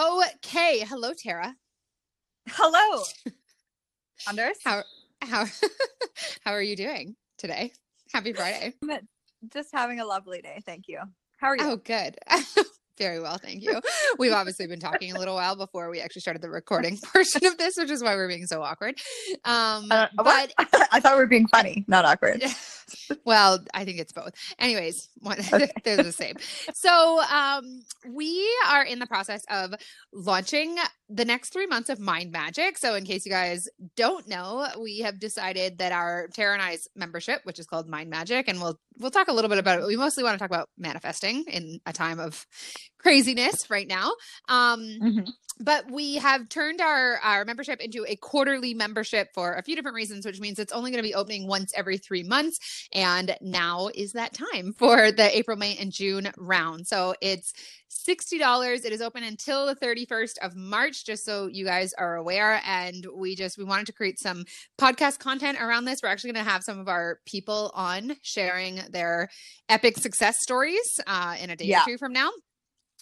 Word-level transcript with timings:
Okay. 0.00 0.80
Hello, 0.88 1.12
Tara. 1.12 1.54
Hello. 2.48 3.02
Anders. 4.28 4.56
How 4.64 4.82
how 5.20 5.44
how 6.44 6.52
are 6.52 6.62
you 6.62 6.74
doing 6.74 7.16
today? 7.36 7.72
Happy 8.12 8.32
Friday. 8.32 8.72
Just 9.52 9.70
having 9.72 10.00
a 10.00 10.06
lovely 10.06 10.40
day. 10.40 10.62
Thank 10.64 10.88
you. 10.88 11.00
How 11.38 11.48
are 11.48 11.56
you? 11.56 11.64
Oh, 11.64 11.76
good. 11.76 12.16
Very 12.98 13.20
well, 13.20 13.38
thank 13.38 13.62
you. 13.62 13.80
We've 14.18 14.32
obviously 14.32 14.66
been 14.66 14.80
talking 14.80 15.12
a 15.12 15.18
little 15.18 15.34
while 15.34 15.56
before 15.56 15.88
we 15.88 16.00
actually 16.00 16.20
started 16.20 16.42
the 16.42 16.50
recording 16.50 16.98
portion 17.12 17.46
of 17.46 17.56
this, 17.56 17.74
which 17.78 17.90
is 17.90 18.02
why 18.02 18.14
we're 18.14 18.28
being 18.28 18.44
so 18.46 18.62
awkward. 18.62 18.96
Um, 19.44 19.86
Uh, 19.90 20.08
but? 20.16 20.52
I 20.92 21.00
thought 21.00 21.14
we 21.14 21.20
were 21.20 21.26
being 21.26 21.48
funny, 21.48 21.84
not 21.88 22.04
awkward. 22.04 22.42
well, 23.24 23.58
I 23.72 23.84
think 23.86 24.00
it's 24.00 24.12
both. 24.12 24.32
Anyways, 24.58 25.08
one, 25.20 25.38
they're 25.84 26.02
the 26.02 26.12
same. 26.12 26.34
So, 26.74 27.22
um, 27.22 27.64
we 28.06 28.46
are 28.68 28.84
in 28.84 28.98
the 28.98 29.06
process 29.06 29.40
of 29.50 29.72
launching 30.12 30.76
the 31.12 31.24
next 31.24 31.52
three 31.52 31.66
months 31.66 31.90
of 31.90 31.98
Mind 31.98 32.30
Magic. 32.30 32.78
So, 32.78 32.94
in 32.94 33.04
case 33.04 33.26
you 33.26 33.32
guys 33.32 33.68
don't 33.96 34.28
know, 34.28 34.66
we 34.80 35.00
have 35.00 35.18
decided 35.18 35.78
that 35.78 35.92
our 35.92 36.28
Tara 36.28 36.54
and 36.54 36.62
I's 36.62 36.88
membership, 36.94 37.40
which 37.44 37.58
is 37.58 37.66
called 37.66 37.88
Mind 37.88 38.10
Magic, 38.10 38.48
and 38.48 38.60
we'll 38.60 38.78
we'll 38.98 39.10
talk 39.10 39.28
a 39.28 39.32
little 39.32 39.48
bit 39.48 39.58
about 39.58 39.80
it. 39.80 39.86
We 39.86 39.96
mostly 39.96 40.22
want 40.24 40.34
to 40.34 40.38
talk 40.38 40.50
about 40.50 40.68
manifesting 40.78 41.44
in 41.48 41.80
a 41.86 41.92
time 41.92 42.20
of 42.20 42.46
craziness 42.98 43.70
right 43.70 43.88
now. 43.88 44.12
Um, 44.48 44.80
Mhm. 45.02 45.28
but 45.58 45.90
we 45.90 46.16
have 46.16 46.48
turned 46.48 46.80
our 46.80 47.16
our 47.22 47.44
membership 47.44 47.80
into 47.80 48.04
a 48.08 48.16
quarterly 48.16 48.74
membership 48.74 49.28
for 49.34 49.54
a 49.54 49.62
few 49.62 49.74
different 49.76 49.94
reasons 49.94 50.24
which 50.24 50.40
means 50.40 50.58
it's 50.58 50.72
only 50.72 50.90
going 50.90 51.02
to 51.02 51.08
be 51.08 51.14
opening 51.14 51.46
once 51.46 51.72
every 51.76 51.98
three 51.98 52.22
months 52.22 52.88
and 52.92 53.36
now 53.42 53.88
is 53.94 54.12
that 54.12 54.32
time 54.32 54.72
for 54.72 55.12
the 55.12 55.36
april 55.36 55.56
may 55.56 55.76
and 55.76 55.92
june 55.92 56.30
round 56.38 56.86
so 56.86 57.14
it's 57.20 57.52
$60 58.08 58.84
it 58.84 58.92
is 58.92 59.00
open 59.00 59.22
until 59.22 59.66
the 59.66 59.74
31st 59.76 60.38
of 60.42 60.54
march 60.56 61.04
just 61.04 61.24
so 61.24 61.46
you 61.46 61.64
guys 61.64 61.92
are 61.94 62.16
aware 62.16 62.60
and 62.66 63.06
we 63.14 63.34
just 63.36 63.58
we 63.58 63.64
wanted 63.64 63.86
to 63.86 63.92
create 63.92 64.18
some 64.18 64.44
podcast 64.80 65.18
content 65.18 65.58
around 65.60 65.84
this 65.84 66.00
we're 66.02 66.08
actually 66.08 66.32
going 66.32 66.44
to 66.44 66.50
have 66.50 66.62
some 66.62 66.78
of 66.78 66.88
our 66.88 67.18
people 67.26 67.70
on 67.74 68.16
sharing 68.22 68.80
their 68.90 69.28
epic 69.68 69.96
success 69.98 70.38
stories 70.40 70.98
uh, 71.06 71.36
in 71.40 71.50
a 71.50 71.56
day 71.56 71.66
Yeah. 71.66 71.82
or 71.82 71.86
two 71.86 71.98
from 71.98 72.12
now 72.12 72.30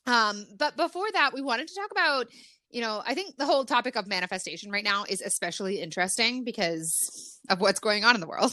um, 0.06 0.46
but 0.58 0.74
before 0.76 1.10
that, 1.12 1.34
we 1.34 1.42
wanted 1.42 1.68
to 1.68 1.74
talk 1.74 1.90
about, 1.90 2.28
you 2.70 2.80
know, 2.80 3.02
I 3.04 3.12
think 3.12 3.36
the 3.36 3.44
whole 3.44 3.66
topic 3.66 3.94
of 3.94 4.06
manifestation 4.06 4.70
right 4.70 4.84
now 4.84 5.04
is 5.06 5.20
especially 5.20 5.82
interesting 5.82 6.44
because 6.44 7.38
of 7.50 7.60
what's 7.60 7.78
going 7.80 8.04
on 8.06 8.14
in 8.14 8.22
the 8.22 8.26
world. 8.26 8.52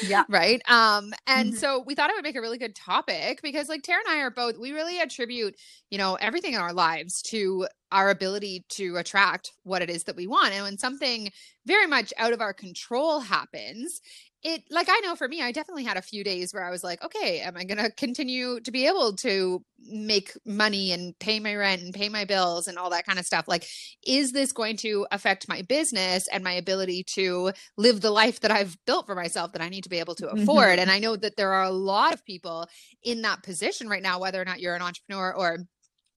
Yeah. 0.00 0.24
Right. 0.28 0.60
Um, 0.68 1.12
and 1.26 1.54
Mhm. 1.54 1.56
so 1.56 1.80
we 1.86 1.94
thought 1.94 2.10
it 2.10 2.16
would 2.16 2.24
make 2.24 2.36
a 2.36 2.40
really 2.40 2.58
good 2.58 2.74
topic 2.74 3.40
because 3.42 3.68
like 3.68 3.82
Tara 3.82 4.00
and 4.06 4.16
I 4.18 4.20
are 4.22 4.30
both, 4.30 4.58
we 4.58 4.72
really 4.72 5.00
attribute, 5.00 5.54
you 5.90 5.98
know, 5.98 6.16
everything 6.16 6.54
in 6.54 6.60
our 6.60 6.72
lives 6.72 7.22
to 7.22 7.66
our 7.92 8.10
ability 8.10 8.64
to 8.70 8.96
attract 8.96 9.52
what 9.62 9.82
it 9.82 9.90
is 9.90 10.04
that 10.04 10.16
we 10.16 10.26
want. 10.26 10.54
And 10.54 10.64
when 10.64 10.78
something 10.78 11.30
very 11.66 11.86
much 11.86 12.12
out 12.16 12.32
of 12.32 12.40
our 12.40 12.54
control 12.54 13.20
happens, 13.20 14.00
it 14.42 14.64
like 14.70 14.88
I 14.90 15.00
know 15.00 15.14
for 15.14 15.28
me, 15.28 15.40
I 15.40 15.52
definitely 15.52 15.84
had 15.84 15.96
a 15.96 16.02
few 16.02 16.24
days 16.24 16.52
where 16.52 16.64
I 16.64 16.70
was 16.70 16.82
like, 16.82 17.02
okay, 17.04 17.40
am 17.40 17.56
I 17.56 17.64
going 17.64 17.78
to 17.82 17.90
continue 17.92 18.60
to 18.60 18.72
be 18.72 18.86
able 18.86 19.14
to 19.16 19.64
make 19.78 20.32
money 20.44 20.92
and 20.92 21.16
pay 21.18 21.38
my 21.38 21.54
rent 21.54 21.82
and 21.82 21.94
pay 21.94 22.08
my 22.08 22.24
bills 22.24 22.66
and 22.66 22.76
all 22.76 22.90
that 22.90 23.06
kind 23.06 23.18
of 23.18 23.26
stuff? 23.26 23.46
Like, 23.46 23.66
is 24.04 24.32
this 24.32 24.52
going 24.52 24.76
to 24.78 25.06
affect 25.12 25.48
my 25.48 25.62
business 25.62 26.26
and 26.28 26.42
my 26.42 26.52
ability 26.52 27.04
to 27.14 27.52
live 27.76 28.00
the 28.00 28.10
life 28.10 28.40
that 28.40 28.50
I've 28.50 28.76
built 28.84 29.06
for 29.06 29.14
myself 29.14 29.52
that 29.52 29.62
I 29.62 29.68
need 29.68 29.84
to 29.84 29.90
be 29.90 30.00
able 30.00 30.16
to 30.16 30.28
afford? 30.28 30.70
Mm-hmm. 30.70 30.80
And 30.80 30.90
I 30.90 30.98
know 30.98 31.16
that 31.16 31.36
there 31.36 31.52
are 31.52 31.64
a 31.64 31.70
lot 31.70 32.12
of 32.12 32.24
people 32.24 32.68
in 33.02 33.22
that 33.22 33.42
position 33.44 33.88
right 33.88 34.02
now, 34.02 34.18
whether 34.18 34.40
or 34.40 34.44
not 34.44 34.60
you're 34.60 34.74
an 34.74 34.82
entrepreneur 34.82 35.32
or 35.32 35.58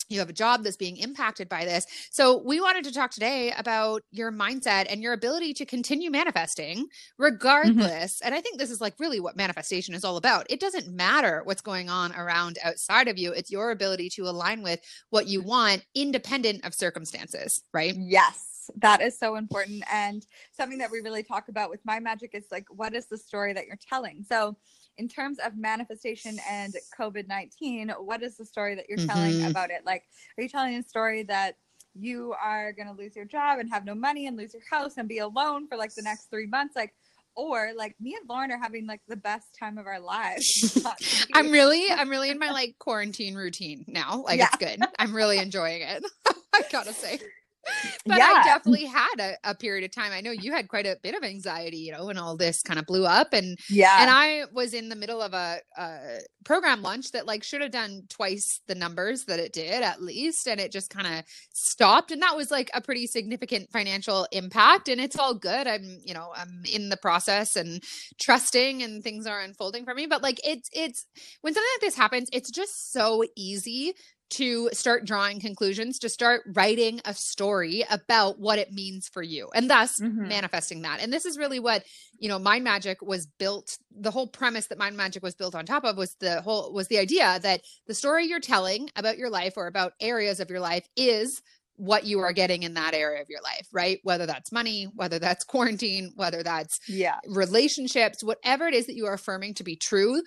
you 0.09 0.19
have 0.19 0.29
a 0.29 0.33
job 0.33 0.63
that's 0.63 0.77
being 0.77 0.97
impacted 0.97 1.49
by 1.49 1.65
this. 1.65 1.85
So, 2.11 2.41
we 2.43 2.61
wanted 2.61 2.83
to 2.85 2.93
talk 2.93 3.11
today 3.11 3.53
about 3.57 4.03
your 4.11 4.31
mindset 4.31 4.85
and 4.89 5.01
your 5.01 5.13
ability 5.13 5.53
to 5.55 5.65
continue 5.65 6.11
manifesting 6.11 6.77
mm-hmm. 6.79 7.23
regardless. 7.23 8.21
And 8.21 8.33
I 8.33 8.41
think 8.41 8.57
this 8.57 8.71
is 8.71 8.81
like 8.81 8.95
really 8.99 9.19
what 9.19 9.37
manifestation 9.37 9.93
is 9.93 10.03
all 10.03 10.17
about. 10.17 10.45
It 10.49 10.59
doesn't 10.59 10.93
matter 10.93 11.41
what's 11.43 11.61
going 11.61 11.89
on 11.89 12.13
around 12.15 12.57
outside 12.63 13.07
of 13.07 13.17
you, 13.17 13.31
it's 13.31 13.51
your 13.51 13.71
ability 13.71 14.09
to 14.09 14.23
align 14.23 14.61
with 14.61 14.79
what 15.09 15.27
you 15.27 15.41
want 15.41 15.85
independent 15.95 16.65
of 16.65 16.73
circumstances, 16.73 17.63
right? 17.73 17.95
Yes, 17.97 18.69
that 18.77 19.01
is 19.01 19.17
so 19.17 19.35
important. 19.35 19.83
And 19.91 20.25
something 20.51 20.79
that 20.79 20.91
we 20.91 21.01
really 21.01 21.23
talk 21.23 21.49
about 21.49 21.69
with 21.69 21.85
Mind 21.85 22.03
Magic 22.03 22.31
is 22.33 22.45
like, 22.51 22.65
what 22.69 22.93
is 22.93 23.07
the 23.07 23.17
story 23.17 23.53
that 23.53 23.65
you're 23.67 23.79
telling? 23.89 24.23
So, 24.27 24.57
in 24.97 25.07
terms 25.07 25.39
of 25.39 25.57
manifestation 25.57 26.39
and 26.49 26.75
COVID 26.97 27.27
19, 27.27 27.89
what 27.99 28.23
is 28.23 28.37
the 28.37 28.45
story 28.45 28.75
that 28.75 28.87
you're 28.89 29.05
telling 29.05 29.33
Mhm. 29.39 29.49
about 29.49 29.69
it? 29.71 29.85
Like, 29.85 30.03
are 30.37 30.43
you 30.43 30.49
telling 30.49 30.75
a 30.75 30.83
story 30.83 31.23
that 31.23 31.57
you 31.93 32.33
are 32.41 32.73
going 32.73 32.87
to 32.87 32.93
lose 32.93 33.15
your 33.15 33.25
job 33.25 33.59
and 33.59 33.69
have 33.69 33.85
no 33.85 33.95
money 33.95 34.27
and 34.27 34.35
lose 34.37 34.53
your 34.53 34.63
house 34.69 34.97
and 34.97 35.07
be 35.07 35.19
alone 35.19 35.67
for 35.67 35.77
like 35.77 35.93
the 35.95 36.01
next 36.01 36.29
three 36.29 36.45
months? 36.47 36.75
Like, 36.75 36.93
or 37.35 37.73
like 37.75 37.99
me 37.99 38.15
and 38.19 38.29
Lauren 38.29 38.49
are 38.51 38.57
having 38.57 38.85
like 38.87 39.01
the 39.09 39.17
best 39.17 39.53
time 39.59 39.77
of 39.77 39.85
our 39.87 39.99
lives. 39.99 40.75
Not 40.83 40.97
to 40.97 41.27
be- 41.27 41.33
I'm 41.33 41.51
really, 41.51 41.91
I'm 41.91 42.09
really 42.09 42.29
in 42.29 42.39
my 42.39 42.51
like 42.51 42.75
quarantine 42.79 43.35
routine 43.35 43.83
now. 43.87 44.23
Like 44.25 44.39
Yeah. 44.39 44.47
it's 44.47 44.57
good. 44.57 44.79
I'm 44.97 45.13
really 45.13 45.39
enjoying 45.39 45.81
it. 45.81 46.05
I 46.53 46.63
gotta 46.71 46.93
say. 46.93 47.19
But 48.07 48.19
Yeah. 48.19 48.33
I 48.35 48.43
definitely 48.43 48.85
had 48.85 49.19
a, 49.19 49.37
a 49.43 49.55
period 49.55 49.83
of 49.83 49.91
time. 49.91 50.11
I 50.11 50.21
know 50.21 50.31
you 50.31 50.53
had 50.53 50.67
quite 50.67 50.85
a 50.85 50.97
bit 51.01 51.15
of 51.15 51.23
anxiety, 51.23 51.77
you 51.77 51.91
know, 51.91 52.05
when 52.05 52.17
all 52.19 52.37
this 52.37 52.61
kind 52.61 52.79
of 52.79 52.85
blew 52.85 53.05
up. 53.05 53.33
And 53.33 53.57
yeah. 53.67 53.97
and 54.01 54.11
I 54.11 54.43
was 54.53 54.73
in 54.75 54.89
the 54.89 54.95
middle 54.95 55.21
of 55.21 55.33
a, 55.33 55.59
a 55.75 56.19
program 56.43 56.83
launch 56.83 57.11
that 57.11 57.25
like 57.25 57.43
should 57.43 57.61
have 57.61 57.71
done 57.71 58.03
twice 58.09 58.61
the 58.67 58.75
numbers 58.75 59.25
that 59.25 59.39
it 59.39 59.53
did 59.53 59.81
at 59.81 60.03
least, 60.03 60.47
and 60.47 60.59
it 60.59 60.71
just 60.71 60.91
kind 60.91 61.07
of 61.07 61.25
stopped. 61.51 62.11
And 62.11 62.21
that 62.21 62.35
was 62.35 62.51
like 62.51 62.69
a 62.75 62.81
pretty 62.81 63.07
significant 63.07 63.71
financial 63.71 64.27
impact. 64.31 64.87
And 64.87 65.01
it's 65.01 65.17
all 65.17 65.33
good. 65.33 65.65
I'm, 65.65 65.97
you 66.03 66.13
know, 66.13 66.31
I'm 66.35 66.61
in 66.71 66.89
the 66.89 66.97
process 66.97 67.55
and 67.55 67.83
trusting, 68.21 68.83
and 68.83 69.03
things 69.03 69.25
are 69.25 69.41
unfolding 69.41 69.83
for 69.83 69.95
me. 69.95 70.05
But 70.05 70.21
like 70.21 70.39
it's 70.45 70.69
it's 70.73 71.07
when 71.41 71.53
something 71.55 71.69
like 71.75 71.81
this 71.81 71.97
happens, 71.97 72.29
it's 72.31 72.51
just 72.51 72.91
so 72.91 73.23
easy 73.35 73.95
to 74.31 74.69
start 74.73 75.05
drawing 75.05 75.39
conclusions, 75.39 75.99
to 75.99 76.09
start 76.09 76.41
writing 76.53 76.99
a 77.05 77.13
story 77.13 77.83
about 77.89 78.39
what 78.39 78.59
it 78.59 78.71
means 78.71 79.07
for 79.07 79.21
you, 79.21 79.49
and 79.53 79.69
thus 79.69 79.99
Mhm. 79.99 80.27
manifesting 80.27 80.81
that. 80.81 80.99
And 80.99 81.13
this 81.13 81.25
is 81.25 81.37
really 81.37 81.59
what 81.59 81.85
you 82.19 82.29
know 82.29 82.39
mind 82.39 82.63
magic 82.63 83.01
was 83.01 83.27
built 83.39 83.77
the 83.91 84.11
whole 84.11 84.27
premise 84.27 84.67
that 84.67 84.77
mind 84.77 84.97
magic 84.97 85.21
was 85.21 85.35
built 85.35 85.55
on 85.55 85.65
top 85.65 85.83
of 85.83 85.97
was 85.97 86.15
the 86.19 86.41
whole 86.41 86.73
was 86.73 86.87
the 86.87 86.97
idea 86.97 87.39
that 87.41 87.61
the 87.87 87.93
story 87.93 88.25
you're 88.25 88.39
telling 88.39 88.89
about 88.95 89.17
your 89.17 89.29
life 89.29 89.53
or 89.57 89.67
about 89.67 89.93
areas 89.99 90.39
of 90.39 90.49
your 90.49 90.59
life 90.59 90.87
is 90.95 91.41
what 91.77 92.05
you 92.05 92.19
are 92.19 92.31
getting 92.31 92.63
in 92.63 92.75
that 92.75 92.93
area 92.93 93.21
of 93.21 93.29
your 93.29 93.41
life 93.41 93.67
right 93.73 93.99
whether 94.03 94.25
that's 94.25 94.51
money 94.51 94.87
whether 94.95 95.19
that's 95.19 95.43
quarantine 95.53 96.11
whether 96.15 96.41
that's 96.41 96.79
yeah. 96.87 97.19
relationships 97.27 98.23
whatever 98.23 98.65
it 98.65 98.73
is 98.73 98.87
that 98.87 98.95
you 98.95 99.05
are 99.05 99.13
affirming 99.13 99.53
to 99.53 99.63
be 99.63 99.75
true 99.75 100.21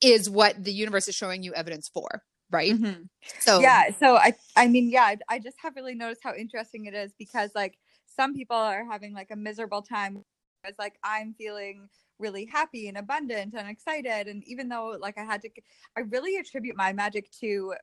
is 0.00 0.28
what 0.28 0.62
the 0.62 0.72
universe 0.72 1.06
is 1.06 1.14
showing 1.14 1.42
you 1.44 1.54
evidence 1.54 1.88
for 1.88 2.22
right? 2.50 2.72
Mhm. 2.72 3.08
so 3.40 3.60
yeah 3.60 3.90
so 3.98 4.16
i 4.16 4.32
i 4.56 4.66
mean 4.66 4.90
yeah 4.90 5.02
I- 5.04 5.34
i 5.34 5.38
just 5.38 5.56
have 5.60 5.76
really 5.76 5.94
noticed 5.94 6.22
how 6.22 6.34
interesting 6.34 6.86
it 6.86 6.94
is 6.94 7.12
because 7.18 7.50
like 7.54 7.78
some 8.06 8.34
people 8.34 8.56
are 8.56 8.84
having 8.84 9.14
like 9.14 9.30
a 9.30 9.36
miserable 9.36 9.82
time. 9.82 10.24
It's 10.64 10.78
like 10.78 10.98
i'm 11.04 11.34
feeling 11.34 11.88
really 12.18 12.44
happy 12.44 12.88
and 12.88 12.98
abundant 12.98 13.54
and 13.56 13.68
excited 13.68 14.26
and 14.26 14.42
even 14.46 14.68
though 14.68 14.96
like 15.00 15.16
i 15.16 15.24
had 15.24 15.40
to 15.42 15.48
i 15.96 16.00
really 16.00 16.36
attribute 16.36 16.76
mind 16.76 16.96
magic 16.96 17.30
to 17.40 17.74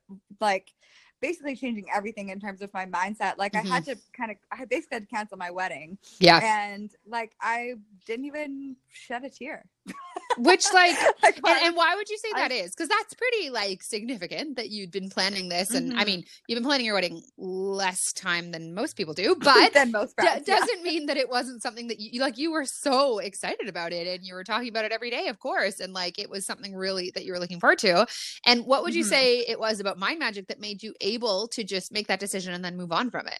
like 0.41 0.73
basically 1.21 1.55
changing 1.55 1.85
everything 1.95 2.29
in 2.29 2.39
terms 2.39 2.61
of 2.61 2.71
my 2.73 2.85
mindset. 2.85 3.37
Like 3.37 3.55
i 3.55 3.61
had 3.61 3.85
to 3.85 3.95
kind 4.15 4.29
of 4.31 4.37
i 4.51 4.65
basically 4.65 4.97
had 4.97 5.03
to 5.09 5.15
cancel 5.15 5.37
my 5.37 5.49
wedding 5.49 5.97
yeah. 6.19 6.39
and 6.43 6.91
like 7.07 7.31
i 7.41 7.75
didn't 8.05 8.25
even 8.25 8.75
shed 8.91 9.23
a 9.23 9.29
tear 9.29 9.65
which 10.37 10.65
like 10.73 10.95
and, 11.23 11.35
and 11.45 11.75
why 11.75 11.95
would 11.95 12.09
you 12.09 12.17
say 12.17 12.29
I- 12.35 12.39
that 12.41 12.51
is? 12.51 12.71
Because 12.71 12.89
that's 12.89 13.13
pretty 13.13 13.49
like 13.49 13.83
significant 13.83 14.55
that 14.57 14.69
you'd 14.69 14.91
been 14.91 15.09
planning 15.09 15.49
this, 15.49 15.71
and 15.71 15.93
I 15.93 16.03
Mhm. 16.03 16.05
mean, 16.05 16.23
you've 16.47 16.57
been 16.57 16.63
planning 16.65 16.85
your 16.85 16.95
wedding 16.95 17.21
less 17.37 18.11
time 18.13 18.51
than 18.51 18.73
most 18.73 18.95
people 18.95 19.13
do, 19.13 19.35
but 19.39 19.73
than 19.73 19.91
most 19.91 20.15
d- 20.17 20.23
friends, 20.23 20.47
yeah. 20.47 20.59
doesn't 20.59 20.83
mean 20.83 21.05
that 21.07 21.17
it 21.17 21.29
wasn't 21.29 21.61
something 21.61 21.87
that 21.87 21.99
you 21.99 22.21
like. 22.21 22.37
You 22.37 22.51
were 22.51 22.65
so 22.65 23.19
excited 23.19 23.67
about 23.67 23.93
it, 23.93 24.07
and 24.07 24.23
you 24.25 24.33
were 24.33 24.43
talking 24.43 24.69
about 24.69 24.85
it 24.85 24.91
every 24.91 25.09
day, 25.09 25.27
of 25.27 25.39
course, 25.39 25.79
and 25.79 25.93
like 25.93 26.19
it 26.19 26.29
was 26.29 26.45
something 26.45 26.75
really 26.75 27.11
that 27.15 27.25
you 27.25 27.31
were 27.33 27.39
looking 27.39 27.59
forward 27.59 27.79
to. 27.79 28.05
And 28.45 28.65
what 28.65 28.83
would 28.83 28.95
you 28.95 29.03
Mhm. 29.03 29.09
say 29.09 29.39
it 29.39 29.59
was 29.59 29.79
about 29.79 29.97
mind 29.97 30.19
magic 30.19 30.47
that 30.47 30.59
made 30.59 30.83
you 30.83 30.93
able 31.01 31.47
to 31.49 31.63
just 31.63 31.91
make 31.91 32.07
that 32.07 32.19
decision 32.19 32.53
and 32.53 32.63
then 32.63 32.77
move 32.77 32.91
on 32.91 33.09
from 33.11 33.27
it? 33.27 33.39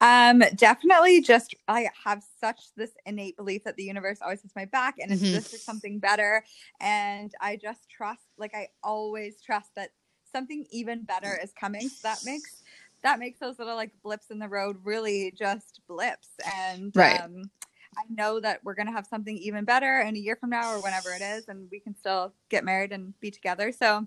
Um, 0.00 0.42
definitely 0.56 1.20
just 1.20 1.54
I 1.68 1.88
have 2.04 2.24
such 2.40 2.74
this 2.76 2.92
innate 3.06 3.36
belief 3.36 3.64
that 3.64 3.76
the 3.76 3.84
universe 3.84 4.18
always 4.22 4.42
has 4.42 4.50
my 4.56 4.64
back 4.64 4.96
and 4.98 5.12
it's 5.12 5.22
Mhm. 5.22 5.32
this 5.32 5.52
is 5.52 5.64
something 5.64 5.98
better. 5.98 6.44
And 6.80 7.32
I 7.40 7.56
just 7.56 7.88
trust, 7.88 8.26
like 8.38 8.54
I 8.54 8.68
always 8.82 9.40
trust 9.40 9.70
that 9.76 9.90
something 10.32 10.66
even 10.70 11.04
better 11.04 11.38
is 11.42 11.52
coming. 11.52 11.88
So 11.88 11.96
that 12.02 12.18
makes 12.24 12.62
that 13.02 13.18
makes 13.18 13.38
those 13.38 13.58
little 13.58 13.76
like 13.76 13.92
blips 14.02 14.30
in 14.30 14.38
the 14.38 14.48
road 14.48 14.78
really 14.84 15.32
just 15.36 15.80
blips. 15.88 16.30
And 16.56 16.96
Right. 16.96 17.20
um 17.20 17.50
I 17.96 18.02
know 18.08 18.40
that 18.40 18.60
we're 18.64 18.74
gonna 18.74 18.92
have 18.92 19.06
something 19.06 19.36
even 19.38 19.64
better 19.64 20.00
in 20.00 20.16
a 20.16 20.18
year 20.18 20.36
from 20.36 20.50
now 20.50 20.72
or 20.72 20.80
whenever 20.80 21.12
it 21.14 21.22
is, 21.22 21.48
and 21.48 21.68
we 21.70 21.80
can 21.80 21.94
still 21.96 22.32
get 22.48 22.64
married 22.64 22.92
and 22.92 23.18
be 23.20 23.30
together. 23.30 23.72
So, 23.72 24.06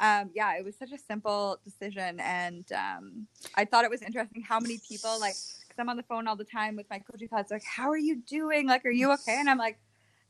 um, 0.00 0.30
yeah, 0.34 0.56
it 0.56 0.64
was 0.64 0.76
such 0.76 0.92
a 0.92 0.98
simple 0.98 1.58
decision, 1.64 2.20
and 2.20 2.64
um, 2.72 3.26
I 3.54 3.64
thought 3.64 3.84
it 3.84 3.90
was 3.90 4.02
interesting 4.02 4.42
how 4.42 4.60
many 4.60 4.78
people 4.78 5.18
like. 5.20 5.34
Cause 5.68 5.82
I'm 5.82 5.90
on 5.90 5.98
the 5.98 6.04
phone 6.04 6.26
all 6.26 6.36
the 6.36 6.44
time 6.44 6.74
with 6.74 6.88
my 6.88 7.00
coaching 7.00 7.28
clients, 7.28 7.50
like, 7.50 7.62
"How 7.64 7.90
are 7.90 7.98
you 7.98 8.22
doing? 8.26 8.66
Like, 8.66 8.86
are 8.86 8.90
you 8.90 9.12
okay?" 9.12 9.38
And 9.38 9.50
I'm 9.50 9.58
like, 9.58 9.78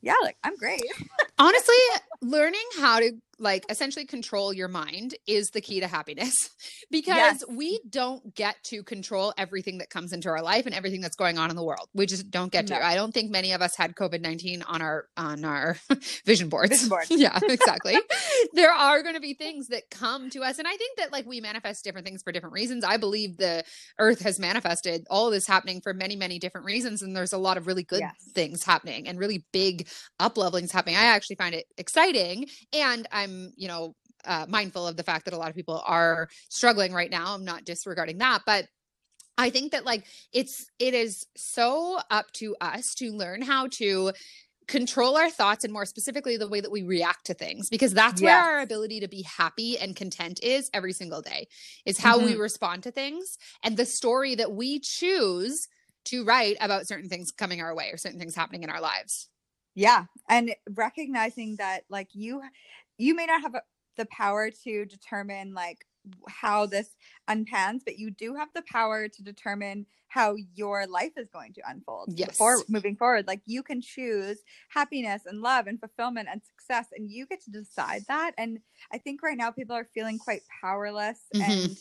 "Yeah, 0.02 0.16
like 0.22 0.36
I'm 0.42 0.56
great." 0.56 0.82
Honestly, 1.38 1.74
learning 2.20 2.66
how 2.78 2.98
to 2.98 3.12
like 3.38 3.64
essentially 3.68 4.06
control 4.06 4.52
your 4.52 4.68
mind 4.68 5.14
is 5.26 5.50
the 5.50 5.60
key 5.60 5.80
to 5.80 5.86
happiness 5.86 6.50
because 6.90 7.16
yes. 7.16 7.44
we 7.48 7.80
don't 7.88 8.34
get 8.34 8.56
to 8.64 8.82
control 8.82 9.32
everything 9.36 9.78
that 9.78 9.90
comes 9.90 10.12
into 10.12 10.28
our 10.28 10.42
life 10.42 10.66
and 10.66 10.74
everything 10.74 11.00
that's 11.00 11.16
going 11.16 11.38
on 11.38 11.50
in 11.50 11.56
the 11.56 11.62
world. 11.62 11.88
We 11.94 12.06
just 12.06 12.30
don't 12.30 12.50
get 12.50 12.68
no. 12.68 12.78
to. 12.78 12.84
I 12.84 12.94
don't 12.94 13.12
think 13.12 13.30
many 13.30 13.52
of 13.52 13.60
us 13.60 13.76
had 13.76 13.94
COVID-19 13.94 14.62
on 14.66 14.82
our 14.82 15.06
on 15.16 15.44
our 15.44 15.76
vision 16.24 16.48
boards. 16.48 16.70
Vision 16.70 16.88
board. 16.88 17.06
yeah, 17.10 17.38
exactly. 17.42 17.96
there 18.54 18.72
are 18.72 19.02
going 19.02 19.14
to 19.14 19.20
be 19.20 19.34
things 19.34 19.68
that 19.68 19.90
come 19.90 20.30
to 20.30 20.42
us 20.42 20.58
and 20.58 20.66
I 20.66 20.76
think 20.76 20.98
that 20.98 21.12
like 21.12 21.26
we 21.26 21.40
manifest 21.40 21.84
different 21.84 22.06
things 22.06 22.22
for 22.22 22.32
different 22.32 22.54
reasons. 22.54 22.84
I 22.84 22.96
believe 22.96 23.36
the 23.36 23.64
earth 23.98 24.20
has 24.20 24.38
manifested 24.38 25.06
all 25.10 25.30
this 25.30 25.46
happening 25.46 25.80
for 25.80 25.92
many 25.92 26.16
many 26.16 26.38
different 26.38 26.66
reasons 26.66 27.02
and 27.02 27.14
there's 27.16 27.32
a 27.32 27.38
lot 27.38 27.56
of 27.56 27.66
really 27.66 27.82
good 27.82 28.00
yes. 28.00 28.12
things 28.32 28.64
happening 28.64 29.08
and 29.08 29.18
really 29.18 29.44
big 29.52 29.88
up 30.20 30.38
levelings 30.38 30.72
happening. 30.72 30.96
I 30.96 31.04
actually 31.04 31.36
find 31.36 31.54
it 31.54 31.66
exciting 31.76 32.46
and 32.72 33.06
I'm 33.12 33.25
I'm, 33.26 33.52
you 33.56 33.68
know, 33.68 33.94
uh, 34.24 34.46
mindful 34.48 34.86
of 34.86 34.96
the 34.96 35.02
fact 35.02 35.24
that 35.24 35.34
a 35.34 35.36
lot 35.36 35.50
of 35.50 35.54
people 35.54 35.82
are 35.86 36.28
struggling 36.48 36.92
right 36.92 37.10
now. 37.10 37.34
I'm 37.34 37.44
not 37.44 37.64
disregarding 37.64 38.18
that, 38.18 38.42
but 38.46 38.66
I 39.38 39.50
think 39.50 39.72
that 39.72 39.84
like 39.84 40.04
it's 40.32 40.66
it 40.78 40.94
is 40.94 41.26
so 41.36 41.98
up 42.10 42.30
to 42.34 42.56
us 42.60 42.94
to 42.96 43.12
learn 43.12 43.42
how 43.42 43.68
to 43.72 44.12
control 44.66 45.16
our 45.16 45.30
thoughts 45.30 45.62
and 45.62 45.72
more 45.72 45.86
specifically 45.86 46.36
the 46.36 46.48
way 46.48 46.60
that 46.60 46.72
we 46.72 46.82
react 46.82 47.26
to 47.26 47.34
things 47.34 47.68
because 47.70 47.94
that's 47.94 48.20
yes. 48.20 48.26
where 48.26 48.42
our 48.42 48.60
ability 48.60 48.98
to 48.98 49.08
be 49.08 49.22
happy 49.22 49.78
and 49.78 49.94
content 49.94 50.40
is 50.42 50.68
every 50.74 50.92
single 50.92 51.22
day 51.22 51.46
is 51.84 51.98
how 51.98 52.16
mm-hmm. 52.16 52.26
we 52.26 52.34
respond 52.34 52.82
to 52.82 52.90
things 52.90 53.38
and 53.62 53.76
the 53.76 53.86
story 53.86 54.34
that 54.34 54.50
we 54.50 54.80
choose 54.80 55.68
to 56.04 56.24
write 56.24 56.56
about 56.60 56.88
certain 56.88 57.08
things 57.08 57.30
coming 57.30 57.60
our 57.60 57.76
way 57.76 57.90
or 57.92 57.96
certain 57.96 58.18
things 58.18 58.34
happening 58.34 58.64
in 58.64 58.70
our 58.70 58.80
lives 58.80 59.28
yeah 59.76 60.06
and 60.28 60.52
recognizing 60.74 61.54
that 61.56 61.84
like 61.88 62.08
you 62.12 62.42
you 62.98 63.14
may 63.14 63.26
not 63.26 63.42
have 63.42 63.54
a, 63.54 63.62
the 63.96 64.06
power 64.06 64.50
to 64.64 64.84
determine 64.84 65.54
like 65.54 65.86
how 66.28 66.66
this 66.66 66.94
unpans, 67.28 67.80
but 67.84 67.98
you 67.98 68.10
do 68.10 68.34
have 68.34 68.48
the 68.54 68.62
power 68.70 69.08
to 69.08 69.22
determine 69.22 69.86
how 70.08 70.36
your 70.54 70.86
life 70.86 71.12
is 71.16 71.28
going 71.32 71.52
to 71.52 71.60
unfold. 71.68 72.12
Yes. 72.14 72.36
Or 72.40 72.62
moving 72.68 72.96
forward, 72.96 73.26
like 73.26 73.40
you 73.44 73.62
can 73.62 73.80
choose 73.80 74.38
happiness 74.68 75.22
and 75.26 75.42
love 75.42 75.66
and 75.66 75.80
fulfillment 75.80 76.28
and 76.30 76.40
success, 76.42 76.86
and 76.96 77.10
you 77.10 77.26
get 77.26 77.42
to 77.44 77.50
decide 77.50 78.02
that. 78.08 78.32
And 78.38 78.60
I 78.92 78.98
think 78.98 79.22
right 79.22 79.36
now 79.36 79.50
people 79.50 79.74
are 79.74 79.88
feeling 79.94 80.18
quite 80.18 80.42
powerless, 80.60 81.18
mm-hmm. 81.34 81.50
and 81.50 81.76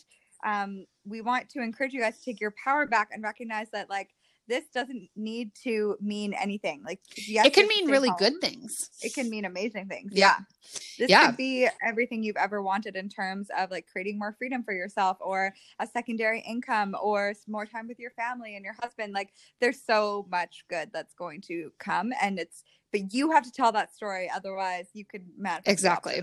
um, 0.45 0.85
we 1.05 1.21
want 1.21 1.49
to 1.51 1.61
encourage 1.61 1.93
you 1.93 2.01
guys 2.01 2.17
to 2.17 2.25
take 2.25 2.41
your 2.41 2.53
power 2.63 2.87
back 2.87 3.09
and 3.11 3.23
recognize 3.23 3.69
that, 3.71 3.89
like, 3.89 4.09
this 4.47 4.65
doesn't 4.73 5.09
need 5.15 5.51
to 5.63 5.97
mean 6.01 6.33
anything. 6.33 6.83
Like 6.85 6.99
yes, 7.15 7.45
it 7.45 7.53
can 7.53 7.67
mean 7.67 7.89
really 7.89 8.09
home. 8.09 8.17
good 8.17 8.41
things. 8.41 8.89
It 9.01 9.13
can 9.13 9.29
mean 9.29 9.45
amazing 9.45 9.87
things. 9.87 10.11
Yeah. 10.13 10.35
yeah. 10.37 10.79
This 10.97 11.09
yeah. 11.09 11.25
could 11.27 11.37
be 11.37 11.67
everything 11.85 12.23
you've 12.23 12.35
ever 12.37 12.61
wanted 12.61 12.95
in 12.95 13.09
terms 13.09 13.49
of 13.57 13.71
like 13.71 13.87
creating 13.91 14.19
more 14.19 14.35
freedom 14.37 14.63
for 14.63 14.73
yourself 14.73 15.17
or 15.19 15.53
a 15.79 15.87
secondary 15.87 16.41
income 16.41 16.95
or 17.01 17.33
more 17.47 17.65
time 17.65 17.87
with 17.87 17.99
your 17.99 18.11
family 18.11 18.55
and 18.55 18.63
your 18.63 18.75
husband. 18.81 19.13
Like 19.13 19.33
there's 19.59 19.81
so 19.81 20.27
much 20.29 20.65
good 20.69 20.89
that's 20.93 21.13
going 21.13 21.41
to 21.41 21.71
come 21.79 22.13
and 22.21 22.39
it's 22.39 22.63
but 22.91 23.13
you 23.13 23.31
have 23.31 23.43
to 23.43 23.51
tell 23.51 23.73
that 23.73 23.93
story 23.93 24.31
otherwise 24.33 24.87
you 24.93 25.03
could 25.03 25.25
manifest 25.37 25.67
exactly 25.67 26.21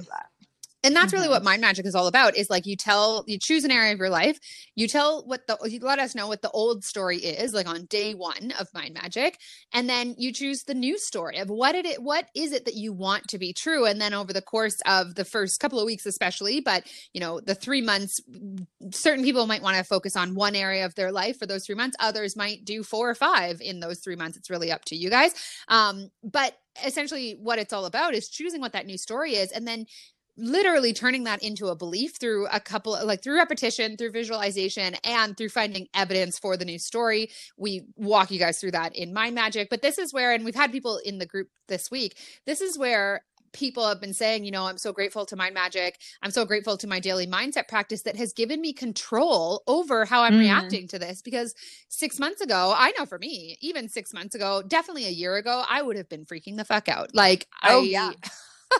and 0.85 0.97
that's 0.97 1.13
really 1.13 1.25
mm-hmm. 1.25 1.35
what 1.35 1.45
mind 1.45 1.61
magic 1.61 1.87
is 1.87 1.95
all 1.95 2.07
about 2.07 2.37
is 2.37 2.51
like 2.51 2.67
you 2.67 2.77
tell 2.77 3.25
you 3.27 3.39
choose 3.39 3.65
an 3.65 3.71
area 3.71 3.93
of 3.93 3.99
your 3.99 4.11
life 4.11 4.39
you 4.75 4.89
tell 4.89 5.25
what 5.27 5.47
the 5.47 5.59
you 5.69 5.79
let 5.81 5.99
us 5.99 6.15
know 6.15 6.27
what 6.27 6.43
the 6.43 6.51
old 6.51 6.85
story 6.85 7.19
is 7.19 7.53
like 7.55 7.69
on 7.69 7.85
day 7.87 8.15
one 8.15 8.53
of 8.59 8.69
mind 8.75 8.95
magic 8.95 9.39
and 9.73 9.89
then 9.89 10.15
you 10.19 10.33
choose 10.33 10.65
the 10.65 10.75
new 10.75 10.99
story 10.99 11.39
of 11.39 11.49
what 11.49 11.75
it 11.75 12.03
what 12.03 12.27
is 12.35 12.53
it 12.53 12.65
that 12.65 12.75
you 12.75 12.93
want 12.93 13.27
to 13.29 13.39
be 13.39 13.53
true 13.53 13.85
and 13.85 14.01
then 14.01 14.15
over 14.15 14.33
the 14.33 14.43
course 14.43 14.81
of 14.87 15.15
the 15.15 15.25
first 15.25 15.61
couple 15.61 15.79
of 15.79 15.87
weeks 15.87 16.07
especially 16.07 16.61
but 16.61 16.85
you 17.13 17.21
know 17.21 17.41
the 17.41 17.55
three 17.55 17.81
months 17.81 18.21
certain 18.91 19.25
people 19.25 19.47
might 19.47 19.63
want 19.63 19.77
to 19.77 19.85
focus 19.85 20.17
on 20.17 20.35
one 20.35 20.55
area 20.55 20.85
of 20.85 20.95
their 20.95 21.13
life 21.13 21.39
for 21.39 21.47
those 21.47 21.65
three 21.65 21.75
months 21.75 21.97
others 22.01 22.37
might 22.37 22.65
do 22.65 22.83
four 22.83 23.09
or 23.09 23.15
five 23.15 23.61
in 23.61 23.81
those 23.81 24.01
three 24.01 24.17
months 24.17 24.37
it's 24.37 24.51
really 24.51 24.73
up 24.73 24.85
to 24.85 24.97
you 24.97 25.11
guys 25.11 25.35
um 25.69 26.11
but 26.23 26.57
essentially 26.85 27.37
what 27.39 27.59
it's 27.59 27.73
all 27.73 27.85
about 27.85 28.15
is 28.15 28.29
choosing 28.29 28.61
what 28.61 28.73
that 28.73 28.87
new 28.87 28.97
story 28.97 29.35
is 29.35 29.53
and 29.53 29.67
then 29.69 29.87
literally 30.37 30.93
turning 30.93 31.25
that 31.25 31.43
into 31.43 31.69
a 31.69 31.77
belief 31.77 32.17
through 32.17 32.47
a 32.53 32.61
couple 32.61 32.99
like 33.05 33.23
through 33.23 33.37
repetition 33.37 33.97
through 33.97 34.11
visualization 34.11 34.95
and 35.05 35.37
through 35.37 35.49
finding 35.49 35.87
evidence 35.95 36.39
for 36.39 36.57
the 36.57 36.65
new 36.65 36.79
story 36.79 37.29
we 37.59 37.83
walk 37.97 38.31
you 38.31 38.39
guys 38.39 38.59
through 38.59 38.71
that 38.71 38.97
in 38.97 39.13
mind 39.13 39.35
magic 39.35 39.69
but 39.69 39.83
this 39.83 39.99
is 39.99 40.13
where 40.13 40.33
and 40.33 40.45
we've 40.45 40.55
had 40.55 40.73
people 40.73 40.99
in 41.05 41.19
the 41.19 41.27
group 41.27 41.49
this 41.69 41.91
week 41.91 42.17
this 42.47 42.61
is 42.61 42.79
where 42.79 43.23
people 43.53 43.87
have 43.87 44.01
been 44.01 44.15
saying, 44.15 44.45
you 44.45 44.51
know, 44.51 44.67
I'm 44.67 44.79
so 44.79 44.93
grateful 44.93 45.27
to 45.27 45.37
Mind 45.37 45.55
Magic. 45.55 45.99
I'm 46.23 46.31
so 46.31 46.45
grateful 46.45 46.77
to 46.79 46.87
my 46.87 47.01
daily 47.01 47.27
mindset 47.27 47.69
practice 47.69 48.03
that 48.03 48.17
has 48.17 48.33
given 48.33 48.61
me 48.61 48.73
control 48.73 49.63
over 49.67 50.05
how 50.05 50.23
I'm 50.23 50.35
mm. 50.35 50.41
reacting 50.41 50.89
to 50.89 50.99
this. 50.99 51.23
Because 51.23 51.55
six 51.89 52.19
months 52.19 52.41
ago, 52.41 52.75
I 52.77 52.93
know 52.99 53.07
for 53.07 53.19
me, 53.19 53.59
even 53.61 53.89
six 53.89 54.13
months 54.13 54.35
ago, 54.35 54.63
definitely 54.67 55.07
a 55.07 55.11
year 55.11 55.37
ago, 55.37 55.65
I 55.69 55.83
would 55.83 55.97
have 55.97 56.09
been 56.09 56.25
freaking 56.25 56.57
the 56.57 56.65
fuck 56.65 56.89
out. 56.89 57.15
Like, 57.15 57.47
oh, 57.63 57.83
I, 57.83 57.85
yeah. 57.85 58.13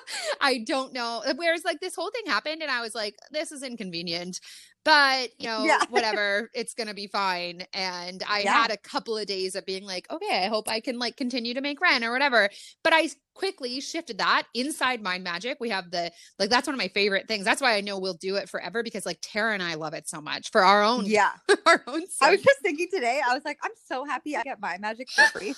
I 0.41 0.59
don't 0.67 0.93
know. 0.93 1.23
Whereas 1.37 1.65
like 1.65 1.81
this 1.81 1.95
whole 1.95 2.11
thing 2.11 2.27
happened 2.27 2.63
and 2.63 2.71
I 2.71 2.81
was 2.81 2.95
like, 2.95 3.17
this 3.31 3.53
is 3.53 3.63
inconvenient, 3.63 4.41
but 4.85 5.31
you 5.39 5.47
know, 5.49 5.65
yeah. 5.65 5.81
whatever, 5.91 6.51
it's 6.55 6.75
gonna 6.75 6.95
be 6.95 7.07
fine. 7.07 7.63
And 7.73 8.23
I 8.29 8.41
yeah. 8.41 8.63
had 8.63 8.71
a 8.71 8.77
couple 8.77 9.17
of 9.17 9.27
days 9.27 9.55
of 9.55 9.67
being 9.67 9.85
like, 9.85 10.11
okay, 10.11 10.45
I 10.45 10.49
hope 10.49 10.69
I 10.69 10.81
can 10.81 10.99
like 10.99 11.17
continue 11.17 11.55
to 11.55 11.61
make 11.61 11.81
rent 11.81 12.05
or 12.05 12.13
whatever. 12.13 12.49
But 12.83 12.93
I 12.93 13.09
quickly 13.35 13.81
shifted 13.81 14.19
that 14.19 14.45
inside 14.55 15.03
Mind 15.03 15.25
Magic. 15.25 15.59
We 15.61 15.71
have 15.71 15.91
the 15.91 16.13
like 16.39 16.51
that's 16.51 16.67
one 16.67 16.75
of 16.75 16.79
my 16.79 16.89
favorite 16.89 17.29
things. 17.29 17.45
That's 17.45 17.63
why 17.63 17.77
I 17.77 17.81
know 17.81 17.99
we'll 17.99 18.15
do 18.15 18.37
it 18.37 18.49
forever 18.49 18.83
because 18.83 19.07
like 19.07 19.19
Tara 19.23 19.55
and 19.55 19.63
I 19.63 19.75
love 19.75 19.95
it 19.95 20.09
so 20.09 20.21
much 20.21 20.51
for 20.51 20.65
our 20.65 20.83
own 20.83 21.07
yeah 21.07 21.33
our 21.67 21.83
own. 21.87 22.01
Sake. 22.01 22.23
I 22.23 22.31
was 22.33 22.43
just 22.43 22.61
thinking 22.63 22.89
today. 22.93 23.21
I 23.27 23.35
was 23.35 23.45
like, 23.45 23.59
I'm 23.63 23.73
so 23.87 24.05
happy 24.05 24.37
I 24.37 24.43
get 24.43 24.61
Mind 24.61 24.81
Magic 24.81 25.11
for 25.11 25.25
free. 25.27 25.55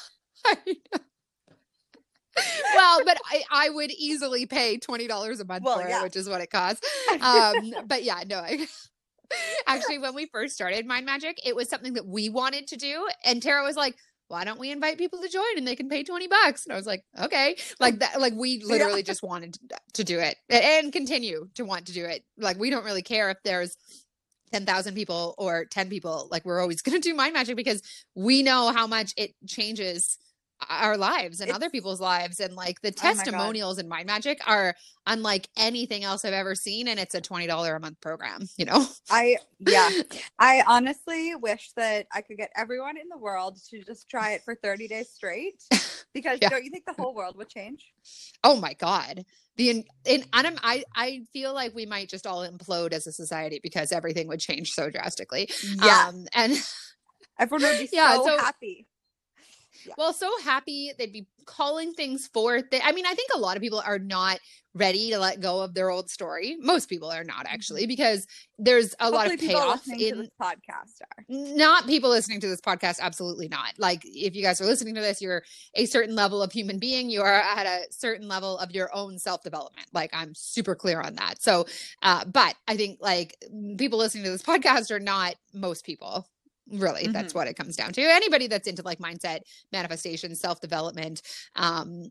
Well, 2.74 3.04
but 3.04 3.18
I, 3.30 3.44
I 3.50 3.70
would 3.70 3.90
easily 3.92 4.46
pay 4.46 4.78
twenty 4.78 5.06
dollars 5.06 5.40
a 5.40 5.44
month 5.44 5.64
well, 5.64 5.78
for 5.78 5.88
yeah. 5.88 6.00
it, 6.00 6.02
which 6.02 6.16
is 6.16 6.28
what 6.28 6.40
it 6.40 6.50
costs. 6.50 6.80
Um, 7.20 7.72
but 7.86 8.02
yeah, 8.02 8.22
no, 8.28 8.38
I, 8.38 8.66
actually, 9.66 9.98
when 9.98 10.14
we 10.14 10.26
first 10.26 10.54
started 10.54 10.86
Mind 10.86 11.06
Magic, 11.06 11.40
it 11.44 11.54
was 11.54 11.68
something 11.68 11.94
that 11.94 12.06
we 12.06 12.28
wanted 12.28 12.66
to 12.68 12.76
do, 12.76 13.06
and 13.24 13.42
Tara 13.42 13.62
was 13.62 13.76
like, 13.76 13.94
"Why 14.28 14.44
don't 14.44 14.58
we 14.58 14.72
invite 14.72 14.98
people 14.98 15.20
to 15.20 15.28
join 15.28 15.56
and 15.56 15.66
they 15.66 15.76
can 15.76 15.88
pay 15.88 16.02
twenty 16.02 16.26
bucks?" 16.26 16.64
And 16.64 16.72
I 16.72 16.76
was 16.76 16.86
like, 16.86 17.04
"Okay," 17.18 17.56
like 17.78 18.00
that. 18.00 18.20
Like 18.20 18.34
we 18.34 18.58
literally 18.64 19.00
yeah. 19.00 19.02
just 19.02 19.22
wanted 19.22 19.56
to 19.94 20.04
do 20.04 20.18
it 20.18 20.36
and 20.48 20.92
continue 20.92 21.48
to 21.54 21.64
want 21.64 21.86
to 21.86 21.92
do 21.92 22.04
it. 22.04 22.24
Like 22.36 22.58
we 22.58 22.70
don't 22.70 22.84
really 22.84 23.02
care 23.02 23.30
if 23.30 23.38
there's 23.44 23.76
10,000 24.52 24.94
people 24.94 25.34
or 25.36 25.64
10 25.64 25.88
people. 25.88 26.28
Like 26.30 26.44
we're 26.44 26.60
always 26.60 26.80
going 26.82 27.00
to 27.00 27.08
do 27.08 27.14
mind 27.14 27.34
magic 27.34 27.56
because 27.56 27.82
we 28.14 28.42
know 28.42 28.72
how 28.72 28.86
much 28.86 29.12
it 29.16 29.34
changes 29.48 30.16
our 30.70 30.96
lives 30.96 31.40
and 31.40 31.48
it's, 31.48 31.56
other 31.56 31.68
people's 31.68 32.00
lives 32.00 32.40
and 32.40 32.54
like 32.54 32.80
the 32.80 32.88
oh 32.88 32.92
testimonials 32.92 33.78
oh 33.78 33.80
in 33.80 33.88
mind 33.88 34.06
magic 34.06 34.40
are 34.46 34.74
unlike 35.06 35.48
anything 35.56 36.04
else 36.04 36.24
i've 36.24 36.32
ever 36.32 36.54
seen 36.54 36.88
and 36.88 36.98
it's 36.98 37.14
a 37.14 37.20
$20 37.20 37.76
a 37.76 37.80
month 37.80 38.00
program 38.00 38.40
you 38.56 38.64
know? 38.64 38.86
I 39.10 39.36
yeah. 39.60 39.90
I 40.38 40.62
honestly 40.66 41.34
wish 41.34 41.70
that 41.76 42.06
i 42.12 42.20
could 42.20 42.36
get 42.36 42.50
everyone 42.56 42.96
in 42.96 43.08
the 43.08 43.18
world 43.18 43.58
to 43.70 43.82
just 43.84 44.08
try 44.08 44.32
it 44.32 44.42
for 44.44 44.54
30 44.54 44.88
days 44.88 45.10
straight 45.10 45.62
because 46.14 46.38
yeah. 46.40 46.48
don't 46.48 46.64
you 46.64 46.70
think 46.70 46.84
the 46.86 46.94
whole 46.94 47.14
world 47.14 47.36
would 47.36 47.48
change? 47.48 47.92
Oh 48.42 48.56
my 48.56 48.74
god. 48.74 49.24
The 49.56 49.70
in, 49.70 49.84
in 50.04 50.24
and 50.32 50.58
i 50.62 50.84
i 50.94 51.22
feel 51.32 51.52
like 51.52 51.74
we 51.74 51.86
might 51.86 52.08
just 52.08 52.26
all 52.26 52.48
implode 52.48 52.92
as 52.92 53.06
a 53.06 53.12
society 53.12 53.60
because 53.62 53.92
everything 53.92 54.28
would 54.28 54.40
change 54.40 54.72
so 54.72 54.90
drastically. 54.90 55.50
Yeah. 55.82 56.08
Um 56.08 56.26
and 56.32 56.56
everyone 57.38 57.68
would 57.68 57.78
be 57.78 57.88
yeah, 57.92 58.16
so, 58.16 58.26
so 58.26 58.38
happy 58.38 58.86
yeah. 59.86 59.94
well 59.98 60.12
so 60.12 60.30
happy 60.42 60.92
they'd 60.98 61.12
be 61.12 61.26
calling 61.46 61.92
things 61.92 62.26
forth 62.28 62.64
they, 62.70 62.80
i 62.80 62.92
mean 62.92 63.06
i 63.06 63.14
think 63.14 63.30
a 63.34 63.38
lot 63.38 63.56
of 63.56 63.62
people 63.62 63.82
are 63.84 63.98
not 63.98 64.38
ready 64.74 65.10
to 65.10 65.18
let 65.18 65.40
go 65.40 65.60
of 65.60 65.72
their 65.72 65.90
old 65.90 66.10
story 66.10 66.56
most 66.60 66.88
people 66.88 67.10
are 67.10 67.24
not 67.24 67.46
actually 67.46 67.82
mm-hmm. 67.82 67.88
because 67.88 68.26
there's 68.58 68.94
a 68.98 69.04
Hopefully 69.04 69.26
lot 69.26 69.32
of 69.32 69.40
payoff 69.40 69.88
in 69.88 70.18
this 70.18 70.30
podcast 70.40 71.00
are. 71.02 71.24
not 71.28 71.86
people 71.86 72.10
listening 72.10 72.40
to 72.40 72.48
this 72.48 72.60
podcast 72.60 72.98
absolutely 73.00 73.48
not 73.48 73.72
like 73.78 74.02
if 74.04 74.34
you 74.34 74.42
guys 74.42 74.60
are 74.60 74.66
listening 74.66 74.94
to 74.94 75.00
this 75.00 75.22
you're 75.22 75.42
a 75.74 75.86
certain 75.86 76.14
level 76.14 76.42
of 76.42 76.50
human 76.50 76.78
being 76.78 77.08
you 77.08 77.22
are 77.22 77.34
at 77.34 77.66
a 77.66 77.82
certain 77.90 78.26
level 78.26 78.58
of 78.58 78.72
your 78.72 78.94
own 78.94 79.18
self-development 79.18 79.86
like 79.92 80.10
i'm 80.12 80.34
super 80.34 80.74
clear 80.74 81.00
on 81.00 81.14
that 81.14 81.40
so 81.40 81.64
uh 82.02 82.24
but 82.24 82.54
i 82.66 82.76
think 82.76 82.98
like 83.00 83.36
people 83.78 83.98
listening 83.98 84.24
to 84.24 84.30
this 84.30 84.42
podcast 84.54 84.90
are 84.90 85.00
not 85.00 85.34
most 85.52 85.84
people 85.84 86.26
really 86.70 87.06
that's 87.08 87.28
mm-hmm. 87.28 87.38
what 87.38 87.48
it 87.48 87.54
comes 87.54 87.76
down 87.76 87.92
to 87.92 88.00
anybody 88.00 88.46
that's 88.46 88.66
into 88.66 88.82
like 88.82 88.98
mindset 88.98 89.40
manifestation 89.72 90.34
self-development 90.34 91.22
um 91.56 92.10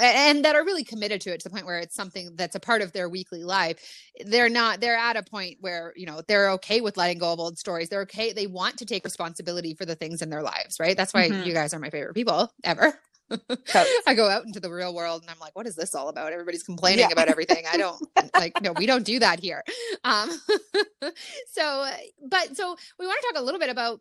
and 0.00 0.44
that 0.44 0.54
are 0.54 0.64
really 0.64 0.84
committed 0.84 1.20
to 1.20 1.32
it 1.32 1.40
to 1.40 1.44
the 1.44 1.50
point 1.50 1.64
where 1.64 1.78
it's 1.78 1.94
something 1.94 2.30
that's 2.34 2.54
a 2.54 2.60
part 2.60 2.82
of 2.82 2.92
their 2.92 3.08
weekly 3.08 3.44
life 3.44 3.78
they're 4.26 4.50
not 4.50 4.80
they're 4.80 4.96
at 4.96 5.16
a 5.16 5.22
point 5.22 5.56
where 5.60 5.92
you 5.96 6.04
know 6.04 6.20
they're 6.28 6.50
okay 6.50 6.80
with 6.80 6.96
letting 6.96 7.18
go 7.18 7.32
of 7.32 7.40
old 7.40 7.58
stories 7.58 7.88
they're 7.88 8.02
okay 8.02 8.32
they 8.32 8.46
want 8.46 8.76
to 8.76 8.84
take 8.84 9.04
responsibility 9.04 9.74
for 9.74 9.86
the 9.86 9.94
things 9.94 10.20
in 10.20 10.28
their 10.28 10.42
lives 10.42 10.78
right 10.78 10.96
that's 10.96 11.14
why 11.14 11.28
mm-hmm. 11.28 11.46
you 11.46 11.54
guys 11.54 11.72
are 11.72 11.78
my 11.78 11.90
favorite 11.90 12.14
people 12.14 12.52
ever 12.62 12.98
I 14.06 14.14
go 14.14 14.28
out 14.28 14.44
into 14.44 14.60
the 14.60 14.70
real 14.70 14.94
world 14.94 15.22
and 15.22 15.30
I'm 15.30 15.38
like, 15.38 15.56
what 15.56 15.66
is 15.66 15.76
this 15.76 15.94
all 15.94 16.08
about? 16.08 16.32
Everybody's 16.32 16.62
complaining 16.62 17.06
yeah. 17.06 17.12
about 17.12 17.28
everything. 17.28 17.64
I 17.70 17.76
don't 17.76 18.00
like, 18.34 18.60
no, 18.62 18.72
we 18.72 18.86
don't 18.86 19.04
do 19.04 19.18
that 19.18 19.40
here. 19.40 19.62
Um, 20.04 20.30
so, 21.52 21.88
but 22.28 22.56
so 22.56 22.76
we 22.98 23.06
want 23.06 23.20
to 23.20 23.32
talk 23.32 23.42
a 23.42 23.44
little 23.44 23.60
bit 23.60 23.70
about 23.70 24.00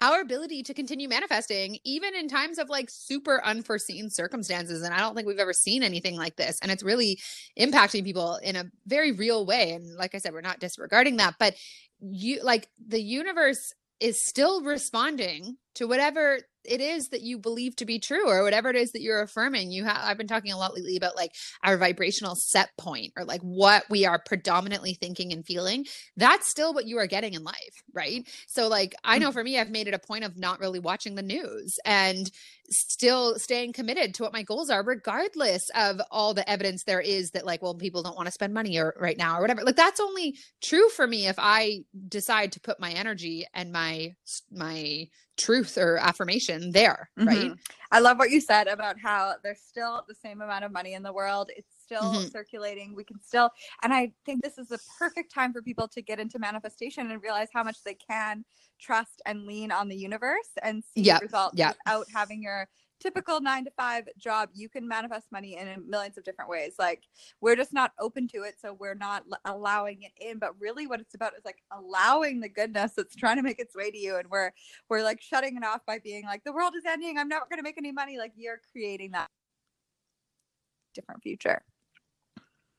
our 0.00 0.20
ability 0.20 0.62
to 0.64 0.74
continue 0.74 1.08
manifesting 1.08 1.78
even 1.84 2.14
in 2.14 2.28
times 2.28 2.58
of 2.58 2.68
like 2.68 2.90
super 2.90 3.42
unforeseen 3.44 4.10
circumstances 4.10 4.82
and 4.82 4.92
i 4.92 4.98
don't 4.98 5.14
think 5.14 5.26
we've 5.26 5.38
ever 5.38 5.52
seen 5.52 5.82
anything 5.82 6.16
like 6.16 6.34
this 6.36 6.58
and 6.60 6.70
it's 6.70 6.82
really 6.82 7.18
impacting 7.58 8.04
people 8.04 8.36
in 8.42 8.56
a 8.56 8.64
very 8.86 9.12
real 9.12 9.46
way 9.46 9.70
and 9.70 9.94
like 9.96 10.14
i 10.14 10.18
said 10.18 10.32
we're 10.32 10.40
not 10.40 10.58
disregarding 10.58 11.16
that 11.16 11.36
but 11.38 11.54
you 12.00 12.42
like 12.42 12.68
the 12.86 13.00
universe 13.00 13.72
is 14.00 14.22
still 14.22 14.62
responding 14.62 15.56
to 15.74 15.86
whatever 15.86 16.40
it 16.64 16.80
is 16.80 17.08
that 17.08 17.22
you 17.22 17.38
believe 17.38 17.76
to 17.76 17.84
be 17.84 17.98
true 17.98 18.28
or 18.28 18.42
whatever 18.42 18.70
it 18.70 18.76
is 18.76 18.92
that 18.92 19.02
you're 19.02 19.22
affirming. 19.22 19.70
You 19.70 19.84
have 19.84 19.98
i've 20.02 20.18
been 20.18 20.26
talking 20.26 20.52
a 20.52 20.58
lot 20.58 20.74
lately 20.74 20.96
about 20.96 21.16
like 21.16 21.34
our 21.62 21.76
vibrational 21.76 22.34
set 22.34 22.70
point 22.78 23.12
or 23.16 23.24
like 23.24 23.40
what 23.42 23.84
we 23.90 24.06
are 24.06 24.18
predominantly 24.18 24.94
thinking 24.94 25.32
and 25.32 25.44
feeling. 25.44 25.86
That's 26.16 26.50
still 26.50 26.74
what 26.74 26.86
you 26.86 26.98
are 26.98 27.06
getting 27.06 27.34
in 27.34 27.44
life 27.44 27.54
right? 27.92 28.28
So 28.46 28.68
like 28.68 28.94
i 29.04 29.18
know 29.18 29.30
mm. 29.30 29.32
for 29.32 29.44
me 29.44 29.58
i've 29.58 29.70
made 29.70 29.88
it 29.88 29.94
a 29.94 29.98
point 29.98 30.24
of 30.24 30.36
not 30.36 30.60
really 30.60 30.80
watching 30.80 31.14
the 31.14 31.22
news. 31.22 31.78
And 31.84 32.30
still 32.70 33.38
staying 33.38 33.72
committed 33.72 34.14
to 34.14 34.22
what 34.22 34.32
my 34.32 34.42
goals 34.42 34.70
are 34.70 34.82
regardless 34.82 35.70
of 35.74 36.00
all 36.10 36.32
the 36.32 36.48
evidence 36.48 36.84
there 36.84 37.00
is 37.00 37.30
that 37.32 37.44
like 37.44 37.62
well 37.62 37.74
people 37.74 38.02
don't 38.02 38.16
want 38.16 38.26
to 38.26 38.32
spend 38.32 38.54
money 38.54 38.78
or 38.78 38.94
right 38.98 39.18
now 39.18 39.36
or 39.38 39.42
whatever 39.42 39.62
like 39.62 39.76
that's 39.76 40.00
only 40.00 40.36
true 40.62 40.88
for 40.88 41.06
me 41.06 41.26
if 41.26 41.36
i 41.38 41.80
decide 42.08 42.52
to 42.52 42.60
put 42.60 42.80
my 42.80 42.90
energy 42.92 43.46
and 43.54 43.70
my 43.70 44.14
my 44.50 45.06
truth 45.36 45.76
or 45.78 45.96
affirmation 45.98 46.70
there, 46.72 47.10
mm-hmm. 47.18 47.28
right? 47.28 47.52
I 47.90 48.00
love 48.00 48.18
what 48.18 48.30
you 48.30 48.40
said 48.40 48.66
about 48.66 48.98
how 48.98 49.34
there's 49.42 49.60
still 49.60 50.04
the 50.08 50.14
same 50.14 50.40
amount 50.40 50.64
of 50.64 50.72
money 50.72 50.94
in 50.94 51.02
the 51.02 51.12
world. 51.12 51.50
It's 51.56 51.83
still 51.96 52.12
mm-hmm. 52.12 52.28
circulating. 52.28 52.94
We 52.94 53.04
can 53.04 53.20
still, 53.20 53.50
and 53.82 53.92
I 53.92 54.12
think 54.24 54.42
this 54.42 54.58
is 54.58 54.68
the 54.68 54.78
perfect 54.98 55.32
time 55.32 55.52
for 55.52 55.62
people 55.62 55.88
to 55.88 56.02
get 56.02 56.18
into 56.18 56.38
manifestation 56.38 57.10
and 57.10 57.22
realize 57.22 57.48
how 57.52 57.62
much 57.62 57.82
they 57.84 57.94
can 57.94 58.44
trust 58.80 59.22
and 59.26 59.46
lean 59.46 59.70
on 59.70 59.88
the 59.88 59.96
universe 59.96 60.48
and 60.62 60.82
see 60.94 61.02
yep. 61.02 61.22
results 61.22 61.56
yep. 61.56 61.76
without 61.84 62.06
having 62.12 62.42
your 62.42 62.68
typical 63.00 63.40
nine 63.40 63.64
to 63.64 63.70
five 63.76 64.08
job, 64.18 64.48
you 64.54 64.68
can 64.68 64.88
manifest 64.88 65.26
money 65.30 65.58
in 65.58 65.68
millions 65.88 66.16
of 66.16 66.24
different 66.24 66.50
ways. 66.50 66.74
Like 66.78 67.02
we're 67.40 67.56
just 67.56 67.72
not 67.72 67.92
open 68.00 68.28
to 68.28 68.42
it, 68.42 68.54
so 68.60 68.72
we're 68.72 68.94
not 68.94 69.24
allowing 69.44 70.02
it 70.02 70.12
in. 70.20 70.38
But 70.38 70.58
really, 70.58 70.86
what 70.86 71.00
it's 71.00 71.14
about 71.14 71.34
is 71.36 71.44
like 71.44 71.62
allowing 71.70 72.40
the 72.40 72.48
goodness 72.48 72.92
that's 72.96 73.14
trying 73.14 73.36
to 73.36 73.42
make 73.42 73.58
its 73.58 73.76
way 73.76 73.90
to 73.90 73.98
you, 73.98 74.16
and 74.16 74.28
we're 74.30 74.52
we're 74.88 75.02
like 75.02 75.20
shutting 75.20 75.56
it 75.56 75.64
off 75.64 75.80
by 75.86 75.98
being 75.98 76.24
like, 76.24 76.44
the 76.44 76.52
world 76.52 76.74
is 76.76 76.84
ending. 76.86 77.18
I'm 77.18 77.28
never 77.28 77.46
going 77.50 77.58
to 77.58 77.64
make 77.64 77.78
any 77.78 77.92
money. 77.92 78.18
Like 78.18 78.32
you're 78.36 78.60
creating 78.72 79.12
that 79.12 79.28
different 80.94 81.22
future. 81.22 81.62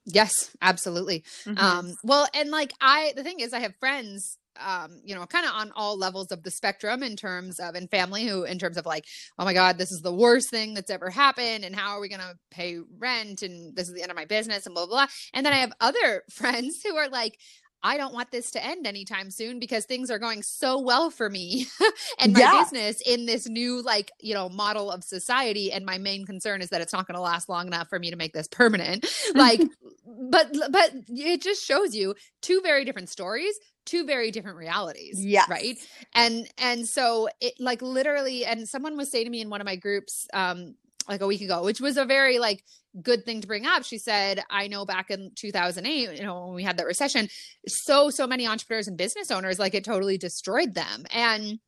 Yes, 0.06 0.52
absolutely. 0.62 1.24
Mm-hmm. 1.46 1.58
Um, 1.58 1.94
well, 2.04 2.28
and 2.34 2.52
like 2.52 2.74
I, 2.80 3.14
the 3.16 3.24
thing 3.24 3.40
is, 3.40 3.54
I 3.54 3.60
have 3.60 3.76
friends 3.80 4.38
um, 4.64 5.00
you 5.04 5.16
know, 5.16 5.26
kind 5.26 5.46
of 5.46 5.52
on 5.54 5.72
all 5.76 5.98
levels 5.98 6.32
of 6.32 6.44
the 6.44 6.52
spectrum 6.52 7.04
in 7.04 7.16
terms 7.16 7.60
of 7.60 7.76
and 7.76 7.90
family 7.90 8.26
who 8.26 8.44
in 8.44 8.60
terms 8.60 8.78
of 8.78 8.86
like, 8.86 9.06
oh 9.38 9.46
my 9.46 9.54
God, 9.54 9.78
this 9.78 9.92
is 9.92 10.02
the 10.02 10.14
worst 10.14 10.50
thing 10.50 10.74
that's 10.74 10.90
ever 10.92 11.10
happened, 11.10 11.66
and 11.66 11.76
how 11.76 11.92
are 11.92 12.02
we 12.02 12.10
gonna 12.10 12.36
pay 12.52 12.80
rent? 12.98 13.42
And 13.42 13.76
this 13.76 13.88
is 13.88 13.94
the 13.94 14.02
end 14.02 14.12
of 14.12 14.18
my 14.18 14.26
business, 14.26 14.66
and 14.66 14.74
blah 14.74 14.86
blah. 14.86 15.06
blah. 15.06 15.08
And 15.34 15.46
then 15.46 15.54
I 15.54 15.58
have 15.58 15.74
other 15.82 16.24
friends 16.32 16.80
who 16.84 16.96
are 16.96 17.10
like, 17.10 17.38
I 17.86 17.98
don't 17.98 18.16
want 18.16 18.32
this 18.32 18.50
to 18.52 18.66
end 18.66 18.88
anytime 18.88 19.30
soon 19.30 19.60
because 19.60 19.86
things 19.86 20.10
are 20.10 20.18
going 20.18 20.42
so 20.42 20.80
well 20.80 21.12
for 21.12 21.30
me 21.30 21.68
and 22.20 22.34
my 22.34 22.40
yeah. 22.40 22.64
business 22.64 23.00
in 23.06 23.28
this 23.28 23.48
new 23.48 23.84
like, 23.84 24.12
you 24.20 24.34
know, 24.34 24.50
model 24.50 24.90
of 24.90 25.04
society 25.04 25.72
and 25.72 25.86
my 25.86 26.00
main 26.00 26.26
concern 26.26 26.64
is 26.64 26.70
that 26.70 26.82
it's 26.82 26.94
not 26.94 27.06
going 27.06 27.14
to 27.14 27.22
last 27.22 27.48
long 27.48 27.68
enough 27.68 27.88
for 27.88 28.00
me 28.00 28.10
to 28.10 28.18
make 28.18 28.34
this 28.34 28.48
permanent. 28.48 29.06
Like 29.36 29.62
but 30.32 30.56
but 30.72 30.92
it 31.10 31.42
just 31.42 31.64
shows 31.64 31.96
you 31.96 32.16
two 32.42 32.62
very 32.62 32.86
different 32.86 33.10
stories, 33.10 33.54
two 33.86 34.06
very 34.06 34.32
different 34.32 34.58
realities. 34.58 35.24
Yeah. 35.24 35.46
Right. 35.50 35.78
And 36.14 36.48
and 36.58 36.88
so 36.88 37.28
it 37.42 37.54
like 37.60 37.82
literally 37.82 38.46
and 38.46 38.68
someone 38.68 38.98
was 38.98 39.12
saying 39.12 39.26
to 39.26 39.30
me 39.30 39.42
in 39.42 39.50
one 39.50 39.62
of 39.62 39.66
my 39.66 39.76
groups 39.76 40.28
um 40.34 40.76
like 41.08 41.22
a 41.22 41.28
week 41.28 41.42
ago, 41.42 41.64
which 41.64 41.82
was 41.82 41.98
a 41.98 42.06
very 42.06 42.40
like 42.40 42.64
good 43.02 43.26
thing 43.26 43.42
to 43.42 43.48
bring 43.48 43.66
up. 43.66 43.84
She 43.84 43.98
said, 43.98 44.44
I 44.50 44.68
know 44.68 44.86
back 44.86 45.12
in 45.12 45.32
2008, 45.36 46.18
you 46.18 46.24
know, 46.24 46.46
when 46.46 46.56
we 46.56 46.64
had 46.64 46.78
that 46.78 46.86
recession, 46.86 47.28
so, 47.68 48.10
so 48.10 48.28
many 48.28 48.48
entrepreneurs 48.48 48.88
and 48.88 48.98
business 48.98 49.32
owners, 49.32 49.60
like 49.60 49.74
it 49.74 49.84
totally 49.84 50.18
destroyed 50.18 50.74
them. 50.74 51.06
And 51.12 51.60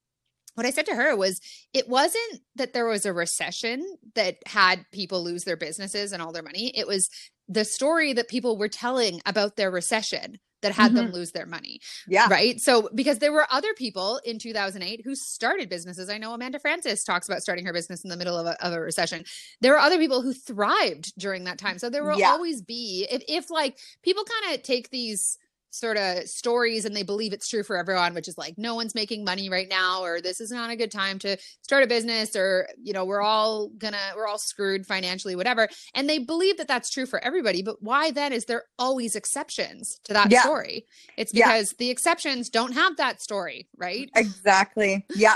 what 0.55 0.65
I 0.65 0.71
said 0.71 0.87
to 0.87 0.95
her 0.95 1.15
was, 1.15 1.39
it 1.73 1.87
wasn't 1.87 2.41
that 2.55 2.73
there 2.73 2.87
was 2.87 3.05
a 3.05 3.13
recession 3.13 3.85
that 4.15 4.37
had 4.47 4.85
people 4.91 5.23
lose 5.23 5.43
their 5.43 5.57
businesses 5.57 6.13
and 6.13 6.21
all 6.21 6.31
their 6.31 6.43
money. 6.43 6.71
It 6.75 6.87
was 6.87 7.09
the 7.47 7.65
story 7.65 8.13
that 8.13 8.27
people 8.27 8.57
were 8.57 8.67
telling 8.67 9.21
about 9.25 9.55
their 9.55 9.69
recession 9.71 10.39
that 10.61 10.71
had 10.71 10.91
mm-hmm. 10.91 11.05
them 11.05 11.11
lose 11.11 11.31
their 11.31 11.45
money. 11.45 11.79
Yeah. 12.07 12.27
Right. 12.29 12.59
So, 12.59 12.89
because 12.95 13.19
there 13.19 13.31
were 13.31 13.47
other 13.51 13.73
people 13.75 14.19
in 14.25 14.39
2008 14.39 15.01
who 15.03 15.15
started 15.15 15.69
businesses. 15.69 16.09
I 16.09 16.17
know 16.17 16.33
Amanda 16.33 16.59
Frances 16.59 17.03
talks 17.03 17.27
about 17.27 17.41
starting 17.41 17.65
her 17.65 17.73
business 17.73 18.03
in 18.03 18.09
the 18.09 18.17
middle 18.17 18.37
of 18.37 18.45
a, 18.45 18.65
of 18.65 18.73
a 18.73 18.79
recession. 18.79 19.23
There 19.61 19.73
were 19.73 19.79
other 19.79 19.97
people 19.97 20.21
who 20.21 20.33
thrived 20.33 21.17
during 21.17 21.43
that 21.45 21.57
time. 21.57 21.77
So, 21.79 21.89
there 21.89 22.03
will 22.03 22.19
yeah. 22.19 22.31
always 22.31 22.61
be, 22.61 23.07
if, 23.09 23.23
if 23.27 23.49
like 23.49 23.77
people 24.03 24.23
kind 24.41 24.55
of 24.55 24.63
take 24.63 24.89
these, 24.89 25.37
sort 25.69 25.97
of 25.97 26.27
stories 26.27 26.85
and 26.85 26.95
they 26.95 27.03
believe 27.03 27.33
it's 27.33 27.47
true 27.47 27.63
for 27.63 27.77
everyone 27.77 28.13
which 28.13 28.27
is 28.27 28.37
like 28.37 28.57
no 28.57 28.75
one's 28.75 28.95
making 28.95 29.23
money 29.23 29.49
right 29.49 29.67
now 29.69 30.01
or 30.01 30.21
this 30.21 30.39
is 30.39 30.51
not 30.51 30.69
a 30.69 30.75
good 30.75 30.91
time 30.91 31.19
to 31.19 31.37
start 31.61 31.83
a 31.83 31.87
business 31.87 32.35
or 32.35 32.67
you 32.81 32.93
know 32.93 33.05
we're 33.05 33.21
all 33.21 33.69
gonna 33.77 33.97
we're 34.15 34.27
all 34.27 34.37
screwed 34.37 34.85
financially 34.85 35.35
whatever. 35.35 35.67
And 35.93 36.09
they 36.09 36.19
believe 36.19 36.57
that 36.57 36.67
that's 36.67 36.89
true 36.89 37.05
for 37.05 37.23
everybody 37.23 37.61
but 37.61 37.81
why 37.81 38.11
then 38.11 38.33
is 38.33 38.45
there 38.45 38.63
always 38.79 39.15
exceptions 39.15 39.99
to 40.05 40.13
that 40.13 40.31
yeah. 40.31 40.41
story? 40.41 40.85
It's 41.17 41.31
because 41.31 41.71
yeah. 41.71 41.75
the 41.79 41.89
exceptions 41.89 42.49
don't 42.49 42.73
have 42.73 42.97
that 42.97 43.21
story 43.21 43.67
right? 43.77 44.09
Exactly. 44.15 45.05
Yeah. 45.15 45.35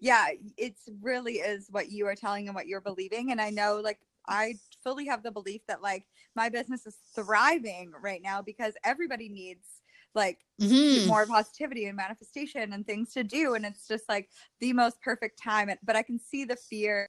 Yeah 0.00 0.28
it 0.56 0.74
really 1.00 1.34
is 1.34 1.68
what 1.70 1.90
you 1.90 2.06
are 2.06 2.14
telling 2.14 2.48
and 2.48 2.54
what 2.54 2.66
you're 2.66 2.80
believing. 2.80 3.32
And 3.32 3.40
i 3.40 3.50
know 3.50 3.80
like 3.82 3.98
i 4.28 4.54
fully 4.82 5.06
have 5.06 5.22
the 5.22 5.30
belief 5.30 5.62
that 5.68 5.82
like 5.82 6.04
my 6.34 6.48
business 6.48 6.86
is 6.86 6.96
thriving 7.14 7.92
right 8.02 8.20
now 8.22 8.42
because 8.42 8.74
everybody 8.84 9.28
needs 9.28 9.66
like 10.14 10.38
mm-hmm. 10.60 11.08
more 11.08 11.26
positivity 11.26 11.86
and 11.86 11.96
manifestation 11.96 12.72
and 12.72 12.86
things 12.86 13.12
to 13.12 13.24
do 13.24 13.54
and 13.54 13.64
it's 13.64 13.88
just 13.88 14.04
like 14.08 14.28
the 14.60 14.72
most 14.72 15.00
perfect 15.00 15.40
time 15.42 15.70
but 15.82 15.96
i 15.96 16.02
can 16.02 16.18
see 16.18 16.44
the 16.44 16.56
fear. 16.56 17.08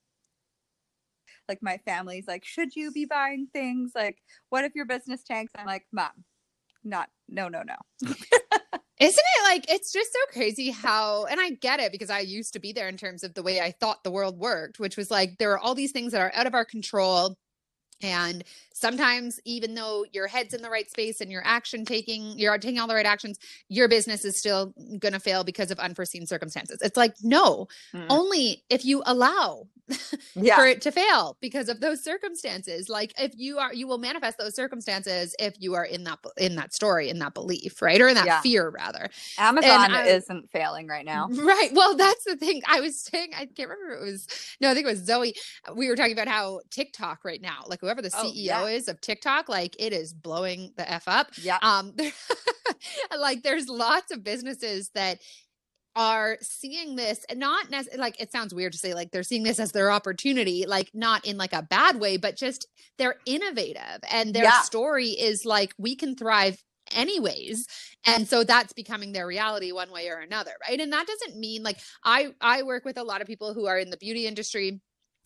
Like 1.50 1.60
my 1.62 1.78
family's 1.84 2.26
like 2.26 2.46
should 2.46 2.74
you 2.74 2.92
be 2.92 3.04
buying 3.04 3.48
things? 3.52 3.92
Like 3.94 4.20
what 4.50 4.64
if 4.64 4.76
your 4.76 4.86
business 4.86 5.24
tanks? 5.24 5.52
I'm 5.58 5.66
like 5.66 5.86
mom 5.92 6.24
not 6.84 7.10
no 7.30 7.48
no 7.50 7.64
no. 7.64 7.76
Isn't 9.00 9.24
it 9.40 9.44
like 9.44 9.70
it's 9.70 9.92
just 9.92 10.14
so 10.14 10.20
crazy 10.32 10.72
how 10.72 11.26
and 11.26 11.40
I 11.40 11.52
get 11.52 11.80
it 11.80 11.92
because 11.92 12.10
I 12.10 12.20
used 12.20 12.54
to 12.54 12.60
be 12.60 12.72
there 12.72 12.88
in 12.88 12.98
terms 12.98 13.24
of 13.24 13.34
the 13.34 13.44
way 13.44 13.60
I 13.60 13.72
thought 13.72 14.04
the 14.04 14.12
world 14.12 14.38
worked, 14.38 14.80
which 14.80 14.96
was 14.96 15.12
like 15.12 15.38
there 15.40 15.52
are 15.52 15.60
all 15.60 15.76
these 15.76 15.92
things 15.92 16.12
that 16.12 16.22
are 16.22 16.32
out 16.34 16.48
of 16.48 16.54
our 16.54 16.66
control 16.66 17.36
and 18.04 18.44
sometimes, 18.74 19.40
even 19.46 19.74
though 19.76 20.06
your 20.12 20.28
head's 20.28 20.54
in 20.54 20.62
the 20.62 20.70
right 20.70 20.90
space 20.90 21.22
and 21.22 21.32
your 21.32 21.42
action 21.46 21.86
taking, 21.86 22.38
you're 22.38 22.58
taking 22.58 22.80
all 22.80 22.88
the 22.88 22.96
right 22.96 23.06
actions, 23.06 23.40
your 23.70 23.88
business 23.88 24.26
is 24.26 24.38
still 24.38 24.74
going 25.00 25.14
to 25.14 25.20
fail 25.20 25.44
because 25.44 25.72
of 25.72 25.80
unforeseen 25.80 26.28
circumstances. 26.28 26.80
It's 26.82 26.98
like, 26.98 27.16
no, 27.24 27.68
mm. 27.94 28.06
only 28.10 28.64
if 28.70 28.84
you 28.84 29.02
allow 29.06 29.68
yeah. 30.36 30.56
for 30.56 30.66
it 30.66 30.82
to 30.82 30.92
fail 30.92 31.38
because 31.42 31.70
of 31.70 31.80
those 31.80 32.04
circumstances. 32.04 32.90
Like 32.90 33.14
if 33.20 33.34
you 33.36 33.60
are, 33.60 33.74
you 33.74 33.88
will 33.88 33.98
manifest 33.98 34.38
those 34.38 34.56
circumstances 34.56 35.36
if 35.40 35.56
you 35.60 35.74
are 35.76 35.86
in 35.86 36.04
that, 36.06 36.20
in 36.38 36.56
that 36.56 36.74
story, 36.74 37.10
in 37.10 37.20
that 37.20 37.34
belief, 37.34 37.82
right? 37.82 38.00
Or 38.00 38.08
in 38.08 38.16
that 38.16 38.26
yeah. 38.26 38.42
fear 38.42 38.70
rather. 38.70 39.10
Amazon 39.38 39.92
I, 39.92 40.08
isn't 40.08 40.50
failing 40.52 40.88
right 40.88 41.06
now. 41.06 41.30
Right. 41.44 41.72
Well, 41.74 41.96
that's 41.96 42.24
the 42.24 42.38
thing 42.38 42.62
I 42.66 42.80
was 42.80 43.00
saying. 43.00 43.32
I 43.36 43.46
can't 43.46 43.70
remember. 43.70 43.96
It 43.96 44.02
was, 44.02 44.28
no, 44.62 44.72
I 44.72 44.74
think 44.74 44.88
it 44.88 44.90
was 44.90 45.06
Zoe. 45.06 45.36
We 45.76 45.90
were 45.90 45.96
talking 45.96 46.14
about 46.14 46.30
how 46.30 46.62
TikTok 46.70 47.26
right 47.26 47.42
now, 47.42 47.64
like 47.68 47.82
whoever 47.82 48.02
the 48.02 48.10
CEO 48.10 48.24
oh, 48.24 48.32
yeah. 48.34 48.68
is 48.68 48.88
of 48.88 49.02
TikTok, 49.02 49.50
like 49.50 49.76
it 49.78 49.92
is 49.92 50.14
blowing 50.14 50.72
the 50.78 50.90
F 50.90 51.04
up. 51.08 51.32
Yeah. 51.42 51.58
Um, 51.62 51.94
like 53.20 53.44
there's 53.44 53.68
lots 53.68 54.12
of 54.12 54.24
businesses 54.24 54.90
that 54.96 55.20
are 55.96 56.38
seeing 56.42 56.96
this 56.96 57.26
and 57.30 57.40
not 57.40 57.70
necessarily 57.70 58.02
like 58.02 58.20
it 58.20 58.32
sounds 58.32 58.54
weird 58.54 58.74
to 58.74 58.80
say 58.80 58.94
like 58.94 59.12
they're 59.12 59.24
seeing 59.24 59.44
this 59.44 59.60
as 59.60 59.72
their 59.72 59.92
opportunity 59.92 60.66
like 60.68 60.90
not 60.94 61.26
in 61.26 61.38
like 61.38 61.54
a 61.54 61.62
bad 61.62 62.00
way 62.00 62.18
but 62.18 62.36
just 62.36 62.68
they're 62.98 63.16
innovative 63.26 64.00
and 64.12 64.34
their 64.34 64.44
yeah. 64.44 64.62
story 64.62 65.10
is 65.10 65.46
like 65.46 65.74
we 65.78 65.96
can 65.96 66.16
thrive 66.16 66.64
anyways 66.96 67.68
and 68.06 68.28
so 68.28 68.44
that's 68.44 68.74
becoming 68.74 69.14
their 69.14 69.28
reality 69.28 69.72
one 69.72 69.92
way 69.92 70.10
or 70.10 70.18
another 70.18 70.52
right 70.68 70.80
and 70.80 70.92
that 70.92 71.08
doesn't 71.08 71.40
mean 71.40 71.64
like 71.64 71.78
i 72.04 72.34
i 72.42 72.64
work 72.64 72.84
with 72.86 72.98
a 72.98 73.04
lot 73.04 73.22
of 73.22 73.28
people 73.28 73.54
who 73.54 73.68
are 73.68 73.78
in 73.78 73.90
the 73.90 73.98
beauty 73.98 74.28
industry 74.28 74.82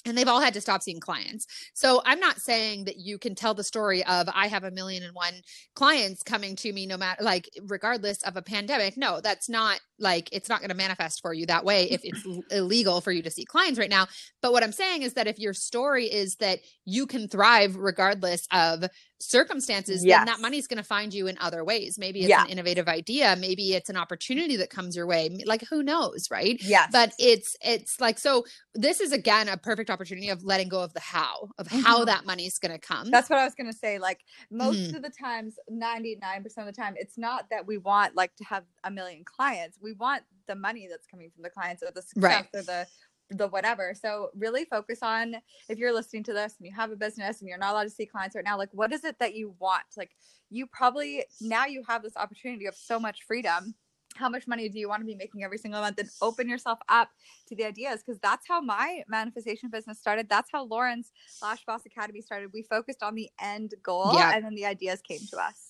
and 0.06 0.18
they've 0.18 0.28
all 0.28 0.40
had 0.40 0.54
to 0.54 0.62
stop 0.62 0.82
seeing 0.82 1.00
clients. 1.00 1.48
So 1.74 2.02
I'm 2.06 2.20
not 2.20 2.40
saying 2.40 2.86
that 2.86 2.98
you 2.98 3.18
can 3.18 3.36
tell 3.36 3.54
the 3.54 3.64
story 3.64 4.04
of 4.06 4.30
I 4.34 4.48
have 4.48 4.64
a 4.64 4.72
million 4.72 5.04
and 5.04 5.14
one 5.14 5.34
clients 5.76 6.24
coming 6.24 6.56
to 6.58 6.72
me 6.72 6.86
no 6.86 6.98
matter 6.98 7.24
like 7.24 7.50
regardless 7.64 8.22
of 8.24 8.38
a 8.38 8.42
pandemic. 8.42 8.98
No, 8.98 9.20
that's 9.22 9.50
not 9.50 9.80
like 10.00 10.30
it's 10.32 10.50
not 10.50 10.60
going 10.60 10.70
to 10.70 10.76
manifest 10.76 11.22
for 11.22 11.34
you 11.34 11.46
that 11.48 11.66
way 11.66 11.90
if 11.90 12.02
it's 12.04 12.26
illegal 12.52 13.02
for 13.02 13.12
you 13.12 13.22
to 13.24 13.32
see 13.32 13.46
clients 13.46 13.80
right 13.80 13.90
now. 13.90 14.08
But 14.42 14.54
what 14.54 14.64
I'm 14.64 14.72
saying 14.72 15.02
is 15.02 15.14
that 15.14 15.28
if 15.28 15.40
your 15.40 15.54
story 15.54 16.06
is 16.06 16.36
that 16.36 16.60
you 16.86 17.06
can 17.06 17.28
thrive 17.28 17.76
regardless 17.76 18.48
of 18.52 18.86
circumstances, 19.20 20.04
yes. 20.04 20.20
then 20.20 20.26
that 20.28 20.42
money's 20.42 20.68
going 20.68 20.78
to 20.78 20.84
find 20.84 21.14
you 21.14 21.28
in 21.28 21.38
other 21.40 21.64
ways. 21.64 21.98
Maybe 21.98 22.20
it's 22.20 22.30
yeah. 22.30 22.44
an 22.44 22.50
innovative 22.50 22.88
idea, 22.88 23.36
maybe 23.40 23.74
it's 23.74 23.90
an 23.90 23.98
opportunity 23.98 24.58
that 24.58 24.70
comes 24.70 24.96
your 24.96 25.08
way. 25.08 25.30
Like 25.46 25.64
who 25.70 25.84
knows, 25.84 26.30
right? 26.30 26.62
Yeah. 26.62 26.88
But 26.92 27.14
it's 27.20 27.56
it's 27.62 28.00
like 28.00 28.20
so 28.20 28.46
this 28.74 29.00
is 29.00 29.12
again 29.12 29.48
a 29.48 29.58
perfect 29.58 29.90
opportunity 29.90 30.30
of 30.30 30.44
letting 30.44 30.70
go 30.70 30.82
of 30.82 30.94
the 30.94 31.00
how, 31.00 31.50
of 31.58 31.68
mm-hmm. 31.68 31.80
how 31.80 32.06
that 32.06 32.26
money's 32.26 32.60
going 32.60 32.72
to 32.72 32.80
come. 32.80 33.10
That's 33.10 33.30
what 33.30 33.40
I 33.40 33.46
was 33.46 33.56
going 33.56 33.72
to 33.72 33.78
say. 33.78 34.00
Like 34.00 34.20
most 34.52 34.78
mm-hmm. 34.78 34.96
of 34.96 35.02
the 35.02 35.10
times, 35.10 35.56
99% 35.72 36.46
of 36.58 36.66
the 36.66 36.72
time, 36.72 36.96
it's 36.98 37.18
not 37.18 37.50
that 37.50 37.66
we 37.66 37.78
want 37.78 38.16
like 38.16 38.36
to 38.36 38.44
have 38.44 38.64
a 38.84 38.92
million 38.92 39.24
clients. 39.24 39.78
We 39.82 39.94
want 39.94 40.24
the 40.48 40.56
money 40.56 40.88
that's 40.90 41.08
coming 41.08 41.30
from 41.34 41.44
the 41.44 41.50
clients 41.50 41.84
or 41.84 41.92
the 41.94 42.02
success 42.02 42.22
right. 42.22 42.48
or 42.54 42.64
the 42.64 42.88
the 43.30 43.48
whatever. 43.48 43.94
So 43.94 44.30
really 44.36 44.66
focus 44.66 45.00
on 45.02 45.36
if 45.70 45.78
you're 45.78 45.94
listening 45.94 46.24
to 46.26 46.34
this 46.34 46.56
and 46.60 46.68
you 46.68 46.74
have 46.76 46.92
a 46.92 46.96
business 46.96 47.40
and 47.40 47.50
you're 47.50 47.58
not 47.58 47.74
allowed 47.74 47.84
to 47.84 47.90
see 47.90 48.06
clients 48.06 48.36
right 48.36 48.46
now, 48.46 48.58
like 48.58 48.70
what 48.72 48.94
is 48.94 49.04
it 49.04 49.18
that 49.20 49.36
you 49.36 49.56
want? 49.60 49.84
Like 49.98 50.12
you 50.50 50.68
probably 50.68 51.26
now 51.42 51.66
you 51.66 51.84
have 51.88 52.04
this 52.04 52.16
opportunity 52.16 52.66
of 52.66 52.76
so 52.76 53.00
much 53.00 53.24
freedom. 53.28 53.76
How 54.16 54.30
much 54.30 54.48
money 54.48 54.68
do 54.70 54.80
you 54.80 54.90
want 54.90 55.02
to 55.02 55.06
be 55.06 55.16
making 55.16 55.44
every 55.44 55.58
single 55.58 55.82
month? 55.82 56.00
And 56.00 56.10
open 56.22 56.50
yourself 56.50 56.80
up 56.90 57.10
to 57.50 57.56
the 57.56 57.66
ideas 57.66 58.02
because 58.04 58.20
that's 58.20 58.48
how 58.48 58.62
my 58.62 59.04
manifestation 59.08 59.70
business 59.70 60.00
started. 60.00 60.28
That's 60.30 60.50
how 60.52 60.64
Lauren's 60.64 61.12
Lash 61.42 61.64
Boss 61.66 61.86
Academy 61.86 62.22
started. 62.22 62.50
We 62.54 62.64
focused 62.64 63.04
on 63.04 63.14
the 63.14 63.30
end 63.40 63.76
goal 63.84 64.12
yeah. 64.14 64.34
and 64.34 64.44
then 64.44 64.56
the 64.56 64.66
ideas 64.66 65.02
came 65.02 65.20
to 65.32 65.38
us. 65.38 65.67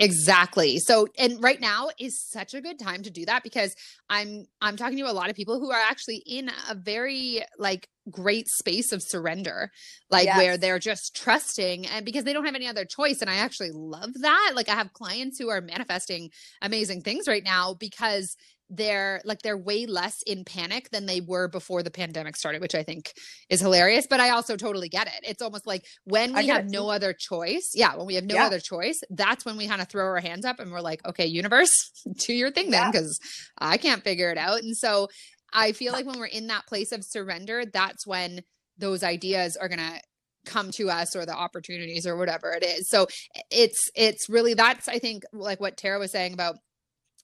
Exactly. 0.00 0.78
So 0.78 1.06
and 1.16 1.40
right 1.42 1.60
now 1.60 1.88
is 2.00 2.20
such 2.20 2.52
a 2.54 2.60
good 2.60 2.80
time 2.80 3.02
to 3.02 3.10
do 3.10 3.24
that 3.26 3.44
because 3.44 3.76
I'm 4.10 4.46
I'm 4.60 4.76
talking 4.76 4.98
to 4.98 5.04
a 5.04 5.12
lot 5.12 5.30
of 5.30 5.36
people 5.36 5.60
who 5.60 5.70
are 5.70 5.80
actually 5.80 6.22
in 6.26 6.50
a 6.68 6.74
very 6.74 7.42
like 7.58 7.88
great 8.10 8.48
space 8.48 8.92
of 8.92 9.02
surrender 9.02 9.70
like 10.10 10.26
yes. 10.26 10.36
where 10.36 10.56
they're 10.58 10.78
just 10.80 11.16
trusting 11.16 11.86
and 11.86 12.04
because 12.04 12.24
they 12.24 12.32
don't 12.32 12.44
have 12.44 12.56
any 12.56 12.66
other 12.66 12.84
choice 12.84 13.20
and 13.20 13.30
I 13.30 13.36
actually 13.36 13.70
love 13.72 14.10
that. 14.20 14.52
Like 14.54 14.68
I 14.68 14.74
have 14.74 14.92
clients 14.92 15.38
who 15.38 15.48
are 15.48 15.60
manifesting 15.60 16.30
amazing 16.60 17.02
things 17.02 17.28
right 17.28 17.44
now 17.44 17.74
because 17.74 18.36
they're 18.70 19.20
like 19.24 19.42
they're 19.42 19.58
way 19.58 19.86
less 19.86 20.22
in 20.26 20.44
panic 20.44 20.88
than 20.90 21.06
they 21.06 21.20
were 21.20 21.48
before 21.48 21.82
the 21.82 21.90
pandemic 21.90 22.36
started 22.36 22.60
which 22.62 22.74
i 22.74 22.82
think 22.82 23.12
is 23.50 23.60
hilarious 23.60 24.06
but 24.08 24.20
i 24.20 24.30
also 24.30 24.56
totally 24.56 24.88
get 24.88 25.06
it 25.06 25.20
it's 25.22 25.42
almost 25.42 25.66
like 25.66 25.84
when 26.04 26.32
we 26.34 26.46
have 26.46 26.68
no 26.68 26.88
other 26.88 27.12
choice 27.12 27.72
yeah 27.74 27.94
when 27.94 28.06
we 28.06 28.14
have 28.14 28.24
no 28.24 28.36
yeah. 28.36 28.46
other 28.46 28.58
choice 28.58 29.00
that's 29.10 29.44
when 29.44 29.56
we 29.56 29.68
kind 29.68 29.82
of 29.82 29.88
throw 29.88 30.04
our 30.04 30.20
hands 30.20 30.44
up 30.44 30.60
and 30.60 30.72
we're 30.72 30.80
like 30.80 31.04
okay 31.06 31.26
universe 31.26 31.90
do 32.18 32.32
your 32.32 32.50
thing 32.50 32.70
then 32.70 32.90
because 32.90 33.20
yeah. 33.60 33.68
i 33.68 33.76
can't 33.76 34.02
figure 34.02 34.30
it 34.30 34.38
out 34.38 34.62
and 34.62 34.76
so 34.76 35.08
i 35.52 35.72
feel 35.72 35.92
like 35.92 36.06
when 36.06 36.18
we're 36.18 36.26
in 36.26 36.46
that 36.46 36.66
place 36.66 36.90
of 36.90 37.04
surrender 37.04 37.64
that's 37.66 38.06
when 38.06 38.40
those 38.78 39.04
ideas 39.04 39.56
are 39.56 39.68
gonna 39.68 40.00
come 40.46 40.70
to 40.70 40.90
us 40.90 41.16
or 41.16 41.24
the 41.24 41.34
opportunities 41.34 42.06
or 42.06 42.16
whatever 42.16 42.52
it 42.52 42.62
is 42.64 42.88
so 42.88 43.06
it's 43.50 43.90
it's 43.94 44.28
really 44.28 44.54
that's 44.54 44.88
i 44.88 44.98
think 44.98 45.22
like 45.32 45.60
what 45.60 45.76
tara 45.76 45.98
was 45.98 46.10
saying 46.10 46.32
about 46.32 46.56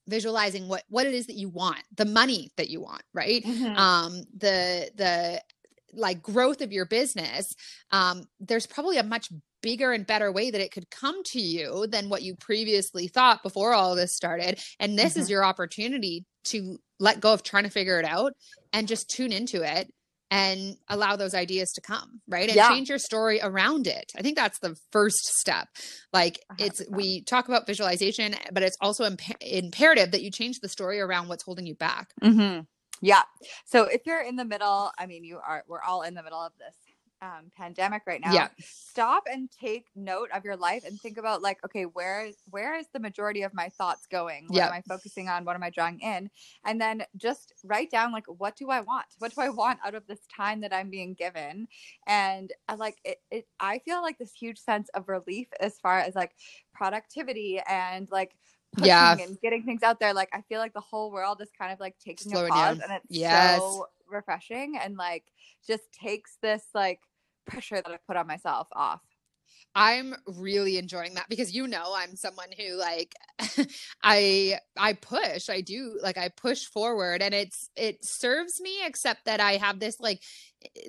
visualizing 0.06 0.68
what 0.68 0.82
what 0.88 1.06
it 1.06 1.14
is 1.14 1.26
that 1.26 1.36
you 1.36 1.48
want 1.48 1.82
the 1.96 2.04
money 2.04 2.50
that 2.56 2.68
you 2.68 2.80
want 2.80 3.02
right 3.14 3.44
mm-hmm. 3.44 3.76
um 3.76 4.22
the 4.36 4.90
the 4.96 5.40
like 5.92 6.22
growth 6.22 6.60
of 6.60 6.72
your 6.72 6.86
business 6.86 7.54
um 7.90 8.24
there's 8.38 8.66
probably 8.66 8.98
a 8.98 9.02
much 9.02 9.28
bigger 9.62 9.92
and 9.92 10.06
better 10.06 10.32
way 10.32 10.50
that 10.50 10.60
it 10.60 10.72
could 10.72 10.90
come 10.90 11.22
to 11.24 11.40
you 11.40 11.86
than 11.88 12.08
what 12.08 12.22
you 12.22 12.34
previously 12.34 13.08
thought 13.08 13.42
before 13.42 13.72
all 13.74 13.94
this 13.94 14.14
started 14.14 14.58
and 14.78 14.98
this 14.98 15.12
mm-hmm. 15.12 15.22
is 15.22 15.30
your 15.30 15.44
opportunity 15.44 16.24
to 16.44 16.78
let 16.98 17.20
go 17.20 17.32
of 17.32 17.42
trying 17.42 17.64
to 17.64 17.70
figure 17.70 17.98
it 17.98 18.06
out 18.06 18.32
and 18.72 18.88
just 18.88 19.10
tune 19.10 19.32
into 19.32 19.62
it 19.62 19.92
and 20.30 20.76
allow 20.88 21.16
those 21.16 21.34
ideas 21.34 21.72
to 21.72 21.80
come 21.80 22.20
right? 22.28 22.48
And 22.48 22.56
yeah. 22.56 22.68
change 22.68 22.88
your 22.88 22.98
story 22.98 23.40
around 23.42 23.86
it. 23.86 24.12
I 24.16 24.22
think 24.22 24.36
that's 24.36 24.58
the 24.60 24.76
first 24.92 25.24
step. 25.38 25.68
Like 26.12 26.40
it's 26.58 26.82
we 26.90 27.22
talk 27.22 27.48
about 27.48 27.66
visualization 27.66 28.34
but 28.52 28.62
it's 28.62 28.76
also 28.80 29.04
imp- 29.04 29.42
imperative 29.42 30.12
that 30.12 30.22
you 30.22 30.30
change 30.30 30.60
the 30.60 30.68
story 30.68 31.00
around 31.00 31.28
what's 31.28 31.44
holding 31.44 31.66
you 31.66 31.74
back. 31.74 32.08
Mm-hmm. 32.22 32.62
yeah. 33.00 33.22
So 33.64 33.84
if 33.84 34.02
you're 34.06 34.22
in 34.22 34.36
the 34.36 34.44
middle 34.44 34.90
i 34.98 35.06
mean 35.06 35.24
you 35.24 35.38
are 35.38 35.64
we're 35.68 35.82
all 35.82 36.02
in 36.02 36.14
the 36.14 36.22
middle 36.22 36.40
of 36.40 36.52
this 36.58 36.74
um, 37.22 37.50
pandemic 37.56 38.02
right 38.06 38.20
now, 38.20 38.32
yeah. 38.32 38.48
stop 38.58 39.24
and 39.30 39.50
take 39.50 39.86
note 39.94 40.30
of 40.34 40.44
your 40.44 40.56
life 40.56 40.84
and 40.86 40.98
think 41.00 41.18
about 41.18 41.42
like, 41.42 41.58
okay, 41.64 41.84
where 41.84 42.26
is 42.26 42.36
where 42.50 42.76
is 42.76 42.86
the 42.92 43.00
majority 43.00 43.42
of 43.42 43.52
my 43.52 43.68
thoughts 43.68 44.06
going? 44.10 44.46
What 44.48 44.56
yeah. 44.56 44.66
am 44.68 44.72
I 44.72 44.82
focusing 44.82 45.28
on? 45.28 45.44
What 45.44 45.56
am 45.56 45.62
I 45.62 45.70
drawing 45.70 46.00
in? 46.00 46.30
And 46.64 46.80
then 46.80 47.04
just 47.16 47.52
write 47.64 47.90
down 47.90 48.12
like, 48.12 48.26
what 48.26 48.56
do 48.56 48.70
I 48.70 48.80
want? 48.80 49.06
What 49.18 49.34
do 49.34 49.40
I 49.40 49.50
want 49.50 49.80
out 49.84 49.94
of 49.94 50.06
this 50.06 50.20
time 50.34 50.60
that 50.62 50.72
I'm 50.72 50.90
being 50.90 51.14
given? 51.14 51.68
And 52.06 52.52
uh, 52.68 52.76
like, 52.78 52.96
it, 53.04 53.18
it 53.30 53.46
I 53.58 53.78
feel 53.80 54.02
like 54.02 54.18
this 54.18 54.32
huge 54.32 54.58
sense 54.58 54.88
of 54.94 55.08
relief 55.08 55.48
as 55.60 55.78
far 55.78 55.98
as 55.98 56.14
like 56.14 56.32
productivity 56.72 57.60
and 57.68 58.08
like 58.10 58.32
yeah 58.78 59.16
and 59.18 59.40
getting 59.40 59.64
things 59.64 59.82
out 59.82 59.98
there 59.98 60.14
like 60.14 60.28
i 60.32 60.40
feel 60.42 60.60
like 60.60 60.72
the 60.72 60.80
whole 60.80 61.10
world 61.10 61.40
is 61.42 61.48
kind 61.58 61.72
of 61.72 61.80
like 61.80 61.96
taking 61.98 62.30
Slowing 62.30 62.50
a 62.50 62.54
pause 62.54 62.78
down. 62.78 62.88
and 62.88 63.00
it's 63.02 63.18
yes. 63.18 63.58
so 63.58 63.86
refreshing 64.08 64.78
and 64.80 64.96
like 64.96 65.24
just 65.66 65.92
takes 65.92 66.36
this 66.42 66.64
like 66.74 67.00
pressure 67.46 67.76
that 67.76 67.88
I 67.90 67.98
put 68.06 68.16
on 68.16 68.26
myself 68.26 68.68
off. 68.72 69.00
I'm 69.74 70.14
really 70.26 70.78
enjoying 70.78 71.14
that 71.14 71.28
because 71.28 71.54
you 71.54 71.68
know 71.68 71.92
I'm 71.94 72.16
someone 72.16 72.48
who 72.58 72.76
like 72.76 73.14
I 74.02 74.58
I 74.76 74.94
push 74.94 75.48
I 75.48 75.60
do 75.60 75.98
like 76.02 76.18
I 76.18 76.28
push 76.28 76.64
forward 76.64 77.22
and 77.22 77.32
it's 77.32 77.70
it 77.76 78.04
serves 78.04 78.60
me 78.60 78.84
except 78.84 79.26
that 79.26 79.40
I 79.40 79.52
have 79.58 79.78
this 79.78 80.00
like 80.00 80.22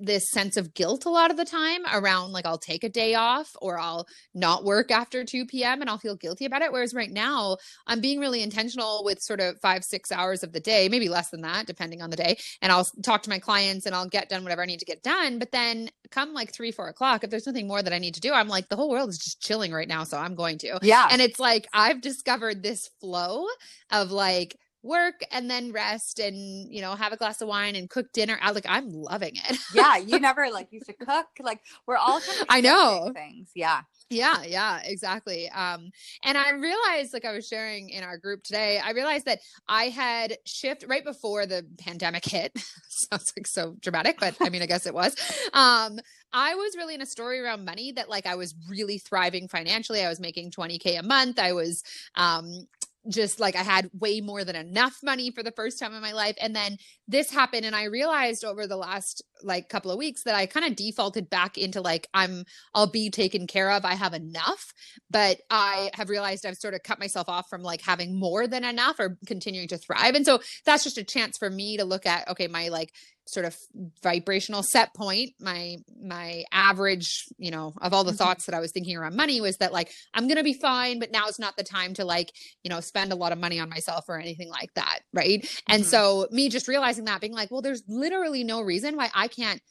this 0.01 0.29
sense 0.31 0.57
of 0.57 0.73
guilt 0.73 1.05
a 1.05 1.09
lot 1.09 1.31
of 1.31 1.37
the 1.37 1.45
time 1.45 1.81
around 1.93 2.31
like 2.31 2.45
I'll 2.45 2.57
take 2.57 2.83
a 2.83 2.89
day 2.89 3.15
off 3.15 3.49
or 3.61 3.79
I'll 3.79 4.05
not 4.33 4.63
work 4.63 4.91
after 4.91 5.23
2 5.23 5.45
p.m. 5.45 5.81
and 5.81 5.89
I'll 5.89 5.97
feel 5.97 6.15
guilty 6.15 6.45
about 6.45 6.61
it. 6.61 6.71
Whereas 6.71 6.93
right 6.93 7.11
now 7.11 7.57
I'm 7.87 8.01
being 8.01 8.19
really 8.19 8.43
intentional 8.43 9.03
with 9.03 9.21
sort 9.21 9.39
of 9.39 9.59
five, 9.61 9.83
six 9.83 10.11
hours 10.11 10.43
of 10.43 10.53
the 10.53 10.59
day, 10.59 10.89
maybe 10.89 11.09
less 11.09 11.29
than 11.29 11.41
that, 11.41 11.67
depending 11.67 12.01
on 12.01 12.09
the 12.09 12.15
day. 12.15 12.37
And 12.61 12.71
I'll 12.71 12.87
talk 13.03 13.23
to 13.23 13.29
my 13.29 13.39
clients 13.39 13.85
and 13.85 13.95
I'll 13.95 14.07
get 14.07 14.29
done 14.29 14.43
whatever 14.43 14.61
I 14.61 14.65
need 14.65 14.79
to 14.79 14.85
get 14.85 15.03
done. 15.03 15.39
But 15.39 15.51
then 15.51 15.89
come 16.09 16.33
like 16.33 16.53
three, 16.53 16.71
four 16.71 16.87
o'clock, 16.87 17.23
if 17.23 17.29
there's 17.29 17.47
nothing 17.47 17.67
more 17.67 17.81
that 17.81 17.93
I 17.93 17.99
need 17.99 18.15
to 18.15 18.21
do, 18.21 18.33
I'm 18.33 18.47
like, 18.47 18.69
the 18.69 18.75
whole 18.75 18.89
world 18.89 19.09
is 19.09 19.17
just 19.17 19.41
chilling 19.41 19.71
right 19.71 19.87
now. 19.87 20.03
So 20.03 20.17
I'm 20.17 20.35
going 20.35 20.57
to. 20.59 20.79
Yeah. 20.81 21.07
And 21.09 21.21
it's 21.21 21.39
like 21.39 21.67
I've 21.73 22.01
discovered 22.01 22.61
this 22.61 22.89
flow 22.99 23.45
of 23.91 24.11
like, 24.11 24.57
work 24.83 25.21
and 25.31 25.49
then 25.49 25.71
rest 25.71 26.19
and 26.19 26.73
you 26.73 26.81
know 26.81 26.95
have 26.95 27.13
a 27.13 27.17
glass 27.17 27.41
of 27.41 27.47
wine 27.47 27.75
and 27.75 27.89
cook 27.89 28.11
dinner 28.13 28.37
I 28.41 28.51
like 28.51 28.65
I'm 28.67 28.89
loving 28.89 29.33
it. 29.35 29.57
yeah, 29.73 29.97
you 29.97 30.19
never 30.19 30.49
like 30.51 30.69
used 30.71 30.87
to 30.87 30.93
cook. 30.93 31.27
Like 31.39 31.61
we're 31.85 31.97
all 31.97 32.19
kind 32.19 32.41
of 32.41 32.45
I 32.49 32.61
know 32.61 33.11
things. 33.13 33.51
Yeah. 33.55 33.81
Yeah, 34.09 34.43
yeah, 34.43 34.81
exactly. 34.83 35.49
Um 35.49 35.91
and 36.23 36.37
I 36.37 36.51
realized 36.51 37.13
like 37.13 37.25
I 37.25 37.31
was 37.31 37.47
sharing 37.47 37.89
in 37.89 38.03
our 38.03 38.17
group 38.17 38.43
today, 38.43 38.79
I 38.83 38.91
realized 38.91 39.25
that 39.25 39.39
I 39.67 39.85
had 39.85 40.37
shift 40.45 40.85
right 40.87 41.03
before 41.03 41.45
the 41.45 41.65
pandemic 41.77 42.25
hit. 42.25 42.51
Sounds 42.89 43.31
like 43.37 43.47
so 43.47 43.75
dramatic, 43.81 44.19
but 44.19 44.35
I 44.41 44.49
mean 44.49 44.61
I 44.61 44.65
guess 44.65 44.85
it 44.85 44.93
was. 44.93 45.15
Um 45.53 45.99
I 46.33 46.55
was 46.55 46.75
really 46.77 46.95
in 46.95 47.01
a 47.01 47.05
story 47.05 47.39
around 47.39 47.65
money 47.65 47.91
that 47.91 48.09
like 48.09 48.25
I 48.25 48.35
was 48.35 48.55
really 48.69 48.97
thriving 48.97 49.47
financially. 49.47 50.01
I 50.03 50.09
was 50.09 50.19
making 50.19 50.51
20k 50.51 50.97
a 50.97 51.03
month. 51.03 51.39
I 51.39 51.53
was 51.53 51.83
um 52.15 52.67
just 53.09 53.39
like 53.39 53.55
I 53.55 53.63
had 53.63 53.89
way 53.99 54.21
more 54.21 54.43
than 54.43 54.55
enough 54.55 54.97
money 55.03 55.31
for 55.31 55.41
the 55.41 55.51
first 55.51 55.79
time 55.79 55.93
in 55.93 56.01
my 56.01 56.11
life. 56.11 56.35
And 56.39 56.55
then 56.55 56.77
this 57.07 57.31
happened. 57.31 57.65
And 57.65 57.75
I 57.75 57.85
realized 57.85 58.45
over 58.45 58.67
the 58.67 58.77
last 58.77 59.23
like 59.43 59.69
couple 59.69 59.89
of 59.89 59.97
weeks 59.97 60.23
that 60.23 60.35
I 60.35 60.45
kind 60.45 60.65
of 60.65 60.75
defaulted 60.75 61.29
back 61.29 61.57
into 61.57 61.81
like, 61.81 62.07
I'm, 62.13 62.45
I'll 62.75 62.91
be 62.91 63.09
taken 63.09 63.47
care 63.47 63.71
of. 63.71 63.85
I 63.85 63.95
have 63.95 64.13
enough. 64.13 64.71
But 65.09 65.39
I 65.49 65.89
have 65.95 66.09
realized 66.09 66.45
I've 66.45 66.57
sort 66.57 66.75
of 66.75 66.83
cut 66.83 66.99
myself 66.99 67.27
off 67.27 67.49
from 67.49 67.63
like 67.63 67.81
having 67.81 68.19
more 68.19 68.47
than 68.47 68.63
enough 68.63 68.99
or 68.99 69.17
continuing 69.25 69.67
to 69.69 69.77
thrive. 69.77 70.15
And 70.15 70.25
so 70.25 70.39
that's 70.65 70.83
just 70.83 70.97
a 70.99 71.03
chance 71.03 71.37
for 71.37 71.49
me 71.49 71.77
to 71.77 71.85
look 71.85 72.05
at, 72.05 72.27
okay, 72.29 72.47
my 72.47 72.69
like 72.69 72.93
sort 73.31 73.45
of 73.45 73.55
vibrational 74.03 74.61
set 74.61 74.93
point 74.93 75.31
my 75.39 75.77
my 76.03 76.43
average 76.51 77.25
you 77.37 77.49
know 77.49 77.73
of 77.81 77.93
all 77.93 78.03
the 78.03 78.11
mm-hmm. 78.11 78.17
thoughts 78.17 78.45
that 78.45 78.55
i 78.55 78.59
was 78.59 78.71
thinking 78.71 78.97
around 78.97 79.15
money 79.15 79.39
was 79.39 79.57
that 79.57 79.71
like 79.71 79.91
i'm 80.13 80.27
gonna 80.27 80.43
be 80.43 80.53
fine 80.53 80.99
but 80.99 81.11
now 81.11 81.27
it's 81.27 81.39
not 81.39 81.55
the 81.55 81.63
time 81.63 81.93
to 81.93 82.03
like 82.03 82.31
you 82.63 82.69
know 82.69 82.79
spend 82.81 83.11
a 83.11 83.15
lot 83.15 83.31
of 83.31 83.37
money 83.37 83.59
on 83.59 83.69
myself 83.69 84.05
or 84.09 84.19
anything 84.19 84.49
like 84.49 84.73
that 84.75 84.99
right 85.13 85.43
mm-hmm. 85.43 85.73
and 85.73 85.85
so 85.85 86.27
me 86.31 86.49
just 86.49 86.67
realizing 86.67 87.05
that 87.05 87.21
being 87.21 87.33
like 87.33 87.49
well 87.51 87.61
there's 87.61 87.83
literally 87.87 88.43
no 88.43 88.61
reason 88.61 88.95
why 88.97 89.09
i 89.15 89.27
can't 89.27 89.61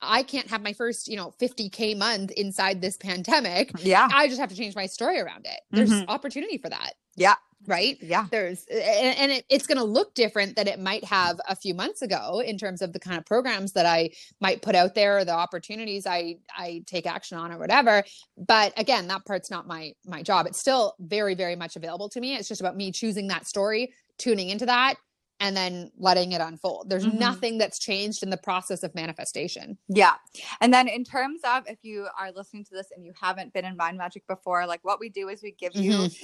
I 0.00 0.24
can't 0.24 0.48
have 0.48 0.62
my 0.62 0.74
first, 0.74 1.08
you 1.08 1.16
know, 1.16 1.32
50K 1.40 1.96
month 1.96 2.30
inside 2.32 2.80
this 2.80 2.98
pandemic. 2.98 3.72
Yeah. 3.78 4.06
I 4.12 4.28
just 4.28 4.38
have 4.38 4.50
to 4.50 4.56
change 4.56 4.74
my 4.74 4.86
story 4.86 5.18
around 5.18 5.46
it. 5.46 5.60
There's 5.70 5.90
Mhm. 5.90 6.04
opportunity 6.08 6.58
for 6.58 6.68
that. 6.68 6.94
Yeah. 7.16 7.36
Right. 7.66 7.98
Yeah. 8.00 8.26
There's, 8.30 8.64
and, 8.70 9.18
and 9.18 9.32
it, 9.32 9.44
it's 9.48 9.66
going 9.66 9.78
to 9.78 9.84
look 9.84 10.14
different 10.14 10.56
than 10.56 10.68
it 10.68 10.78
might 10.78 11.04
have 11.04 11.40
a 11.48 11.56
few 11.56 11.74
months 11.74 12.02
ago 12.02 12.40
in 12.40 12.58
terms 12.58 12.82
of 12.82 12.92
the 12.92 12.98
kind 13.00 13.18
of 13.18 13.26
programs 13.26 13.72
that 13.72 13.86
I 13.86 14.10
might 14.40 14.62
put 14.62 14.74
out 14.74 14.94
there, 14.94 15.18
or 15.18 15.24
the 15.24 15.32
opportunities 15.34 16.06
I, 16.06 16.36
I 16.56 16.82
take 16.86 17.06
action 17.06 17.38
on 17.38 17.50
or 17.52 17.58
whatever. 17.58 18.04
But 18.36 18.72
again, 18.76 19.06
that 19.08 19.24
part's 19.24 19.50
not 19.50 19.66
my, 19.66 19.92
my 20.04 20.22
job. 20.22 20.46
It's 20.46 20.58
still 20.60 20.94
very, 21.00 21.34
very 21.34 21.56
much 21.56 21.76
available 21.76 22.08
to 22.10 22.20
me. 22.20 22.36
It's 22.36 22.48
just 22.48 22.60
about 22.60 22.76
me 22.76 22.92
choosing 22.92 23.26
that 23.28 23.46
story, 23.46 23.92
tuning 24.18 24.50
into 24.50 24.66
that, 24.66 24.94
and 25.38 25.54
then 25.54 25.90
letting 25.98 26.32
it 26.32 26.40
unfold. 26.40 26.88
There's 26.88 27.04
Mhm. 27.04 27.18
nothing 27.18 27.58
that's 27.58 27.78
changed 27.78 28.22
in 28.22 28.30
the 28.30 28.38
process 28.38 28.82
of 28.82 28.94
manifestation. 28.94 29.76
Yeah. 29.88 30.14
And 30.62 30.72
then 30.72 30.88
in 30.88 31.04
terms 31.04 31.40
of 31.44 31.64
if 31.66 31.78
you 31.82 32.06
are 32.18 32.32
listening 32.32 32.64
to 32.64 32.74
this 32.74 32.86
and 32.96 33.04
you 33.04 33.12
haven't 33.20 33.52
been 33.52 33.66
in 33.66 33.76
mind 33.76 33.98
magic 33.98 34.26
before, 34.26 34.66
like 34.66 34.80
what 34.82 34.98
we 34.98 35.10
do 35.10 35.28
is 35.28 35.42
we 35.42 35.50
give 35.52 35.74
you 35.76 35.92
Mhm. 35.92 36.16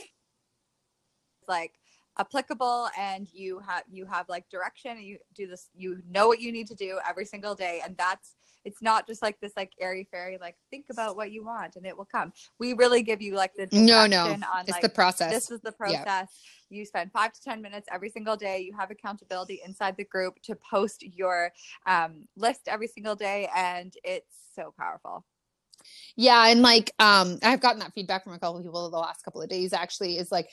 Like 1.49 1.75
applicable 2.19 2.89
and 2.99 3.27
you 3.33 3.59
have 3.67 3.85
you 3.91 4.05
have 4.05 4.29
like 4.29 4.49
direction 4.51 4.93
and 4.93 5.03
you 5.03 5.19
do 5.35 5.47
this 5.47 5.71
you 5.75 6.03
know 6.11 6.29
what 6.29 6.41
you 6.41 6.53
need 6.53 6.67
to 6.67 6.75
do 6.75 6.99
every 7.09 7.25
single 7.25 7.55
day. 7.55 7.81
And 7.85 7.97
that's 7.97 8.37
it's 8.65 8.83
not 8.83 9.07
just 9.07 9.23
like 9.23 9.41
this 9.41 9.53
like 9.57 9.73
airy 9.81 10.07
fairy 10.11 10.39
like 10.41 10.57
think 10.71 10.87
about 10.91 11.17
what 11.17 11.33
you 11.33 11.45
want 11.45 11.77
and 11.77 11.87
it 11.87 11.97
will 11.97 12.05
come. 12.05 12.33
We 12.59 12.75
really 12.75 13.03
give 13.03 13.23
you 13.23 13.35
like 13.35 13.55
the 13.55 13.67
No, 13.73 14.07
no, 14.07 14.25
direction 14.25 14.45
on 14.53 14.61
it's 14.63 14.71
like 14.71 14.83
the 14.83 14.89
process. 14.89 15.33
this 15.33 15.51
is 15.51 15.61
the 15.63 15.75
Yeah. 15.87 16.05
process. 16.05 16.29
You 16.69 16.85
spend 16.85 17.13
five 17.13 17.33
to 17.33 17.43
ten 17.43 17.61
minutes 17.63 17.89
every 17.91 18.11
single 18.11 18.37
day. 18.37 18.61
You 18.61 18.75
have 18.77 18.91
accountability 18.91 19.61
inside 19.65 19.97
the 19.97 20.05
group 20.05 20.41
to 20.43 20.55
post 20.55 21.03
your 21.03 21.53
um, 21.87 22.29
list 22.37 22.63
every 22.69 22.89
single 22.89 23.15
day 23.15 23.49
and 23.55 23.95
it's 24.05 24.37
so 24.55 24.73
powerful. 24.79 25.25
Yeah, 26.17 26.47
and 26.49 26.63
like 26.63 26.93
um 26.99 27.39
I've 27.43 27.61
gotten 27.61 27.81
that 27.81 27.93
feedback 27.95 28.25
from 28.25 28.35
a 28.35 28.39
couple 28.39 28.59
of 28.59 28.65
people 28.65 28.91
the 28.91 28.99
last 28.99 29.25
couple 29.25 29.43
of 29.43 29.49
days 29.49 29.73
actually 29.73 30.19
is 30.19 30.31
like 30.31 30.49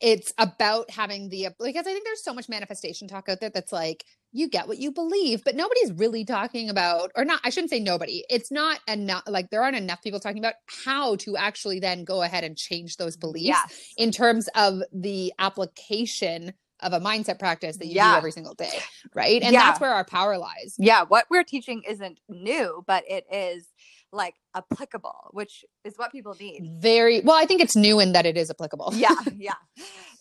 it's 0.00 0.32
about 0.38 0.90
having 0.90 1.28
the 1.28 1.48
because 1.58 1.86
I 1.86 1.92
think 1.92 2.04
there's 2.04 2.22
so 2.24 2.34
much 2.34 2.48
manifestation 2.48 3.08
talk 3.08 3.28
out 3.28 3.40
there 3.40 3.50
that's 3.50 3.72
like 3.72 4.04
you 4.32 4.48
get 4.50 4.68
what 4.68 4.76
you 4.78 4.92
believe, 4.92 5.42
but 5.44 5.54
nobody's 5.56 5.92
really 5.92 6.24
talking 6.24 6.68
about 6.68 7.10
or 7.16 7.24
not 7.24 7.40
I 7.44 7.50
shouldn't 7.50 7.70
say 7.70 7.80
nobody. 7.80 8.22
It's 8.28 8.50
not 8.50 8.80
enough 8.88 9.22
like 9.26 9.50
there 9.50 9.62
aren't 9.62 9.76
enough 9.76 10.02
people 10.02 10.20
talking 10.20 10.38
about 10.40 10.54
how 10.84 11.16
to 11.16 11.36
actually 11.36 11.80
then 11.80 12.04
go 12.04 12.22
ahead 12.22 12.44
and 12.44 12.56
change 12.56 12.96
those 12.98 13.16
beliefs 13.16 13.46
yes 13.46 13.94
in 13.96 14.10
terms 14.10 14.48
of 14.54 14.80
the 14.92 15.32
application 15.38 16.52
of 16.80 16.92
a 16.92 17.00
mindset 17.00 17.38
practice 17.38 17.78
that 17.78 17.86
you 17.86 17.94
Yeah. 17.94 18.10
do 18.12 18.16
every 18.18 18.32
single 18.32 18.52
day, 18.54 18.78
right? 19.14 19.42
And 19.42 19.52
Yeah. 19.54 19.60
that's 19.60 19.80
where 19.80 19.92
our 19.94 20.04
power 20.04 20.36
lies. 20.36 20.74
yeah 20.78 21.04
what 21.08 21.24
we're 21.30 21.44
teaching 21.44 21.82
isn't 21.88 22.20
new 22.28 22.84
but 22.86 23.04
it 23.08 23.24
is 23.32 23.68
like 24.12 24.34
applicable 24.54 25.30
which 25.32 25.64
is 25.84 25.94
what 25.96 26.12
people 26.12 26.34
need 26.40 26.62
Very 26.80 27.20
well, 27.20 27.36
I 27.36 27.44
think 27.46 27.60
it's 27.60 27.76
new 27.76 28.00
in 28.00 28.12
that 28.12 28.26
it 28.26 28.36
is 28.36 28.50
applicable. 28.50 28.92
yeah 28.94 29.14
yeah 29.36 29.54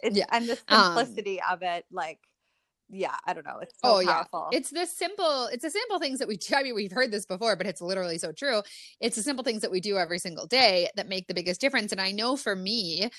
it's, 0.01 0.17
Yeah. 0.17 0.25
and 0.31 0.47
the 0.47 0.57
Um, 0.67 0.95
simplicity 0.97 1.39
of 1.49 1.61
it 1.61 1.85
like 1.91 2.19
yeah 2.89 3.15
i 3.25 3.33
don't 3.33 3.45
know 3.47 3.57
it's 3.61 3.73
so 3.83 3.95
oh 3.95 3.99
yeah 3.99 4.23
it's 4.51 4.69
the 4.69 4.85
simple 4.85 5.47
it's 5.51 5.63
the 5.63 5.71
simple 5.71 5.97
things 5.97 6.19
that 6.19 6.27
we 6.27 6.37
do 6.37 6.53
i 6.55 6.61
mean 6.61 6.75
we've 6.75 6.91
heard 6.91 7.09
this 7.11 7.25
before 7.25 7.55
but 7.55 7.65
it's 7.65 7.81
literally 7.81 8.19
so 8.19 8.31
true 8.31 8.61
it's 8.99 9.15
the 9.15 9.23
simple 9.23 9.43
things 9.43 9.61
that 9.63 9.71
we 9.71 9.79
do 9.79 9.97
every 9.97 10.19
single 10.19 10.45
day 10.45 10.87
that 10.95 11.07
make 11.09 11.25
the 11.27 11.33
biggest 11.33 11.59
difference 11.59 11.91
and 11.91 11.99
i 11.99 12.11
know 12.11 12.35
for 12.35 12.55
me 12.55 13.09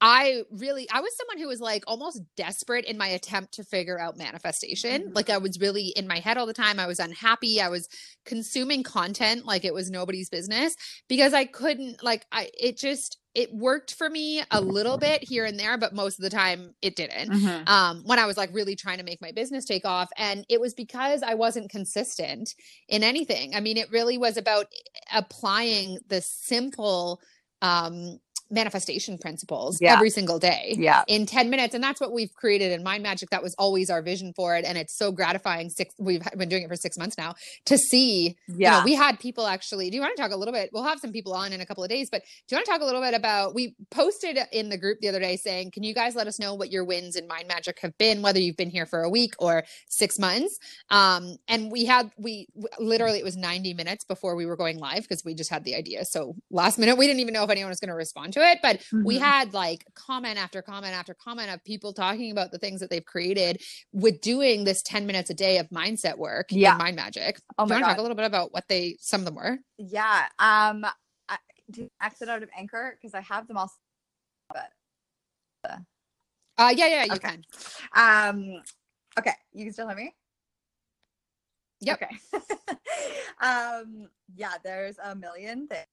i 0.00 0.42
really 0.50 0.88
i 0.92 1.00
was 1.00 1.14
someone 1.16 1.38
who 1.38 1.48
was 1.48 1.60
like 1.60 1.84
almost 1.86 2.22
desperate 2.36 2.84
in 2.84 2.96
my 2.98 3.08
attempt 3.08 3.52
to 3.54 3.64
figure 3.64 3.98
out 4.00 4.16
manifestation 4.16 5.02
Mhm. 5.02 5.14
like 5.14 5.30
i 5.30 5.38
was 5.38 5.58
really 5.60 5.88
in 5.96 6.06
my 6.08 6.18
head 6.18 6.38
all 6.38 6.46
the 6.46 6.52
time 6.52 6.78
i 6.80 6.86
was 6.86 6.98
unhappy 7.00 7.60
i 7.60 7.68
was 7.68 7.88
consuming 8.24 8.82
content 8.82 9.44
like 9.44 9.64
it 9.64 9.74
was 9.74 9.90
nobody's 9.90 10.28
business 10.30 10.74
because 11.08 11.34
i 11.34 11.44
couldn't 11.44 12.02
like 12.02 12.24
i 12.32 12.48
it 12.58 12.78
just 12.78 13.18
it 13.32 13.54
worked 13.54 13.94
for 13.94 14.10
me 14.10 14.42
a 14.50 14.60
little 14.60 14.98
bit 14.98 15.22
here 15.22 15.44
and 15.44 15.56
there 15.58 15.78
but 15.78 15.94
most 15.94 16.18
of 16.18 16.24
the 16.24 16.30
time 16.30 16.74
it 16.82 16.96
didn't 16.96 17.30
Mhm. 17.30 17.68
um, 17.68 18.02
when 18.04 18.18
I 18.18 18.26
was 18.26 18.36
like 18.36 18.52
really 18.52 18.74
trying 18.74 18.98
to 18.98 19.04
make 19.04 19.20
my 19.22 19.30
business 19.30 19.64
take 19.64 19.84
off. 19.84 20.10
And 20.16 20.44
it 20.48 20.60
was 20.60 20.74
because 20.74 21.22
I 21.22 21.34
wasn't 21.34 21.70
consistent 21.70 22.52
in 22.88 23.04
anything. 23.04 23.54
I 23.54 23.60
mean, 23.60 23.76
it 23.76 23.88
really 23.92 24.18
was 24.18 24.36
about 24.36 24.66
applying 25.14 25.98
the 26.08 26.20
simple 26.20 27.20
um, 27.62 28.18
manifestation 28.50 29.18
principles 29.18 29.78
Yeah. 29.80 29.94
every 29.94 30.10
single 30.10 30.38
day 30.38 30.74
yeah 30.78 31.04
in 31.06 31.26
10 31.26 31.50
minutes 31.50 31.74
and 31.74 31.82
that's 31.82 32.00
what 32.00 32.12
we've 32.12 32.34
created 32.34 32.72
in 32.72 32.82
mind 32.82 33.02
magic 33.02 33.30
that 33.30 33.42
was 33.42 33.54
always 33.58 33.90
our 33.90 34.02
vision 34.02 34.32
for 34.34 34.56
it 34.56 34.64
and 34.64 34.76
it's 34.76 34.96
so 34.96 35.12
gratifying 35.12 35.70
six 35.70 35.94
we've 35.98 36.22
been 36.36 36.48
doing 36.48 36.62
it 36.64 36.68
for 36.68 36.76
six 36.76 36.98
months 36.98 37.16
now 37.16 37.34
to 37.66 37.76
see 37.78 38.36
yeah 38.48 38.70
you 38.70 38.78
know, 38.80 38.84
we 38.84 38.94
had 38.94 39.18
people 39.18 39.46
actually. 39.46 39.90
Do 39.90 39.96
you 39.96 40.00
want 40.02 40.16
to 40.16 40.22
talk 40.22 40.32
a 40.32 40.36
little 40.36 40.52
bit? 40.54 40.70
We'll 40.72 40.84
have 40.84 41.00
some 41.00 41.12
people 41.12 41.32
on 41.32 41.52
in 41.52 41.60
a 41.60 41.66
couple 41.66 41.82
of 41.82 41.90
days, 41.90 42.08
but 42.10 42.22
do 42.22 42.54
you 42.54 42.56
want 42.56 42.66
to 42.66 42.72
talk 42.72 42.80
a 42.82 42.84
little 42.84 43.00
bit 43.00 43.14
about? 43.14 43.54
We 43.54 43.74
posted 43.90 44.38
in 44.52 44.68
the 44.68 44.78
group 44.78 45.00
the 45.00 45.08
other 45.08 45.18
day 45.20 45.36
saying, 45.36 45.72
"Can 45.72 45.82
you 45.82 45.92
guys 45.94 46.14
let 46.14 46.26
us 46.26 46.38
know 46.38 46.54
what 46.54 46.70
your 46.70 46.84
wins 46.84 47.16
in 47.16 47.26
Mind 47.26 47.48
Magic 47.48 47.78
have 47.80 47.96
been, 47.98 48.22
whether 48.22 48.38
you've 48.38 48.56
been 48.56 48.70
here 48.70 48.86
for 48.86 49.02
a 49.02 49.10
week 49.10 49.34
or 49.38 49.64
six 49.88 50.18
months?" 50.18 50.58
Um, 50.90 51.36
and 51.48 51.70
we 51.70 51.84
had 51.84 52.10
we 52.16 52.48
literally 52.78 53.18
it 53.18 53.24
was 53.24 53.36
ninety 53.36 53.74
minutes 53.74 54.04
before 54.04 54.36
we 54.36 54.46
were 54.46 54.56
going 54.56 54.78
live 54.78 55.02
because 55.02 55.24
we 55.24 55.34
just 55.34 55.50
had 55.50 55.64
the 55.64 55.74
idea. 55.74 56.04
So 56.04 56.36
last 56.50 56.78
minute, 56.78 56.96
we 56.96 57.06
didn't 57.06 57.20
even 57.20 57.34
know 57.34 57.44
if 57.44 57.50
anyone 57.50 57.70
was 57.70 57.80
going 57.80 57.88
to 57.88 57.94
respond 57.94 58.32
to 58.34 58.39
it, 58.42 58.58
but 58.62 58.82
we 58.92 59.16
Mhm. 59.16 59.20
had 59.20 59.54
like 59.54 59.84
comment 59.94 60.38
after 60.38 60.62
comment 60.62 60.94
after 60.94 61.14
comment 61.14 61.50
of 61.50 61.62
people 61.64 61.92
talking 61.92 62.30
about 62.30 62.50
the 62.52 62.58
things 62.58 62.80
that 62.80 62.90
they've 62.90 63.04
created 63.04 63.62
with 63.92 64.20
doing 64.20 64.64
this 64.64 64.82
ten 64.82 65.06
minutes 65.06 65.30
a 65.30 65.34
day 65.34 65.58
of 65.58 65.68
mindset 65.70 66.18
work 66.18 66.48
Yeah. 66.50 66.76
Mind 66.76 66.96
Magic. 66.96 67.40
oh 67.58 67.64
Do 67.66 67.74
my 67.74 67.76
you 67.78 67.80
want 67.80 67.82
to 67.82 67.86
god 67.86 67.88
talk 67.92 67.98
a 67.98 68.02
little 68.02 68.16
bit 68.16 68.26
about 68.26 68.52
what 68.52 68.68
they 68.68 68.96
some 69.00 69.20
of 69.22 69.24
them 69.26 69.34
were? 69.36 69.58
yeah 69.78 70.26
um 70.38 70.84
I, 71.28 71.38
exit 72.02 72.28
out 72.28 72.42
of 72.42 72.48
anchor 72.56 72.96
because 73.00 73.14
i 73.14 73.20
have 73.20 73.46
them 73.46 73.56
all 73.56 73.70
But, 74.48 74.72
Uh 76.58 76.74
yeah, 76.76 76.86
yeah, 76.88 77.04
you 77.04 77.12
Okay. 77.12 77.28
can. 77.28 77.44
um 77.94 78.62
okay 79.18 79.34
you 79.52 79.64
can 79.64 79.72
still 79.72 79.88
hear 79.88 79.96
me 79.96 80.14
Yep. 81.82 82.02
okay 82.02 82.16
um 83.40 84.08
yeah 84.36 84.54
there's 84.62 84.98
a 85.02 85.14
million 85.14 85.66
things 85.66 85.86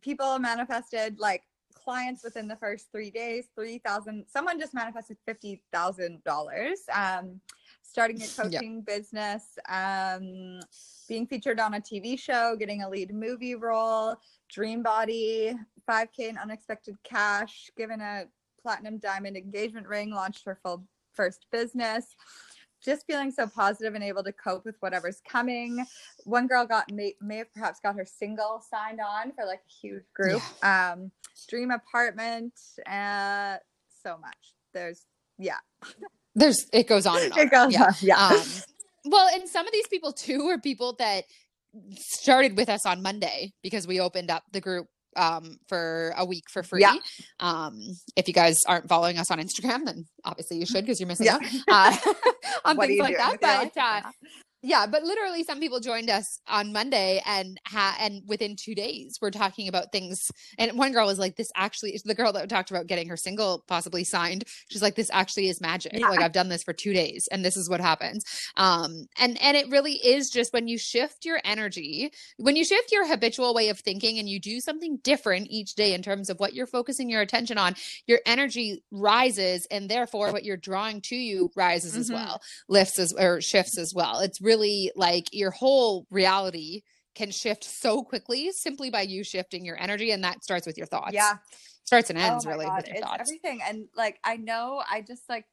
people 0.00 0.38
manifested 0.38 1.18
like 1.18 1.42
clients 1.74 2.24
within 2.24 2.48
the 2.48 2.56
first 2.56 2.90
three 2.90 3.10
days 3.10 3.48
3000 3.54 4.24
someone 4.26 4.58
just 4.58 4.74
manifested 4.74 5.16
$50000 5.28 6.74
um 6.94 7.40
starting 7.82 8.16
a 8.16 8.20
Yeah. 8.38 8.42
coaching 8.42 8.80
business 8.82 9.58
um 9.68 10.60
being 11.08 11.26
featured 11.26 11.60
on 11.60 11.74
a 11.74 11.80
tv 11.80 12.18
show 12.18 12.56
getting 12.58 12.82
a 12.82 12.88
lead 12.88 13.14
movie 13.14 13.54
role 13.54 14.16
dream 14.48 14.82
body 14.82 15.54
5k 15.88 16.20
in 16.30 16.38
unexpected 16.38 16.96
cash 17.02 17.70
given 17.76 18.00
a 18.00 18.24
platinum 18.62 18.98
diamond 18.98 19.36
engagement 19.36 19.86
ring 19.86 20.10
launched 20.10 20.44
her 20.46 20.58
full 20.62 20.86
first 21.12 21.46
business 21.52 22.16
just 22.84 23.06
feeling 23.06 23.30
so 23.30 23.46
positive 23.46 23.94
and 23.94 24.04
able 24.04 24.22
to 24.22 24.32
cope 24.32 24.64
with 24.64 24.76
whatever's 24.80 25.20
coming. 25.28 25.84
One 26.24 26.46
girl 26.46 26.66
got 26.66 26.90
may, 26.92 27.14
may 27.20 27.38
have 27.38 27.52
perhaps 27.52 27.80
got 27.80 27.96
her 27.96 28.04
single 28.04 28.62
signed 28.68 29.00
on 29.00 29.32
for 29.32 29.44
like 29.46 29.60
a 29.60 29.86
huge 29.86 30.04
group 30.14 30.42
um 30.64 31.10
dream 31.48 31.70
apartment 31.70 32.52
uh 32.86 33.56
so 34.02 34.18
much. 34.18 34.54
There's 34.72 35.06
yeah. 35.38 35.58
There's 36.34 36.66
it 36.72 36.88
goes 36.88 37.06
on 37.06 37.22
and 37.22 37.32
on. 37.32 37.38
it 37.38 37.50
goes 37.50 37.72
yeah. 37.72 37.84
on 37.84 37.94
yeah. 38.00 38.26
Um 38.28 38.42
well, 39.06 39.28
and 39.34 39.48
some 39.48 39.66
of 39.66 39.72
these 39.72 39.86
people 39.88 40.12
too 40.12 40.48
are 40.48 40.58
people 40.58 40.94
that 40.98 41.24
started 41.96 42.56
with 42.56 42.68
us 42.68 42.86
on 42.86 43.02
Monday 43.02 43.52
because 43.62 43.86
we 43.86 44.00
opened 44.00 44.30
up 44.30 44.44
the 44.52 44.60
group 44.60 44.86
um 45.16 45.58
for 45.68 46.12
a 46.16 46.24
week 46.24 46.44
for 46.50 46.62
free. 46.62 46.80
Yeah. 46.82 46.94
Um 47.40 47.80
if 48.16 48.28
you 48.28 48.34
guys 48.34 48.60
aren't 48.66 48.88
following 48.88 49.18
us 49.18 49.30
on 49.30 49.38
Instagram, 49.38 49.84
then 49.84 50.06
obviously 50.24 50.58
you 50.58 50.66
should 50.66 50.84
because 50.84 51.00
you're 51.00 51.06
missing 51.08 51.26
Yeah. 51.26 51.38
out 51.68 51.94
uh, 52.06 52.12
on 52.64 52.76
What 52.76 52.88
things 52.88 53.00
like 53.00 53.16
that. 53.16 53.32
with 53.32 53.40
your 53.42 53.50
life 53.50 53.70
But 53.74 53.82
uh? 53.82 54.10
Yeah 54.64 54.86
but 54.86 55.02
literally 55.02 55.44
some 55.44 55.60
people 55.60 55.78
joined 55.78 56.08
us 56.08 56.40
on 56.48 56.72
monday 56.72 57.20
and 57.26 57.60
ha- 57.66 57.96
and 58.00 58.22
within 58.26 58.56
two 58.56 58.74
days 58.74 59.18
we're 59.20 59.30
talking 59.30 59.68
about 59.68 59.92
things 59.92 60.30
and 60.58 60.76
one 60.78 60.92
girl 60.92 61.06
was 61.06 61.18
like 61.18 61.36
this 61.36 61.50
actually 61.54 61.90
is 61.94 62.02
the 62.02 62.14
girl 62.14 62.32
that 62.32 62.48
talked 62.48 62.70
about 62.70 62.86
getting 62.86 63.08
her 63.08 63.16
single 63.16 63.62
possibly 63.68 64.02
signed 64.04 64.44
she's 64.70 64.80
like 64.82 64.94
this 64.94 65.10
actually 65.12 65.48
is 65.48 65.60
magic 65.60 65.92
Yeah. 65.94 66.08
like 66.08 66.22
i've 66.22 66.32
done 66.32 66.48
this 66.48 66.62
for 66.62 66.72
two 66.72 66.94
days 66.94 67.28
and 67.30 67.44
this 67.44 67.56
is 67.58 67.68
what 67.68 67.80
happens 67.80 68.24
um 68.56 69.06
and 69.20 69.40
and 69.42 69.56
it 69.56 69.68
really 69.70 69.92
is 69.94 70.30
just 70.30 70.52
when 70.54 70.66
you 70.66 70.78
shift 70.78 71.24
your 71.26 71.40
energy 71.44 72.10
when 72.38 72.56
you 72.56 72.64
shift 72.64 72.90
your 72.90 73.06
habitual 73.06 73.52
way 73.54 73.68
of 73.68 73.78
thinking 73.78 74.18
and 74.18 74.28
you 74.28 74.40
do 74.40 74.60
something 74.60 74.98
different 75.04 75.46
each 75.50 75.74
day 75.74 75.92
in 75.92 76.02
terms 76.02 76.30
of 76.30 76.40
what 76.40 76.54
you're 76.54 76.66
focusing 76.66 77.10
your 77.10 77.20
attention 77.20 77.58
on 77.58 77.74
your 78.06 78.20
energy 78.24 78.82
rises 78.90 79.66
and 79.70 79.90
therefore 79.90 80.32
what 80.32 80.44
you're 80.44 80.56
drawing 80.56 81.02
to 81.02 81.16
you 81.16 81.50
rises 81.54 81.94
as 81.96 82.08
Mhm. 82.10 82.14
well 82.14 82.40
lifts 82.68 82.98
as 82.98 83.12
or 83.12 83.40
shifts 83.42 83.76
as 83.76 83.92
well. 83.94 84.20
It's 84.20 84.40
really 84.40 84.53
like 84.96 85.28
your 85.32 85.50
whole 85.50 86.06
reality 86.10 86.82
can 87.14 87.30
shift 87.30 87.64
so 87.64 88.02
quickly 88.02 88.50
simply 88.52 88.90
by 88.90 89.02
you 89.02 89.22
shifting 89.22 89.64
your 89.64 89.80
energy, 89.80 90.10
and 90.10 90.24
that 90.24 90.42
starts 90.42 90.66
with 90.66 90.76
your 90.76 90.86
thoughts. 90.86 91.14
yeah 91.14 91.36
starts 91.84 92.10
and 92.10 92.18
Oh 92.18 92.22
ends 92.22 92.46
my 92.46 92.52
really 92.52 92.64
God, 92.66 92.76
with 92.78 92.86
your 92.88 92.96
it's 92.96 93.04
thoughts. 93.06 93.20
everything 93.20 93.60
and 93.68 93.86
like 93.94 94.18
i 94.24 94.36
know 94.36 94.82
i 94.90 95.02
just 95.02 95.28
like 95.28 95.44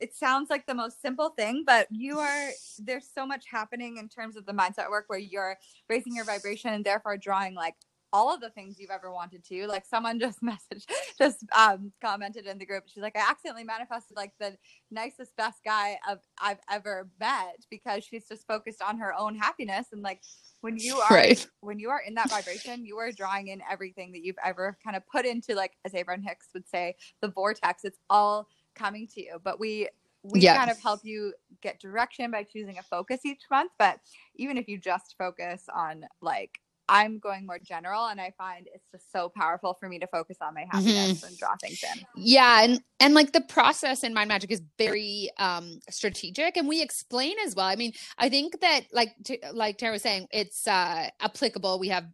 it 0.00 0.14
sounds 0.14 0.48
like 0.48 0.66
the 0.66 0.74
most 0.74 1.02
simple 1.02 1.28
thing, 1.30 1.62
but 1.66 1.86
you 1.90 2.18
are 2.18 2.48
there's 2.78 3.06
so 3.14 3.26
much 3.26 3.44
happening 3.50 3.98
in 3.98 4.08
terms 4.08 4.36
of 4.36 4.46
the 4.46 4.52
mindset 4.52 4.88
work 4.90 5.04
where 5.08 5.18
you're 5.18 5.58
raising 5.88 6.16
your 6.16 6.24
vibration 6.24 6.72
and 6.72 6.84
therefore 6.84 7.18
drawing 7.18 7.54
like 7.54 7.74
all 8.12 8.32
of 8.34 8.40
the 8.40 8.50
things 8.50 8.78
you've 8.78 8.90
ever 8.90 9.12
wanted 9.12 9.44
to. 9.44 9.66
Like 9.66 9.86
someone 9.86 10.18
just 10.20 10.42
messaged, 10.42 10.86
just 11.18 11.44
um, 11.56 11.92
commented 12.00 12.46
in 12.46 12.58
the 12.58 12.66
group. 12.66 12.84
She's 12.86 13.02
like, 13.02 13.16
I 13.16 13.30
accidentally 13.30 13.64
manifested 13.64 14.16
like 14.16 14.32
the 14.38 14.56
nicest, 14.90 15.36
best 15.36 15.62
guy 15.64 15.98
of 16.08 16.18
I've 16.40 16.60
ever 16.70 17.08
met 17.18 17.64
because 17.70 18.04
she's 18.04 18.28
just 18.28 18.46
focused 18.46 18.82
on 18.82 18.98
her 18.98 19.14
own 19.18 19.36
happiness. 19.36 19.88
And 19.92 20.02
like 20.02 20.20
when 20.60 20.76
you 20.76 20.96
are 20.96 21.14
right. 21.14 21.46
when 21.60 21.78
you 21.78 21.90
are 21.90 22.00
in 22.06 22.14
that 22.14 22.30
vibration, 22.30 22.84
you 22.84 22.98
are 22.98 23.12
drawing 23.12 23.48
in 23.48 23.62
everything 23.70 24.12
that 24.12 24.22
you've 24.22 24.36
ever 24.44 24.76
kind 24.82 24.96
of 24.96 25.06
put 25.06 25.24
into 25.24 25.54
like 25.54 25.72
as 25.84 25.94
Abraham 25.94 26.22
Hicks 26.22 26.48
would 26.54 26.68
say, 26.68 26.96
the 27.20 27.28
vortex. 27.28 27.84
It's 27.84 27.98
all 28.08 28.48
coming 28.74 29.06
to 29.14 29.22
you. 29.22 29.38
But 29.42 29.60
we 29.60 29.88
we 30.22 30.40
yes. 30.40 30.56
kind 30.56 30.70
of 30.70 30.78
help 30.80 31.00
you 31.02 31.32
get 31.62 31.80
direction 31.80 32.30
by 32.30 32.42
choosing 32.42 32.78
a 32.78 32.82
focus 32.82 33.20
each 33.24 33.42
month. 33.50 33.72
But 33.78 34.00
even 34.36 34.58
if 34.58 34.68
you 34.68 34.78
just 34.78 35.14
focus 35.16 35.64
on 35.74 36.04
like 36.20 36.60
I'm 36.90 37.20
going 37.20 37.46
more 37.46 37.60
general 37.60 38.06
and 38.06 38.20
I 38.20 38.32
find 38.36 38.68
it's 38.74 38.90
just 38.90 39.12
so 39.12 39.28
powerful 39.28 39.74
for 39.78 39.88
me 39.88 40.00
to 40.00 40.08
focus 40.08 40.38
on 40.40 40.54
my 40.54 40.66
happiness 40.68 41.12
mm-hmm. 41.12 41.26
and 41.26 41.38
draw 41.38 41.54
things 41.60 41.82
in. 41.84 42.04
Yeah, 42.16 42.64
and 42.64 42.82
and 42.98 43.14
like 43.14 43.32
the 43.32 43.42
process 43.42 44.02
in 44.02 44.12
mind 44.12 44.28
magic 44.28 44.50
is 44.50 44.60
very 44.76 45.30
um 45.38 45.78
strategic 45.88 46.56
and 46.56 46.66
we 46.66 46.82
explain 46.82 47.36
as 47.46 47.54
well. 47.54 47.66
I 47.66 47.76
mean, 47.76 47.92
I 48.18 48.28
think 48.28 48.60
that 48.60 48.80
like 48.92 49.14
t- 49.24 49.38
like 49.52 49.78
Tara 49.78 49.92
was 49.92 50.02
saying, 50.02 50.26
it's 50.32 50.66
uh 50.66 51.08
applicable. 51.20 51.78
We 51.78 51.88
have 51.88 52.06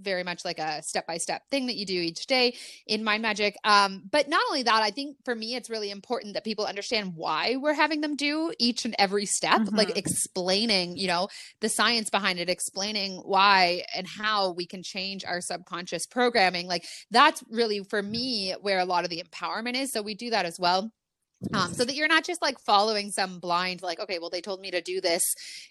very 0.00 0.22
much 0.22 0.44
like 0.44 0.58
a 0.58 0.82
step 0.82 1.06
by 1.06 1.16
step 1.18 1.42
thing 1.50 1.66
that 1.66 1.76
you 1.76 1.86
do 1.86 1.94
each 1.94 2.26
day 2.26 2.54
in 2.86 3.04
Mind 3.04 3.22
Magic. 3.22 3.56
Um, 3.64 4.02
but 4.10 4.28
not 4.28 4.42
only 4.48 4.62
that, 4.64 4.82
I 4.82 4.90
think 4.90 5.16
for 5.24 5.34
me, 5.34 5.54
it's 5.54 5.70
really 5.70 5.90
important 5.90 6.34
that 6.34 6.44
people 6.44 6.64
understand 6.64 7.12
why 7.14 7.56
we're 7.56 7.74
having 7.74 8.00
them 8.00 8.16
do 8.16 8.52
each 8.58 8.84
and 8.84 8.94
every 8.98 9.26
step, 9.26 9.62
mm-hmm. 9.62 9.76
like 9.76 9.96
explaining, 9.96 10.96
you 10.96 11.08
know, 11.08 11.28
the 11.60 11.68
science 11.68 12.10
behind 12.10 12.38
it, 12.38 12.48
explaining 12.48 13.16
why 13.24 13.82
and 13.94 14.06
how 14.06 14.52
we 14.52 14.66
can 14.66 14.82
change 14.82 15.24
our 15.24 15.40
subconscious 15.40 16.06
programming. 16.06 16.66
Like 16.66 16.84
that's 17.10 17.42
really 17.50 17.82
for 17.84 18.02
me 18.02 18.54
where 18.60 18.78
a 18.78 18.84
lot 18.84 19.04
of 19.04 19.10
the 19.10 19.22
empowerment 19.22 19.74
is. 19.74 19.92
So 19.92 20.02
we 20.02 20.14
do 20.14 20.30
that 20.30 20.46
as 20.46 20.58
well 20.58 20.92
um, 21.52 21.72
so 21.72 21.84
that 21.84 21.94
you're 21.94 22.08
not 22.08 22.24
just 22.24 22.42
like 22.42 22.58
following 22.60 23.10
some 23.10 23.38
blind 23.38 23.82
like 23.82 24.00
okay 24.00 24.18
well 24.18 24.30
they 24.30 24.40
told 24.40 24.60
me 24.60 24.70
to 24.70 24.80
do 24.80 25.00
this 25.00 25.22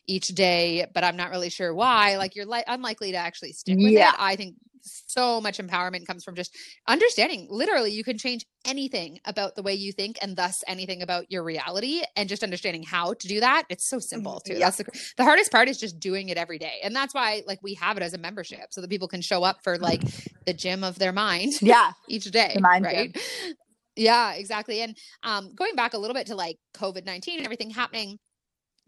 each 0.08 0.28
day 0.30 0.86
but 0.94 1.04
i'm 1.04 1.18
not 1.18 1.32
really 1.32 1.50
sure 1.50 1.74
why 1.74 2.18
like 2.18 2.36
you're 2.36 2.46
li- 2.46 2.64
unlikely 2.68 3.12
to 3.12 3.18
actually 3.18 3.52
stick 3.52 3.78
with 3.78 3.92
yeah. 3.92 4.10
it 4.10 4.16
i 4.20 4.36
think 4.36 4.56
so 4.88 5.42
much 5.42 5.58
empowerment 5.58 6.06
comes 6.06 6.24
from 6.24 6.36
just 6.36 6.56
understanding 6.88 7.48
literally 7.50 7.92
you 7.92 8.04
can 8.04 8.18
change 8.18 8.46
anything 8.66 9.20
about 9.26 9.56
the 9.56 9.64
way 9.64 9.74
you 9.74 9.92
think 9.92 10.18
and 10.22 10.36
thus 10.36 10.64
anything 10.68 11.02
about 11.02 11.32
your 11.32 11.44
reality 11.44 12.04
and 12.16 12.30
just 12.30 12.44
understanding 12.44 12.84
how 12.84 13.14
to 13.14 13.28
do 13.28 13.40
that 13.40 13.64
it's 13.70 13.90
so 13.90 14.00
simple 14.00 14.40
too 14.40 14.54
yeah. 14.54 14.60
that's 14.60 14.78
the, 14.78 14.86
the 15.18 15.24
hardest 15.24 15.52
part 15.52 15.68
is 15.68 15.80
just 15.80 16.00
doing 16.00 16.30
it 16.30 16.38
every 16.38 16.60
day 16.60 16.80
and 16.84 16.96
that's 16.96 17.14
why 17.14 17.42
like 17.48 17.60
we 17.64 17.74
have 17.74 17.98
it 17.98 18.04
as 18.04 18.14
a 18.14 18.18
membership 18.18 18.68
so 18.72 18.82
that 18.82 18.90
people 18.90 19.08
can 19.08 19.22
show 19.22 19.44
up 19.44 19.64
for 19.64 19.78
like 19.78 20.02
the 20.46 20.54
gym 20.54 20.84
of 20.84 21.00
their 21.00 21.12
mind 21.12 21.54
yeah 21.62 21.92
each 22.08 22.26
day 22.26 22.56
right 22.62 23.14
gym. 23.14 23.56
Yeah, 23.96 24.34
exactly. 24.34 24.82
And 24.82 24.98
um, 25.24 25.54
going 25.56 25.76
back 25.76 25.94
a 25.94 25.98
little 25.98 26.14
bit 26.14 26.28
to 26.28 26.36
like 26.36 26.58
COVID 26.76 27.06
19 27.06 27.38
and 27.38 27.46
everything 27.46 27.70
happening, 27.70 28.20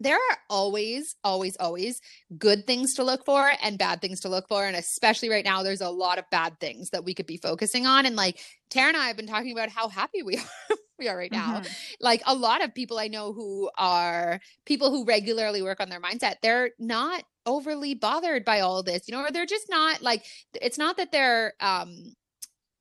there 0.00 0.16
are 0.16 0.38
always, 0.48 1.16
always, 1.24 1.56
always 1.58 2.00
good 2.36 2.66
things 2.66 2.94
to 2.94 3.04
look 3.04 3.24
for 3.24 3.50
and 3.62 3.78
bad 3.78 4.00
things 4.00 4.20
to 4.20 4.28
look 4.28 4.46
for. 4.48 4.64
And 4.64 4.76
especially 4.76 5.28
right 5.28 5.44
now, 5.44 5.62
there's 5.62 5.80
a 5.80 5.90
lot 5.90 6.18
of 6.18 6.24
bad 6.30 6.60
things 6.60 6.90
that 6.90 7.04
we 7.04 7.14
could 7.14 7.26
be 7.26 7.36
focusing 7.36 7.86
on. 7.86 8.06
And 8.06 8.14
like 8.14 8.38
Tara 8.70 8.88
and 8.88 8.96
I 8.96 9.06
have 9.06 9.16
been 9.16 9.26
talking 9.26 9.52
about 9.52 9.70
how 9.70 9.88
happy 9.88 10.22
we 10.22 10.36
are. 10.70 10.76
we 10.98 11.08
are 11.08 11.16
right 11.16 11.32
now. 11.32 11.60
Mm-hmm. 11.60 11.72
Like 12.00 12.22
a 12.26 12.34
lot 12.34 12.62
of 12.62 12.74
people 12.74 12.98
I 12.98 13.08
know 13.08 13.32
who 13.32 13.70
are 13.78 14.40
people 14.66 14.90
who 14.90 15.04
regularly 15.04 15.62
work 15.62 15.80
on 15.80 15.88
their 15.88 16.00
mindset, 16.00 16.36
they're 16.42 16.70
not 16.78 17.22
overly 17.46 17.94
bothered 17.94 18.44
by 18.44 18.60
all 18.60 18.82
this, 18.82 19.02
you 19.08 19.14
know, 19.14 19.22
or 19.22 19.30
they're 19.30 19.46
just 19.46 19.70
not 19.70 20.02
like 20.02 20.24
it's 20.60 20.78
not 20.78 20.96
that 20.98 21.12
they're 21.12 21.54
um 21.60 22.14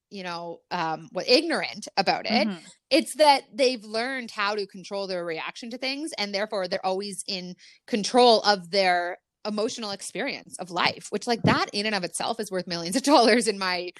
you 0.09 0.23
know 0.23 0.59
um 0.71 1.07
what 1.11 1.27
ignorant 1.27 1.87
about 1.97 2.25
it 2.25 2.47
mm-hmm. 2.47 2.57
it's 2.89 3.15
that 3.15 3.41
they've 3.53 3.83
learned 3.83 4.31
how 4.31 4.55
to 4.55 4.65
control 4.67 5.07
their 5.07 5.25
reaction 5.25 5.69
to 5.69 5.77
things 5.77 6.11
and 6.17 6.33
therefore 6.33 6.67
they're 6.67 6.85
always 6.85 7.23
in 7.27 7.55
control 7.85 8.41
of 8.41 8.71
their 8.71 9.17
emotional 9.45 9.91
experience 9.91 10.57
of 10.57 10.71
life 10.71 11.07
which 11.09 11.27
like 11.27 11.41
that 11.43 11.67
in 11.73 11.85
and 11.85 11.95
of 11.95 12.03
itself 12.03 12.39
is 12.39 12.51
worth 12.51 12.67
millions 12.67 12.95
of 12.95 13.03
dollars 13.13 13.47
in 13.47 13.57
my 13.57 13.91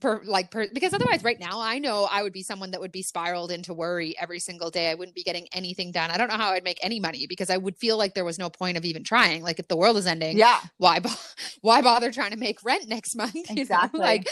per 0.00 0.22
like 0.24 0.50
per 0.50 0.66
because 0.72 0.92
otherwise 0.92 1.24
right 1.24 1.40
now 1.40 1.60
I 1.60 1.78
know 1.78 2.06
I 2.10 2.22
would 2.22 2.32
be 2.32 2.42
someone 2.42 2.72
that 2.72 2.80
would 2.80 2.92
be 2.92 3.02
spiraled 3.02 3.50
into 3.50 3.72
worry 3.72 4.14
every 4.20 4.38
single 4.38 4.70
day. 4.70 4.90
I 4.90 4.94
wouldn't 4.94 5.14
be 5.14 5.22
getting 5.22 5.48
anything 5.52 5.92
done. 5.92 6.10
I 6.10 6.18
don't 6.18 6.28
know 6.28 6.36
how 6.36 6.50
I'd 6.50 6.64
make 6.64 6.78
any 6.82 7.00
money 7.00 7.26
because 7.26 7.48
I 7.48 7.56
would 7.56 7.76
feel 7.76 7.96
like 7.96 8.14
there 8.14 8.24
was 8.24 8.38
no 8.38 8.50
point 8.50 8.76
of 8.76 8.84
even 8.84 9.02
trying. 9.02 9.42
Like 9.42 9.58
if 9.58 9.68
the 9.68 9.76
world 9.76 9.96
is 9.96 10.06
ending, 10.06 10.36
yeah, 10.36 10.60
why 10.76 11.00
why 11.62 11.80
bother 11.80 12.12
trying 12.12 12.32
to 12.32 12.36
make 12.36 12.62
rent 12.64 12.88
next 12.88 13.16
month? 13.16 13.34
Exactly. 13.50 14.00
Know? 14.00 14.06
Like 14.06 14.28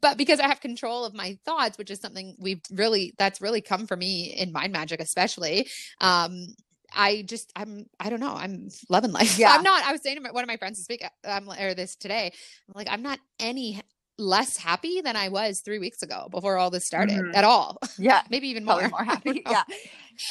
but 0.00 0.16
because 0.18 0.38
I 0.38 0.46
have 0.46 0.60
control 0.60 1.04
of 1.04 1.14
my 1.14 1.38
thoughts, 1.44 1.78
which 1.78 1.90
is 1.90 2.00
something 2.00 2.36
we've 2.38 2.60
really 2.70 3.14
that's 3.18 3.40
really 3.40 3.60
come 3.60 3.86
for 3.86 3.96
me 3.96 4.34
in 4.36 4.52
mind 4.52 4.72
magic 4.72 5.00
especially. 5.00 5.68
Um 6.00 6.48
I 6.94 7.22
just 7.22 7.52
I'm 7.56 7.86
I 7.98 8.10
don't 8.10 8.20
know 8.20 8.34
I'm 8.34 8.68
loving 8.88 9.12
life. 9.12 9.38
Yeah, 9.42 9.52
I'm 9.52 9.62
not. 9.62 9.84
I 9.84 9.92
was 9.92 10.02
saying 10.02 10.22
to 10.22 10.32
one 10.32 10.44
of 10.44 10.48
my 10.48 10.56
friends 10.56 10.78
this 10.78 10.88
week, 10.88 11.04
um, 11.24 11.50
or 11.50 11.74
this 11.74 11.96
today. 11.96 12.32
I'm 12.68 12.74
like 12.74 12.88
I'm 12.90 13.02
not 13.02 13.18
any 13.38 13.80
less 14.18 14.56
happy 14.56 15.00
than 15.00 15.16
I 15.16 15.28
was 15.28 15.60
three 15.60 15.78
weeks 15.78 16.02
ago 16.02 16.28
before 16.30 16.58
all 16.58 16.70
this 16.70 16.86
started 16.86 17.18
mm-hmm. 17.18 17.34
at 17.34 17.44
all. 17.44 17.78
Yeah. 17.98 18.22
Maybe 18.30 18.48
even 18.48 18.64
more. 18.64 18.88
more 18.88 19.04
happy. 19.04 19.42
yeah. 19.48 19.62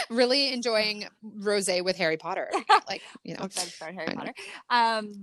really 0.10 0.52
enjoying 0.52 1.06
rose 1.22 1.70
with 1.84 1.96
Harry 1.96 2.18
Potter. 2.18 2.50
Like, 2.88 3.02
you 3.24 3.36
know. 3.36 3.48
Start 3.50 3.94
Harry 3.94 4.14
Potter. 4.14 4.34
Um 4.70 5.14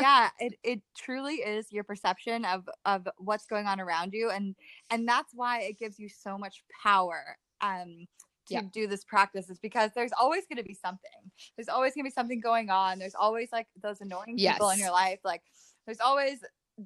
yeah, 0.00 0.30
it, 0.38 0.54
it 0.62 0.82
truly 0.96 1.36
is 1.36 1.70
your 1.70 1.84
perception 1.84 2.44
of 2.44 2.68
of 2.84 3.08
what's 3.18 3.46
going 3.46 3.66
on 3.66 3.80
around 3.80 4.12
you. 4.14 4.30
And 4.30 4.54
and 4.90 5.06
that's 5.06 5.32
why 5.34 5.62
it 5.62 5.78
gives 5.78 5.98
you 5.98 6.08
so 6.08 6.38
much 6.38 6.62
power. 6.82 7.36
Um 7.60 8.06
to 8.48 8.54
yeah. 8.54 8.62
do 8.72 8.86
this 8.86 9.04
practice 9.04 9.48
is 9.48 9.58
because 9.58 9.90
there's 9.94 10.12
always 10.18 10.44
going 10.46 10.58
to 10.58 10.64
be 10.64 10.74
something. 10.74 11.10
There's 11.56 11.68
always 11.68 11.94
going 11.94 12.04
to 12.04 12.10
be 12.10 12.14
something 12.14 12.40
going 12.40 12.70
on. 12.70 12.98
There's 12.98 13.14
always 13.14 13.50
like 13.52 13.66
those 13.82 14.00
annoying 14.00 14.34
yes. 14.36 14.54
people 14.54 14.70
in 14.70 14.78
your 14.78 14.90
life. 14.90 15.20
Like 15.24 15.42
there's 15.86 16.00
always 16.00 16.40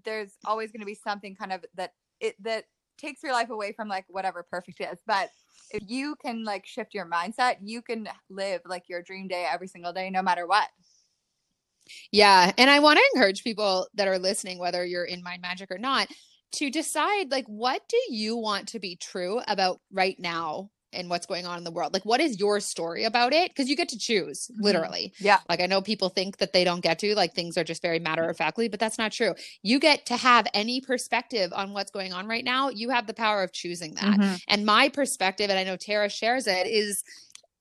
there's 0.04 0.36
always 0.44 0.70
going 0.70 0.80
to 0.80 0.86
be 0.86 0.94
something 0.94 1.34
kind 1.34 1.52
of 1.52 1.64
that 1.74 1.92
it 2.20 2.36
that 2.42 2.64
takes 2.98 3.22
your 3.22 3.32
life 3.32 3.50
away 3.50 3.72
from 3.72 3.88
like 3.88 4.04
whatever 4.08 4.46
perfect 4.48 4.80
is 4.80 4.98
but 5.06 5.28
if 5.70 5.82
you 5.88 6.14
can 6.24 6.44
like 6.44 6.66
shift 6.66 6.94
your 6.94 7.06
mindset 7.06 7.56
you 7.62 7.82
can 7.82 8.08
live 8.30 8.60
like 8.64 8.88
your 8.88 9.02
dream 9.02 9.28
day 9.28 9.46
every 9.50 9.66
single 9.66 9.92
day 9.92 10.08
no 10.08 10.22
matter 10.22 10.46
what 10.46 10.68
yeah 12.10 12.52
and 12.58 12.70
i 12.70 12.78
want 12.78 12.98
to 12.98 13.04
encourage 13.14 13.42
people 13.42 13.86
that 13.94 14.08
are 14.08 14.18
listening 14.18 14.58
whether 14.58 14.84
you're 14.84 15.04
in 15.04 15.22
mind 15.22 15.42
magic 15.42 15.70
or 15.70 15.78
not 15.78 16.08
to 16.52 16.70
decide 16.70 17.30
like 17.30 17.46
what 17.46 17.82
do 17.88 17.98
you 18.08 18.36
want 18.36 18.68
to 18.68 18.78
be 18.78 18.96
true 18.96 19.40
about 19.48 19.80
right 19.90 20.16
now 20.18 20.70
and 20.92 21.08
what's 21.08 21.26
going 21.26 21.46
on 21.46 21.58
in 21.58 21.64
the 21.64 21.70
world. 21.70 21.92
Like, 21.92 22.04
what 22.04 22.20
is 22.20 22.38
your 22.38 22.60
story 22.60 23.04
about 23.04 23.32
it? 23.32 23.50
Because 23.50 23.68
you 23.68 23.76
get 23.76 23.88
to 23.90 23.98
choose, 23.98 24.48
mm-hmm. 24.48 24.62
literally. 24.62 25.12
Yeah. 25.18 25.38
Like, 25.48 25.60
I 25.60 25.66
know 25.66 25.80
people 25.80 26.08
think 26.08 26.38
that 26.38 26.52
they 26.52 26.64
don't 26.64 26.80
get 26.80 26.98
to, 27.00 27.14
like, 27.14 27.34
things 27.34 27.56
are 27.56 27.64
just 27.64 27.82
very 27.82 27.98
matter 27.98 28.28
of 28.28 28.36
factly, 28.36 28.68
but 28.68 28.80
that's 28.80 28.98
not 28.98 29.12
true. 29.12 29.34
You 29.62 29.78
get 29.78 30.06
to 30.06 30.16
have 30.16 30.46
any 30.54 30.80
perspective 30.80 31.52
on 31.54 31.72
what's 31.72 31.90
going 31.90 32.12
on 32.12 32.26
right 32.26 32.44
now. 32.44 32.68
You 32.68 32.90
have 32.90 33.06
the 33.06 33.14
power 33.14 33.42
of 33.42 33.52
choosing 33.52 33.94
that. 33.94 34.18
Mm-hmm. 34.18 34.34
And 34.48 34.66
my 34.66 34.88
perspective, 34.88 35.50
and 35.50 35.58
I 35.58 35.64
know 35.64 35.76
Tara 35.76 36.08
shares 36.08 36.46
it, 36.46 36.66
is 36.66 37.02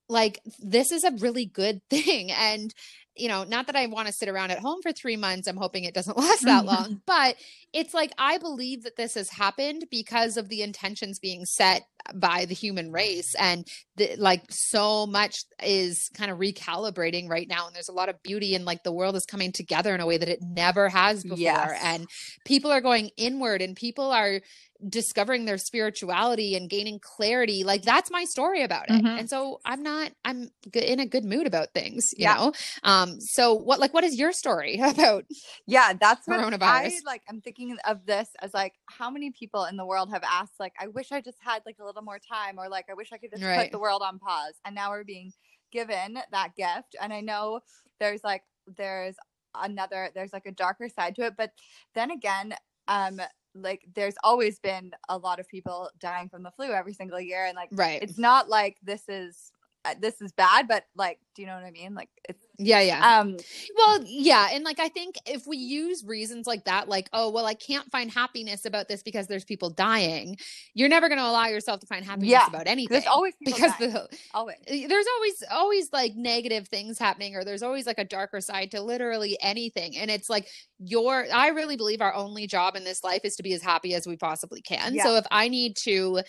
like, 0.10 0.40
this 0.60 0.92
is 0.92 1.04
a 1.04 1.12
really 1.12 1.46
good 1.46 1.82
thing. 1.90 2.32
And 2.32 2.74
you 3.16 3.28
know, 3.28 3.44
not 3.44 3.68
that 3.68 3.76
I 3.76 3.88
want 3.88 4.08
to 4.08 4.14
sit 4.14 4.30
around 4.30 4.52
at 4.52 4.60
home 4.60 4.82
for 4.82 4.92
three 4.92 5.18
months. 5.18 5.48
I'm 5.48 5.58
hoping 5.58 5.84
it 5.84 5.94
doesn't 5.94 6.18
last 6.18 6.44
that 6.46 6.66
long, 6.66 7.02
but 7.06 7.36
it's 7.74 7.94
like 7.94 8.12
I 8.18 8.38
believe 8.38 8.84
that 8.84 8.96
this 8.96 9.16
has 9.16 9.30
happened 9.30 9.86
because 9.92 10.38
of 10.38 10.50
the 10.50 10.62
intentions 10.62 11.20
being 11.20 11.46
set 11.46 11.84
by 12.16 12.46
the 12.46 12.54
human 12.54 12.92
race. 12.92 13.36
And 13.36 13.68
the, 13.96 14.16
like 14.18 14.44
so 14.50 15.06
much 15.06 15.44
is 15.64 16.10
kind 16.14 16.32
of 16.32 16.38
recalibrating 16.40 17.30
right 17.30 17.48
now. 17.48 17.68
And 17.68 17.76
there's 17.76 17.90
a 17.90 17.94
lot 17.94 18.10
of 18.10 18.22
beauty 18.24 18.56
and 18.56 18.66
like 18.66 18.84
the 18.84 18.92
world 18.92 19.16
is 19.16 19.26
coming 19.26 19.52
together 19.52 19.94
in 19.94 20.02
a 20.02 20.06
way 20.06 20.18
that 20.18 20.30
it 20.30 20.40
never 20.42 20.90
has 20.90 21.24
before. 21.24 21.38
Yes. 21.38 21.80
And 21.84 22.08
people 22.46 22.72
are 22.72 22.82
going 22.82 23.12
inward 23.18 23.62
and 23.62 23.76
people 23.76 24.12
are 24.12 24.42
discovering 24.88 25.46
their 25.46 25.58
spirituality 25.58 26.56
and 26.56 26.70
gaining 26.70 27.00
clarity 27.00 27.64
like 27.64 27.84
that's 27.84 28.10
my 28.10 28.24
story 28.24 28.64
about 28.64 28.90
it 28.90 28.94
mm-hmm. 28.94 29.06
and 29.06 29.30
so 29.30 29.60
i'm 29.64 29.84
not 29.84 30.12
i'm 30.26 30.50
in 30.74 31.00
a 31.00 31.06
good 31.06 31.24
mood 31.24 31.46
about 31.46 31.72
things 31.74 32.14
you 32.18 32.24
yeah. 32.24 32.34
know 32.34 32.52
um 32.84 33.11
so 33.20 33.54
what 33.54 33.80
like 33.80 33.94
what 33.94 34.04
is 34.04 34.18
your 34.18 34.32
story 34.32 34.80
about 34.84 35.26
yeah 35.68 35.94
that's 36.00 36.28
coronavirus 36.28 36.62
I, 36.62 37.00
like 37.06 37.22
i'm 37.30 37.42
thinking 37.42 37.78
of 37.86 38.06
this 38.06 38.30
as 38.42 38.54
like 38.54 38.74
how 38.88 39.10
many 39.10 39.32
people 39.32 39.66
in 39.66 39.78
the 39.78 39.86
world 39.86 40.10
have 40.12 40.24
asked 40.24 40.60
like 40.60 40.74
i 40.80 40.88
wish 40.88 41.12
i 41.12 41.22
just 41.22 41.38
had 41.42 41.62
like 41.66 41.78
a 41.80 41.86
little 41.86 42.02
more 42.02 42.20
time 42.20 42.58
or 42.58 42.70
like 42.70 42.86
i 42.90 42.94
wish 42.94 43.12
i 43.12 43.18
could 43.18 43.32
just 43.32 43.44
right. 43.44 43.64
put 43.64 43.72
the 43.72 43.80
world 43.80 44.02
on 44.04 44.20
pause 44.20 44.54
and 44.66 44.76
now 44.76 44.90
we're 44.90 45.04
being 45.04 45.32
given 45.72 46.18
that 46.32 46.56
gift 46.56 46.96
and 47.02 47.14
i 47.14 47.22
know 47.22 47.60
there's 48.00 48.24
like 48.24 48.44
there's 48.78 49.16
another 49.56 50.10
there's 50.16 50.34
like 50.34 50.46
a 50.46 50.52
darker 50.52 50.88
side 50.88 51.16
to 51.16 51.26
it 51.26 51.34
but 51.38 51.52
then 51.94 52.12
again 52.12 52.54
um 52.88 53.20
like 53.54 53.82
there's 53.96 54.16
always 54.24 54.60
been 54.60 54.92
a 55.10 55.18
lot 55.18 55.40
of 55.40 55.48
people 55.48 55.90
dying 56.00 56.30
from 56.30 56.42
the 56.42 56.52
flu 56.52 56.72
every 56.72 56.94
single 56.94 57.20
year 57.20 57.46
and 57.46 57.56
like 57.56 57.68
right 57.74 58.02
it's 58.02 58.18
not 58.18 58.48
like 58.48 58.78
this 58.82 59.04
is 59.10 59.52
uh, 59.84 59.96
this 60.00 60.22
is 60.22 60.32
bad, 60.32 60.68
but 60.68 60.86
like, 60.96 61.20
do 61.36 61.42
you 61.42 61.48
know 61.48 61.56
what 61.56 61.64
I 61.64 61.72
mean? 61.72 61.96
Like, 61.96 62.10
it's 62.30 62.46
yeah, 62.62 62.80
yeah. 62.82 63.20
um, 63.20 63.38
Well, 63.76 64.00
yeah, 64.06 64.50
and 64.54 64.64
like 64.64 64.80
I 64.80 64.88
think 64.90 65.16
if 65.26 65.46
we 65.48 65.58
use 65.58 66.04
reasons 66.06 66.48
like 66.48 66.66
that, 66.66 66.88
like, 66.88 67.10
oh, 67.14 67.30
well, 67.32 67.46
I 67.46 67.54
can't 67.54 67.90
find 67.92 68.10
happiness 68.12 68.66
about 68.66 68.88
this 68.88 69.04
because 69.04 69.28
there's 69.28 69.44
people 69.46 69.70
dying, 69.70 70.38
you're 70.74 70.90
never 70.90 71.08
going 71.10 71.20
to 71.20 71.26
allow 71.26 71.48
yourself 71.48 71.80
to 71.82 71.88
find 71.88 72.06
happiness 72.06 72.30
Yeah, 72.32 72.48
about 72.48 72.68
anything. 72.68 72.94
there's 72.94 73.08
always 73.08 73.34
because 73.44 73.72
the 73.80 74.08
always. 74.34 74.56
there's 74.68 75.06
always 75.18 75.44
always 75.52 75.92
like 75.94 76.16
negative 76.16 76.68
things 76.68 76.98
happening 77.00 77.36
or 77.36 77.44
there's 77.44 77.64
always 77.64 77.86
like 77.88 78.00
a 78.00 78.06
darker 78.06 78.42
side 78.42 78.72
to 78.72 78.82
literally 78.82 79.38
anything 79.42 79.98
and 79.98 80.12
it's 80.12 80.30
like 80.30 80.48
your 80.80 81.26
i 81.34 81.50
really 81.50 81.76
believe 81.78 82.02
our 82.02 82.14
only 82.14 82.48
job 82.48 82.76
in 82.76 82.84
this 82.84 83.04
life 83.04 83.22
is 83.24 83.36
to 83.36 83.44
be 83.44 83.54
as 83.54 83.62
happy 83.62 83.94
as 83.94 84.08
we 84.08 84.16
possibly 84.18 84.62
can 84.62 84.96
Yeah. 84.96 85.04
so 85.04 85.16
if 85.18 85.26
i 85.32 85.48
need 85.48 85.76
to 85.84 86.22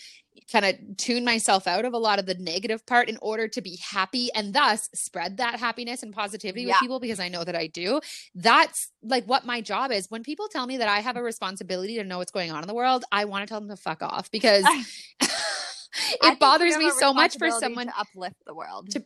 kind 0.51 0.65
of 0.65 0.75
tune 0.97 1.25
myself 1.25 1.67
out 1.67 1.85
of 1.85 1.93
a 1.93 1.99
lot 1.99 2.19
of 2.19 2.27
the 2.27 2.35
negative 2.35 2.85
part 2.87 3.09
in 3.09 3.19
order 3.21 3.49
to 3.49 3.61
be 3.61 3.79
happy 3.91 4.31
and 4.35 4.55
thus 4.55 4.89
spread 4.95 5.37
that 5.37 5.59
happiness 5.59 6.03
and 6.03 6.13
positivity 6.13 6.22
Yeah. 6.63 6.69
with 6.69 6.81
people 6.81 7.01
because 7.01 7.21
i 7.21 7.29
know 7.29 7.45
that 7.45 7.57
i 7.57 7.67
do 7.67 8.01
that's 8.35 8.91
like 9.03 9.25
what 9.25 9.45
my 9.45 9.61
job 9.61 9.91
is 9.91 10.11
when 10.11 10.23
people 10.23 10.49
tell 10.49 10.67
me 10.67 10.77
that 10.79 10.89
i 10.89 11.01
have 11.01 11.17
a 11.17 11.23
responsibility 11.23 11.97
to 11.97 12.05
know 12.05 12.19
what's 12.19 12.33
going 12.33 12.51
on 12.51 12.63
in 12.63 12.69
the 12.69 12.75
world 12.75 13.05
i 13.13 13.25
want 13.25 13.43
to 13.43 13.49
tell 13.49 13.61
them 13.61 13.69
to 13.69 13.77
fuck 13.77 14.03
off 14.03 14.31
because 14.31 14.65
it 16.23 16.39
bothers 16.39 16.77
me 16.77 16.91
so 16.99 17.13
much 17.13 17.39
for 17.39 17.51
someone 17.51 17.87
to 17.87 17.99
uplift 17.99 18.37
the 18.47 18.55
world. 18.55 18.91
to- 18.91 19.05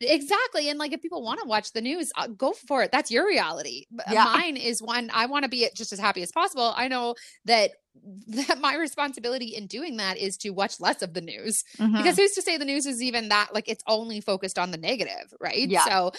Exactly. 0.00 0.70
And 0.70 0.78
like 0.78 0.92
if 0.92 1.02
people 1.02 1.22
want 1.22 1.40
to 1.40 1.46
watch 1.46 1.72
the 1.72 1.80
news, 1.80 2.10
uh, 2.16 2.26
go 2.28 2.52
for 2.52 2.82
it. 2.82 2.90
That's 2.90 3.10
your 3.10 3.26
reality. 3.26 3.86
Yeah. 4.10 4.24
Mine 4.24 4.56
is 4.56 4.82
one 4.82 5.10
I 5.12 5.26
want 5.26 5.42
to 5.44 5.48
be 5.48 5.68
just 5.74 5.92
as 5.92 5.98
happy 5.98 6.22
as 6.22 6.32
possible. 6.32 6.72
I 6.76 6.88
know 6.88 7.14
that 7.44 7.72
that 8.28 8.60
my 8.60 8.76
responsibility 8.76 9.46
in 9.56 9.66
doing 9.66 9.96
that 9.98 10.16
is 10.16 10.36
to 10.38 10.50
watch 10.50 10.80
less 10.80 11.02
of 11.02 11.12
the 11.12 11.20
news 11.20 11.64
Mhm. 11.78 11.96
because 11.96 12.16
who's 12.16 12.32
to 12.32 12.42
say 12.42 12.56
the 12.56 12.64
news 12.64 12.86
is 12.86 13.02
even 13.02 13.28
that 13.28 13.48
like 13.52 13.68
it's 13.68 13.84
only 13.86 14.20
focused 14.20 14.58
on 14.58 14.70
the 14.70 14.78
negative, 14.78 15.34
right? 15.40 15.68
Yeah. 15.68 15.84
So 15.84 16.12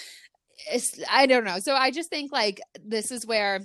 it's 0.72 1.00
I 1.10 1.26
don't 1.26 1.44
know. 1.46 1.60
So 1.60 1.74
I 1.76 1.90
just 1.92 2.10
think 2.10 2.32
like 2.32 2.62
this 2.84 3.10
is 3.12 3.26
where 3.26 3.62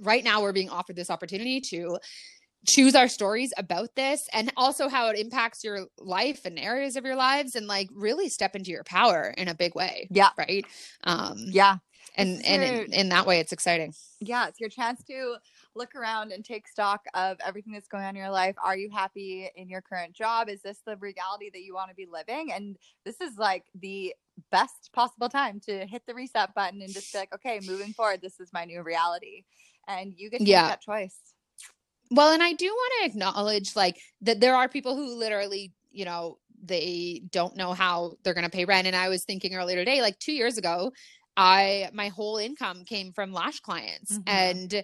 right 0.00 0.22
now 0.22 0.42
we're 0.42 0.52
being 0.52 0.70
offered 0.70 0.94
this 0.96 1.10
opportunity 1.10 1.60
to 1.60 1.98
choose 2.68 2.94
our 2.94 3.08
stories 3.08 3.52
about 3.56 3.94
this 3.96 4.28
and 4.32 4.52
also 4.56 4.88
how 4.88 5.08
it 5.08 5.18
impacts 5.18 5.64
your 5.64 5.86
life 5.98 6.44
and 6.44 6.58
areas 6.58 6.96
of 6.96 7.04
your 7.04 7.16
lives 7.16 7.56
and 7.56 7.66
like 7.66 7.88
really 7.94 8.28
step 8.28 8.54
into 8.54 8.70
your 8.70 8.84
power 8.84 9.34
in 9.38 9.48
a 9.48 9.54
big 9.54 9.74
way 9.74 10.06
yeah, 10.10 10.30
right 10.36 10.66
um 11.04 11.36
yeah, 11.48 11.78
and 12.16 12.44
and 12.44 12.62
in, 12.62 12.92
in 12.92 13.08
that 13.08 13.26
way 13.26 13.40
it's 13.40 13.52
exciting 13.52 13.92
yeah. 14.20 14.48
It's 14.48 14.58
your 14.58 14.68
chance 14.68 15.02
to 15.04 15.36
look 15.76 15.94
around 15.94 16.32
and 16.32 16.44
take 16.44 16.66
stock 16.66 17.04
of 17.14 17.36
everything 17.44 17.72
that's 17.72 17.86
going 17.86 18.04
on 18.04 18.10
in 18.10 18.16
your 18.16 18.30
life. 18.30 18.56
Are 18.64 18.76
you 18.76 18.90
happy 18.90 19.48
in 19.54 19.68
your 19.68 19.80
current 19.80 20.12
job? 20.12 20.48
Is 20.48 20.60
this 20.62 20.80
the 20.84 20.96
reality 20.96 21.50
that 21.52 21.62
you 21.62 21.74
want 21.74 21.90
to 21.90 21.94
be 21.94 22.06
living? 22.10 22.52
And 22.52 22.76
this 23.04 23.20
is 23.20 23.38
like 23.38 23.64
the 23.80 24.14
best 24.50 24.90
possible 24.92 25.28
time 25.28 25.60
to 25.66 25.86
hit 25.86 26.02
the 26.06 26.14
reset 26.14 26.54
button 26.54 26.82
and 26.82 26.92
just 26.92 27.12
be 27.12 27.18
like, 27.18 27.32
okay, 27.34 27.60
moving 27.64 27.92
forward, 27.92 28.20
this 28.20 28.40
is 28.40 28.52
my 28.52 28.64
new 28.64 28.82
reality. 28.82 29.44
And 29.86 30.12
you 30.16 30.30
get 30.30 30.40
to 30.40 30.46
Yeah. 30.46 30.62
make 30.62 30.70
that 30.70 30.82
choice. 30.82 31.16
Well 32.10 32.32
and 32.32 32.42
i 32.42 32.52
do 32.52 32.66
want 32.66 32.92
to 33.00 33.06
acknowledge 33.10 33.74
like 33.76 33.96
that 34.20 34.40
there 34.40 34.54
are 34.56 34.68
people 34.68 34.96
who 34.96 35.14
literally 35.16 35.72
you 35.90 36.04
know 36.04 36.38
they 36.62 37.22
don't 37.30 37.56
know 37.56 37.72
how 37.72 38.14
they're 38.22 38.34
going 38.34 38.44
to 38.44 38.50
pay 38.50 38.64
rent 38.64 38.86
and 38.86 38.96
i 38.96 39.08
was 39.08 39.24
thinking 39.24 39.54
earlier 39.54 39.76
today 39.76 40.00
like 40.00 40.18
2 40.18 40.32
years 40.32 40.58
ago 40.58 40.92
i 41.36 41.88
my 41.92 42.08
whole 42.08 42.36
income 42.38 42.84
came 42.84 43.12
from 43.12 43.32
lash 43.32 43.60
clients 43.60 44.18
Mhm. 44.18 44.26
and 44.26 44.82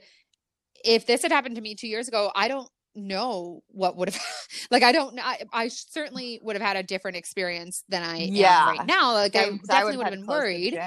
if 0.84 1.06
this 1.06 1.22
had 1.22 1.32
happened 1.32 1.56
to 1.56 1.62
me 1.62 1.74
2 1.74 1.88
years 1.88 2.08
ago 2.08 2.32
i 2.34 2.48
don't 2.48 2.68
know 2.96 3.62
what 3.68 3.96
would 3.96 4.10
have 4.10 4.22
like 4.70 4.82
i 4.82 4.92
don't 4.92 5.14
know 5.14 5.22
I, 5.24 5.44
I 5.52 5.68
certainly 5.68 6.40
would 6.42 6.56
have 6.56 6.62
had 6.66 6.76
a 6.76 6.82
different 6.82 7.16
experience 7.16 7.84
than 7.88 8.02
i 8.02 8.18
Yeah. 8.18 8.34
am 8.36 8.64
right 8.64 8.84
now 8.84 9.14
like 9.14 9.36
i 9.36 9.50
Same, 9.62 9.62
definitely 9.70 9.96
would've 9.96 9.98
would 9.98 10.06
have 10.06 10.14
been 10.14 10.26
worried. 10.28 10.80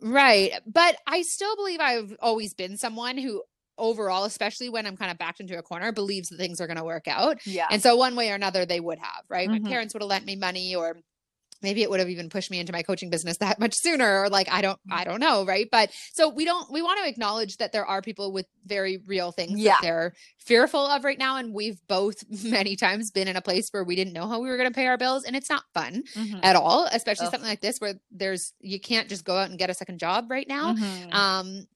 Right. 0.00 0.52
But 0.66 0.96
I 1.06 1.22
still 1.22 1.56
believe 1.56 1.80
I've 1.80 2.14
always 2.20 2.54
been 2.54 2.76
someone 2.76 3.16
who 3.16 3.42
overall, 3.78 4.24
especially 4.24 4.68
when 4.68 4.86
I'm 4.86 4.96
kind 4.96 5.10
of 5.10 5.18
backed 5.18 5.40
into 5.40 5.58
a 5.58 5.62
corner, 5.62 5.92
believes 5.92 6.28
that 6.28 6.36
things 6.38 6.60
are 6.60 6.66
going 6.66 6.76
to 6.78 6.84
work 6.84 7.08
out. 7.08 7.44
Yeah. 7.46 7.66
And 7.70 7.82
so 7.82 7.96
one 7.96 8.14
way 8.16 8.30
or 8.30 8.34
another 8.34 8.64
they 8.66 8.80
would 8.80 8.98
have, 8.98 9.24
right? 9.28 9.48
Mhm. 9.48 9.62
My 9.62 9.68
parents 9.70 9.94
would 9.94 10.02
have 10.02 10.08
lent 10.08 10.24
me 10.26 10.36
money 10.36 10.74
or 10.74 10.96
maybe 11.62 11.80
it 11.82 11.88
would 11.88 11.98
have 12.00 12.10
even 12.10 12.28
pushed 12.28 12.50
me 12.50 12.58
into 12.58 12.72
my 12.72 12.82
coaching 12.82 13.08
business 13.08 13.38
that 13.38 13.58
much 13.58 13.72
sooner 13.74 14.20
or 14.20 14.28
like 14.28 14.48
I 14.52 14.60
don't 14.60 14.78
Mm-hmm. 14.80 14.92
I 15.00 15.04
don't 15.04 15.20
know, 15.20 15.46
right? 15.46 15.66
But 15.70 15.90
so 16.12 16.28
we 16.28 16.44
don't 16.44 16.70
we 16.70 16.82
want 16.82 17.00
to 17.02 17.08
acknowledge 17.08 17.56
that 17.56 17.72
there 17.72 17.86
are 17.86 18.02
people 18.02 18.32
with 18.32 18.44
very 18.66 18.98
real 19.06 19.32
things 19.32 19.58
Yeah. 19.58 19.70
that 19.72 19.82
they're 19.82 20.12
fearful 20.38 20.84
of 20.86 21.04
right 21.04 21.18
now 21.18 21.36
and 21.38 21.54
we've 21.54 21.80
both 21.88 22.16
many 22.44 22.76
times 22.76 23.10
been 23.10 23.28
in 23.28 23.36
a 23.36 23.40
place 23.40 23.68
where 23.70 23.82
we 23.82 23.96
didn't 23.96 24.12
know 24.12 24.28
how 24.28 24.40
we 24.40 24.48
were 24.50 24.58
going 24.58 24.68
to 24.68 24.74
pay 24.74 24.86
our 24.86 24.98
bills 24.98 25.24
and 25.24 25.34
it's 25.34 25.48
not 25.48 25.62
fun 25.72 26.02
Mhm. 26.14 26.40
at 26.42 26.54
all, 26.54 26.86
especially 26.92 27.26
Ugh. 27.28 27.32
something 27.32 27.48
like 27.48 27.62
this 27.62 27.78
where 27.78 27.94
there's 28.10 28.52
you 28.60 28.78
can't 28.78 29.08
just 29.08 29.24
go 29.24 29.38
out 29.38 29.48
and 29.48 29.58
get 29.58 29.70
a 29.70 29.74
second 29.74 29.98
job 29.98 30.30
right 30.30 30.46
now. 30.46 30.74
Mhm. 30.74 31.14
Um 31.14 31.66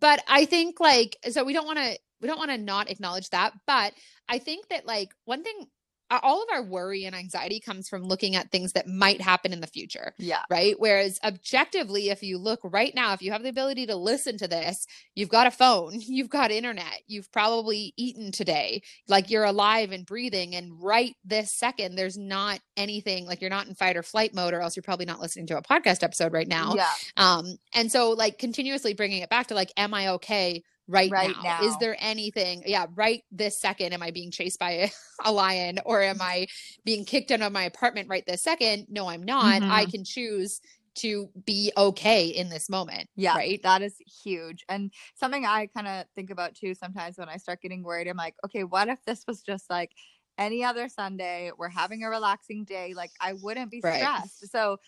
but 0.00 0.22
I 0.28 0.44
think 0.44 0.80
like 0.80 1.16
so 1.30 1.44
we 1.44 1.52
don't 1.52 1.66
want 1.66 1.78
to 1.78 1.98
we 2.20 2.28
don't 2.28 2.38
want 2.38 2.50
to 2.50 2.58
not 2.58 2.90
acknowledge 2.90 3.30
that, 3.30 3.52
but 3.66 3.92
I 4.28 4.38
think 4.38 4.68
that 4.68 4.86
like 4.86 5.10
one 5.24 5.42
thing 5.42 5.66
all 6.10 6.42
of 6.42 6.48
our 6.52 6.62
worry 6.62 7.04
and 7.04 7.14
anxiety 7.14 7.60
comes 7.60 7.88
from 7.88 8.02
looking 8.02 8.36
at 8.36 8.50
things 8.50 8.72
that 8.72 8.86
might 8.86 9.20
happen 9.20 9.52
in 9.52 9.60
the 9.60 9.66
future 9.66 10.14
yeah. 10.18 10.42
right? 10.50 10.74
Whereas 10.78 11.18
objectively, 11.24 12.10
if 12.10 12.22
you 12.22 12.38
look 12.38 12.60
right 12.62 12.94
now, 12.94 13.12
if 13.12 13.22
you 13.22 13.32
have 13.32 13.42
the 13.42 13.48
ability 13.48 13.86
to 13.86 13.96
listen 13.96 14.38
to 14.38 14.48
this, 14.48 14.86
you've 15.14 15.28
got 15.28 15.46
a 15.46 15.50
phone, 15.50 15.92
you've 16.00 16.30
got 16.30 16.50
internet, 16.50 17.02
you've 17.06 17.30
probably 17.32 17.92
eaten 17.96 18.32
today, 18.32 18.82
like 19.08 19.30
you're 19.30 19.44
alive 19.44 19.92
and 19.92 20.06
breathing. 20.06 20.54
And 20.54 20.82
right 20.82 21.14
this 21.24 21.52
second, 21.52 21.94
there's 21.94 22.18
not 22.18 22.60
anything 22.76 23.26
like 23.26 23.40
you're 23.40 23.50
not 23.50 23.66
in 23.66 23.74
fight 23.74 23.96
or 23.96 24.02
flight 24.02 24.34
mode, 24.34 24.54
or 24.54 24.60
else 24.60 24.76
you're 24.76 24.82
probably 24.82 25.06
not 25.06 25.20
listening 25.20 25.46
to 25.48 25.58
a 25.58 25.62
podcast 25.62 26.02
episode 26.02 26.32
right 26.32 26.48
now. 26.48 26.74
Yeah. 26.74 26.90
Um, 27.16 27.56
and 27.74 27.90
so 27.90 28.10
like 28.10 28.38
continuously 28.38 28.94
bringing 28.94 29.22
it 29.22 29.30
back 29.30 29.48
to 29.48 29.54
like, 29.54 29.72
am 29.76 29.94
I 29.94 30.08
okay? 30.08 30.62
Right, 30.86 31.14
Right 31.14 31.38
now. 31.40 31.54
Is 31.58 31.78
there 31.78 31.96
anything? 31.98 32.62
Yeah, 32.66 32.86
right 32.94 33.22
this 33.30 33.58
second, 33.58 33.94
am 33.94 34.02
I 34.02 34.10
being 34.10 34.30
chased 34.30 34.58
by 34.58 34.70
a, 34.72 34.90
a 35.24 35.32
lion 35.32 35.78
or 35.86 36.02
am 36.02 36.20
I 36.20 36.46
being 36.84 37.04
kicked 37.06 37.30
out 37.30 37.40
of 37.40 37.52
my 37.52 37.64
apartment 37.64 38.08
right 38.08 38.24
this 38.26 38.42
second? 38.42 38.86
No, 38.90 39.08
I'm 39.08 39.22
not. 39.22 39.62
I 39.68 39.86
Mhm. 39.86 39.90
can 39.90 40.04
choose 40.04 40.60
to 40.96 41.30
be 41.46 41.72
okay 41.76 42.26
in 42.28 42.50
this 42.50 42.68
moment. 42.68 43.08
Yeah, 43.16 43.38
Right. 43.38 43.60
that 43.62 43.82
is 43.82 43.98
huge. 44.24 44.64
And 44.68 44.92
something 45.14 45.46
I 45.46 45.66
kind 45.68 45.86
of 45.86 46.06
think 46.14 46.30
about 46.30 46.54
too 46.54 46.74
sometimes 46.74 47.16
when 47.16 47.28
I 47.28 47.36
start 47.36 47.60
getting 47.62 47.82
worried, 47.84 48.08
I'm 48.08 48.16
like, 48.16 48.34
okay, 48.44 48.64
what 48.64 48.88
if 48.88 49.04
this 49.04 49.24
was 49.28 49.40
just 49.42 49.70
like 49.70 49.92
any 50.36 50.64
other 50.64 50.88
Sunday? 50.88 51.52
We're 51.56 51.68
having 51.68 52.02
a 52.02 52.08
relaxing 52.10 52.64
day. 52.64 52.92
Like, 52.94 53.12
I 53.20 53.34
wouldn't 53.34 53.70
be 53.70 53.82
Right. 53.82 54.14
stressed. 54.22 54.48
So, 54.50 54.78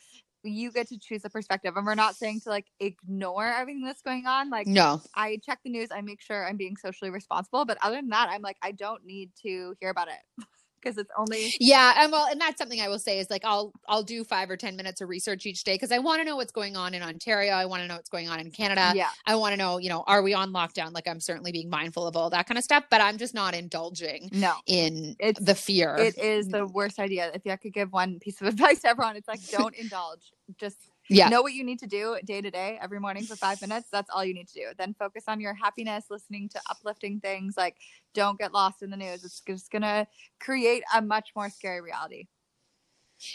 you 0.42 0.70
get 0.70 0.88
to 0.88 0.98
choose 0.98 1.24
a 1.24 1.30
perspective. 1.30 1.76
And 1.76 1.86
we're 1.86 1.94
not 1.94 2.16
saying 2.16 2.40
to 2.42 2.50
like 2.50 2.66
ignore 2.80 3.46
everything 3.46 3.84
that's 3.84 4.02
going 4.02 4.26
on. 4.26 4.50
Like, 4.50 4.66
No. 4.66 5.00
I 5.14 5.38
check 5.44 5.60
the 5.64 5.70
news, 5.70 5.88
I 5.90 6.00
make 6.00 6.20
sure 6.20 6.46
I'm 6.46 6.56
being 6.56 6.76
socially 6.76 7.10
responsible. 7.10 7.64
But 7.64 7.78
other 7.82 7.96
than 7.96 8.08
that, 8.10 8.28
I'm 8.30 8.42
like, 8.42 8.56
I 8.62 8.72
don't 8.72 9.04
need 9.04 9.30
to 9.42 9.74
hear 9.80 9.90
about 9.90 10.08
it 10.08 10.44
because 10.86 10.98
it's 10.98 11.10
only 11.18 11.52
Yeah, 11.60 11.94
and 12.02 12.12
well, 12.12 12.26
and 12.30 12.40
that's 12.40 12.58
something 12.58 12.80
I 12.80 12.88
will 12.88 12.98
say 12.98 13.18
is 13.18 13.28
like 13.30 13.44
I'll 13.44 13.72
I'll 13.88 14.02
do 14.02 14.22
five 14.24 14.50
or 14.50 14.56
ten 14.56 14.76
minutes 14.76 15.00
of 15.00 15.08
research 15.08 15.46
each 15.46 15.64
day 15.64 15.74
because 15.74 15.90
I 15.92 15.98
want 15.98 16.20
to 16.20 16.24
know 16.24 16.36
what's 16.36 16.52
going 16.52 16.76
on 16.76 16.94
in 16.94 17.02
Ontario. 17.02 17.52
I 17.52 17.64
want 17.66 17.82
to 17.82 17.88
know 17.88 17.96
what's 17.96 18.08
going 18.10 18.28
on 18.28 18.38
in 18.40 18.50
Canada. 18.50 18.92
yeah, 18.94 19.08
I 19.26 19.34
want 19.36 19.52
to 19.52 19.56
know, 19.56 19.78
you 19.78 19.88
know, 19.88 20.04
are 20.06 20.22
we 20.22 20.34
on 20.34 20.52
lockdown? 20.52 20.92
Like 20.92 21.08
I'm 21.08 21.20
certainly 21.20 21.52
being 21.52 21.68
mindful 21.68 22.06
of 22.06 22.16
all 22.16 22.30
that 22.30 22.46
kind 22.46 22.58
of 22.58 22.64
stuff, 22.64 22.84
but 22.90 23.00
I'm 23.00 23.18
just 23.18 23.34
not 23.34 23.54
indulging 23.54 24.28
no. 24.32 24.54
in 24.66 25.16
It's- 25.18 25.44
the 25.44 25.54
fear. 25.54 25.96
It 25.96 26.16
is 26.18 26.48
the 26.48 26.66
worst 26.66 26.98
idea. 26.98 27.30
If 27.34 27.42
I 27.46 27.56
could 27.56 27.72
give 27.72 27.92
one 27.92 28.18
piece 28.20 28.40
of 28.40 28.46
advice 28.54 28.80
to 28.82 28.88
everyone, 28.88 29.16
it's 29.16 29.28
like 29.28 29.40
don't 29.50 29.74
indulge. 29.74 30.32
Just 30.58 30.76
yeah. 31.08 31.28
know 31.28 31.42
what 31.42 31.52
you 31.52 31.64
need 31.64 31.78
to 31.78 31.86
do 31.86 32.16
day 32.24 32.40
to 32.40 32.50
day 32.50 32.78
every 32.82 33.00
morning 33.00 33.24
for 33.24 33.36
five 33.36 33.60
minutes 33.60 33.88
that's 33.92 34.10
all 34.10 34.24
you 34.24 34.34
need 34.34 34.48
to 34.48 34.54
do 34.54 34.66
then 34.78 34.94
focus 34.98 35.24
on 35.28 35.40
your 35.40 35.54
happiness 35.54 36.06
listening 36.10 36.48
to 36.48 36.60
uplifting 36.70 37.20
things 37.20 37.54
like 37.56 37.76
don't 38.14 38.38
get 38.38 38.52
lost 38.52 38.82
in 38.82 38.90
the 38.90 38.96
news 38.96 39.24
it's 39.24 39.40
just 39.46 39.70
gonna 39.70 40.06
create 40.40 40.82
a 40.94 41.02
much 41.02 41.30
more 41.36 41.50
scary 41.50 41.80
reality 41.80 42.26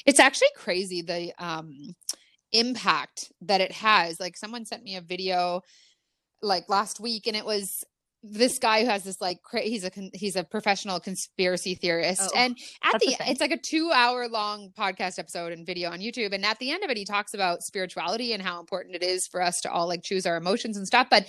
It's 0.05 0.19
actually 0.19 0.49
crazy 0.55 1.01
the 1.01 1.33
um 1.39 1.95
impact 2.51 3.31
that 3.41 3.61
it 3.61 3.71
has. 3.71 4.19
Like 4.19 4.37
someone 4.37 4.65
sent 4.65 4.83
me 4.83 4.95
a 4.95 5.01
video 5.01 5.61
like 6.41 6.69
last 6.69 6.99
week 6.99 7.27
and 7.27 7.35
it 7.35 7.45
was 7.45 7.83
this 8.23 8.59
guy 8.59 8.81
who 8.81 8.89
has 8.89 9.03
this 9.03 9.19
like 9.19 9.41
cra- 9.41 9.61
he's 9.61 9.83
a 9.83 9.89
con- 9.89 10.11
he's 10.13 10.35
a 10.35 10.43
professional 10.43 10.99
conspiracy 10.99 11.75
theorist. 11.75 12.21
Oh, 12.23 12.37
and 12.37 12.57
at 12.83 12.99
the 12.99 13.15
it's 13.21 13.41
like 13.41 13.51
a 13.51 13.57
2 13.57 13.91
hour 13.91 14.27
long 14.27 14.71
podcast 14.77 15.17
episode 15.17 15.53
and 15.53 15.65
video 15.65 15.89
on 15.89 15.99
YouTube. 15.99 16.33
And 16.33 16.45
at 16.45 16.59
the 16.59 16.71
end 16.71 16.83
of 16.83 16.89
it 16.89 16.97
he 16.97 17.05
talks 17.05 17.33
about 17.33 17.63
spirituality 17.63 18.33
and 18.33 18.43
how 18.43 18.59
important 18.59 18.95
it 18.95 19.03
is 19.03 19.27
for 19.27 19.41
us 19.41 19.61
to 19.61 19.71
all 19.71 19.87
like 19.87 20.03
choose 20.03 20.25
our 20.25 20.37
emotions 20.37 20.77
and 20.77 20.85
stuff. 20.85 21.07
But 21.09 21.25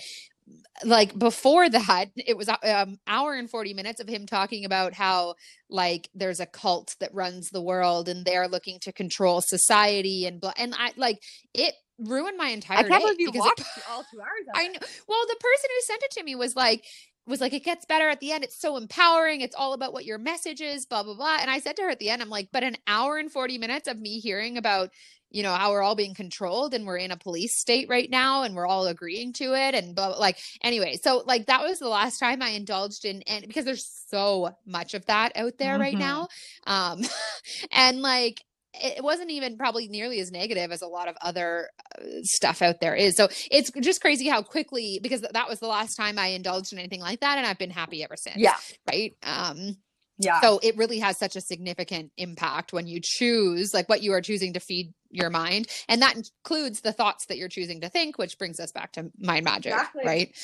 like 0.83 1.17
before 1.17 1.69
that 1.69 2.09
it 2.15 2.37
was 2.37 2.49
a 2.49 2.81
um, 2.81 2.97
hour 3.07 3.33
and 3.33 3.49
40 3.49 3.73
minutes 3.73 4.01
of 4.01 4.07
him 4.07 4.25
talking 4.25 4.65
about 4.65 4.93
how 4.93 5.35
like 5.69 6.09
there's 6.13 6.39
a 6.39 6.45
cult 6.45 6.95
that 6.99 7.13
runs 7.13 7.49
the 7.49 7.61
world 7.61 8.09
and 8.09 8.25
they're 8.25 8.47
looking 8.47 8.79
to 8.81 8.91
control 8.91 9.41
society 9.41 10.25
and 10.25 10.41
blah 10.41 10.51
and 10.57 10.75
i 10.77 10.91
like 10.97 11.21
it 11.53 11.73
ruined 11.99 12.37
my 12.37 12.47
entire 12.47 12.79
i 12.79 12.81
can't 12.83 12.93
day 12.93 12.99
believe 12.99 13.19
you 13.19 13.31
because 13.31 13.45
it- 13.45 13.59
watched 13.59 13.79
all 13.89 14.03
two 14.11 14.19
hours 14.19 14.43
I 14.55 14.67
know. 14.67 14.79
Well, 15.07 15.25
the 15.27 15.35
person 15.35 15.69
who 15.69 15.81
sent 15.81 16.03
it 16.03 16.11
to 16.11 16.23
me 16.23 16.35
was 16.35 16.55
like, 16.55 16.85
was 17.25 17.41
like, 17.41 17.53
it 17.53 17.63
gets 17.63 17.85
better 17.85 18.09
at 18.09 18.19
the 18.19 18.31
end. 18.31 18.43
It's 18.43 18.59
so 18.59 18.77
empowering. 18.77 19.41
It's 19.41 19.55
all 19.55 19.73
about 19.73 19.93
what 19.93 20.05
your 20.05 20.17
message 20.17 20.61
is, 20.61 20.85
blah, 20.85 21.03
blah, 21.03 21.15
blah. 21.15 21.37
And 21.39 21.49
I 21.49 21.59
said 21.59 21.77
to 21.77 21.83
her 21.83 21.89
at 21.89 21.99
the 21.99 22.09
end, 22.09 22.21
I'm 22.21 22.29
like, 22.29 22.49
but 22.51 22.63
an 22.63 22.77
hour 22.87 23.17
and 23.17 23.31
40 23.31 23.57
minutes 23.57 23.87
of 23.87 23.99
me 23.99 24.19
hearing 24.19 24.57
about, 24.57 24.89
you 25.31 25.41
know, 25.41 25.53
how 25.53 25.71
we're 25.71 25.81
all 25.81 25.95
being 25.95 26.13
controlled 26.13 26.73
and 26.73 26.85
we're 26.85 26.97
in 26.97 27.11
a 27.11 27.17
police 27.17 27.55
state 27.55 27.87
right 27.89 28.09
now 28.09 28.43
and 28.43 28.55
we're 28.55 28.67
all 28.67 28.85
agreeing 28.87 29.33
to 29.33 29.53
it 29.53 29.73
and 29.73 29.95
blah, 29.95 30.09
blah 30.09 30.19
like 30.19 30.37
anyway. 30.61 30.99
So 31.01 31.23
like 31.25 31.47
that 31.47 31.63
was 31.63 31.79
the 31.79 31.87
last 31.87 32.19
time 32.19 32.41
I 32.41 32.49
indulged 32.49 33.05
in 33.05 33.21
and 33.23 33.47
because 33.47 33.65
there's 33.65 33.89
so 34.09 34.55
much 34.65 34.93
of 34.93 35.05
that 35.05 35.31
out 35.35 35.57
there 35.57 35.73
mm-hmm. 35.73 35.81
right 35.81 35.97
now. 35.97 36.27
Um 36.67 37.01
and 37.71 38.01
like 38.01 38.43
it 38.73 39.03
wasn't 39.03 39.29
even 39.29 39.57
probably 39.57 39.87
nearly 39.87 40.19
as 40.19 40.31
negative 40.31 40.71
as 40.71 40.81
a 40.81 40.87
lot 40.87 41.07
of 41.07 41.15
other 41.21 41.69
uh, 41.95 42.03
stuff 42.23 42.61
out 42.61 42.81
there 42.81 42.95
is. 42.95 43.15
So 43.15 43.27
it's 43.51 43.71
just 43.81 44.01
crazy 44.01 44.27
how 44.27 44.41
quickly 44.41 44.99
because 45.01 45.21
that 45.21 45.47
was 45.47 45.59
the 45.59 45.67
last 45.67 45.95
time 45.95 46.17
I 46.17 46.27
indulged 46.27 46.73
in 46.73 46.79
anything 46.79 47.01
like 47.01 47.19
that 47.19 47.37
and 47.37 47.45
I've 47.45 47.57
been 47.57 47.69
happy 47.69 48.03
ever 48.03 48.15
since. 48.15 48.37
Yeah. 48.37 48.55
Right? 48.87 49.15
Um 49.23 49.77
yeah. 50.19 50.41
So 50.41 50.59
it 50.61 50.77
really 50.77 50.99
has 50.99 51.17
such 51.17 51.35
a 51.35 51.41
significant 51.41 52.11
impact 52.17 52.71
when 52.71 52.87
you 52.87 52.99
choose 53.03 53.73
like 53.73 53.89
what 53.89 54.03
you 54.03 54.13
are 54.13 54.21
choosing 54.21 54.53
to 54.53 54.59
feed 54.59 54.93
your 55.09 55.29
mind 55.29 55.67
and 55.87 56.01
that 56.01 56.15
includes 56.15 56.81
the 56.81 56.93
thoughts 56.93 57.25
that 57.27 57.37
you're 57.37 57.49
choosing 57.49 57.81
to 57.81 57.89
think 57.89 58.17
which 58.17 58.37
brings 58.37 58.59
us 58.59 58.71
back 58.71 58.93
to 58.93 59.11
mind 59.19 59.45
magic, 59.45 59.73
exactly. 59.73 60.03
right? 60.05 60.35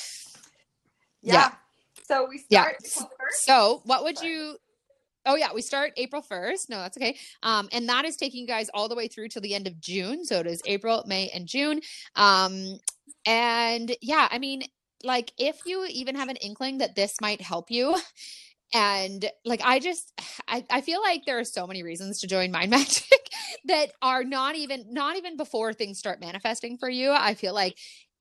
Yeah. 1.22 1.34
yeah. 1.34 1.52
So 2.06 2.26
we 2.28 2.38
start 2.38 2.76
yeah. 2.80 3.06
So 3.30 3.82
what 3.84 4.04
would 4.04 4.20
you 4.20 4.56
Oh 5.26 5.36
yeah, 5.36 5.48
we 5.54 5.62
start 5.62 5.92
April 5.96 6.22
1st. 6.22 6.70
No, 6.70 6.78
that's 6.78 6.96
okay. 6.96 7.16
Um, 7.42 7.68
and 7.72 7.88
that 7.88 8.04
is 8.04 8.16
taking 8.16 8.40
you 8.40 8.46
guys 8.46 8.70
all 8.72 8.88
the 8.88 8.94
way 8.94 9.08
through 9.08 9.28
to 9.28 9.40
the 9.40 9.54
end 9.54 9.66
of 9.66 9.80
June. 9.80 10.24
So 10.24 10.40
it 10.40 10.46
is 10.46 10.62
April, 10.66 11.04
May, 11.06 11.28
and 11.34 11.46
June. 11.46 11.80
Um, 12.16 12.78
and 13.26 13.94
yeah, 14.00 14.28
I 14.30 14.38
mean, 14.38 14.62
like 15.04 15.32
if 15.38 15.60
you 15.66 15.86
even 15.90 16.14
have 16.16 16.28
an 16.28 16.36
inkling 16.36 16.78
that 16.78 16.94
this 16.94 17.20
might 17.20 17.40
help 17.40 17.70
you, 17.70 17.96
and 18.72 19.28
like 19.44 19.60
i 19.64 19.78
just 19.78 20.12
I, 20.46 20.64
I 20.70 20.80
feel 20.80 21.00
like 21.02 21.24
there 21.26 21.38
are 21.38 21.44
so 21.44 21.66
many 21.66 21.82
reasons 21.82 22.20
to 22.20 22.26
join 22.26 22.52
mind 22.52 22.70
magic 22.72 23.04
that 23.64 23.92
are 24.02 24.24
not 24.24 24.54
even 24.54 24.86
not 24.92 25.16
even 25.16 25.36
before 25.36 25.72
things 25.72 25.98
start 25.98 26.20
manifesting 26.20 26.78
for 26.78 26.88
you 26.88 27.10
i 27.10 27.34
feel 27.34 27.54
like 27.54 27.76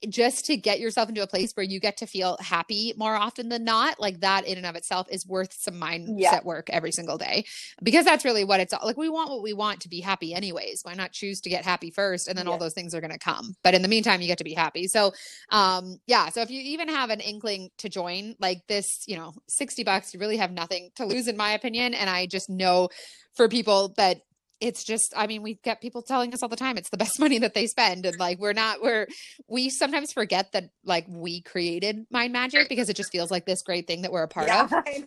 just 0.08 0.46
to 0.46 0.56
get 0.56 0.80
yourself 0.80 1.10
into 1.10 1.22
a 1.22 1.28
place 1.28 1.52
where 1.54 1.66
you 1.66 1.80
get 1.80 1.98
to 1.98 2.06
feel 2.06 2.38
happy 2.40 2.94
more 2.96 3.16
often 3.16 3.50
than 3.50 3.64
not, 3.64 4.00
like 4.00 4.22
that 4.22 4.46
in 4.46 4.58
and 4.58 4.66
of 4.66 4.76
itself 4.76 5.08
is 5.12 5.28
worth 5.28 5.54
some 5.54 5.76
mindset 5.76 6.18
yeah. 6.18 6.40
work 6.44 6.70
every 6.70 6.92
single 6.92 7.18
day. 7.18 7.44
Because 7.84 8.06
that's 8.06 8.24
really 8.24 8.44
what 8.44 8.60
it's 8.60 8.74
all 8.74 8.86
like. 8.86 8.98
We 8.98 9.10
want 9.10 9.30
what 9.30 9.42
we 9.42 9.54
want 9.54 9.82
to 9.82 9.90
be 9.90 10.00
happy, 10.00 10.34
anyways. 10.34 10.82
Why 10.84 10.94
not 10.94 11.12
choose 11.12 11.42
to 11.42 11.50
get 11.50 11.66
happy 11.66 11.92
first? 11.92 12.28
And 12.28 12.38
then 12.38 12.46
yeah. 12.46 12.52
all 12.52 12.58
those 12.58 12.74
things 12.74 12.96
are 12.96 13.02
going 13.02 13.12
to 13.12 13.20
come. 13.20 13.56
But 13.64 13.74
in 13.74 13.82
the 13.82 13.88
meantime, 13.88 14.22
you 14.22 14.28
get 14.28 14.38
to 14.38 14.44
be 14.44 14.54
happy. 14.54 14.88
So, 14.88 15.12
um, 15.50 15.98
yeah. 16.08 16.30
So 16.30 16.42
if 16.42 16.50
you 16.50 16.62
even 16.62 16.88
have 16.88 17.10
an 17.10 17.20
inkling 17.20 17.70
to 17.80 17.90
join, 17.90 18.36
like 18.40 18.62
this, 18.68 19.04
you 19.08 19.18
know, 19.18 19.34
60 19.48 19.84
bucks, 19.84 20.14
you 20.14 20.20
really 20.20 20.38
have 20.38 20.52
nothing 20.52 20.92
to 20.96 21.06
lose, 21.06 21.28
in 21.28 21.36
my 21.36 21.52
opinion. 21.52 21.94
And 21.94 22.10
I 22.10 22.26
just 22.26 22.50
know 22.50 22.90
for 23.36 23.48
people 23.48 23.94
that 23.98 24.22
it's 24.62 24.84
just 24.84 25.14
i 25.16 25.28
mean 25.28 25.42
we 25.42 25.56
get 25.64 25.82
people 25.82 26.02
telling 26.02 26.34
us 26.34 26.44
all 26.44 26.50
the 26.50 26.56
time 26.56 26.78
it's 26.78 26.90
the 26.90 26.98
best 26.98 27.20
money 27.20 27.40
that 27.40 27.54
they 27.54 27.68
spend 27.68 28.06
and 28.06 28.18
like 28.20 28.40
we're 28.40 28.54
not 28.54 28.82
we're 28.82 29.08
we 29.48 29.70
sometimes 29.70 30.12
forget 30.12 30.52
that 30.52 30.70
like 30.84 31.06
we 31.08 31.42
created 31.42 32.06
mind 32.12 32.34
magic 32.34 32.70
because 32.70 32.90
it 32.90 32.96
just 32.96 33.12
feels 33.12 33.32
like 33.32 33.46
this 33.46 33.62
great 33.62 33.88
thing 33.88 34.02
that 34.02 34.12
we're 34.12 34.24
a 34.24 34.28
part 34.28 34.48
yeah, 34.48 34.66
of 34.66 35.06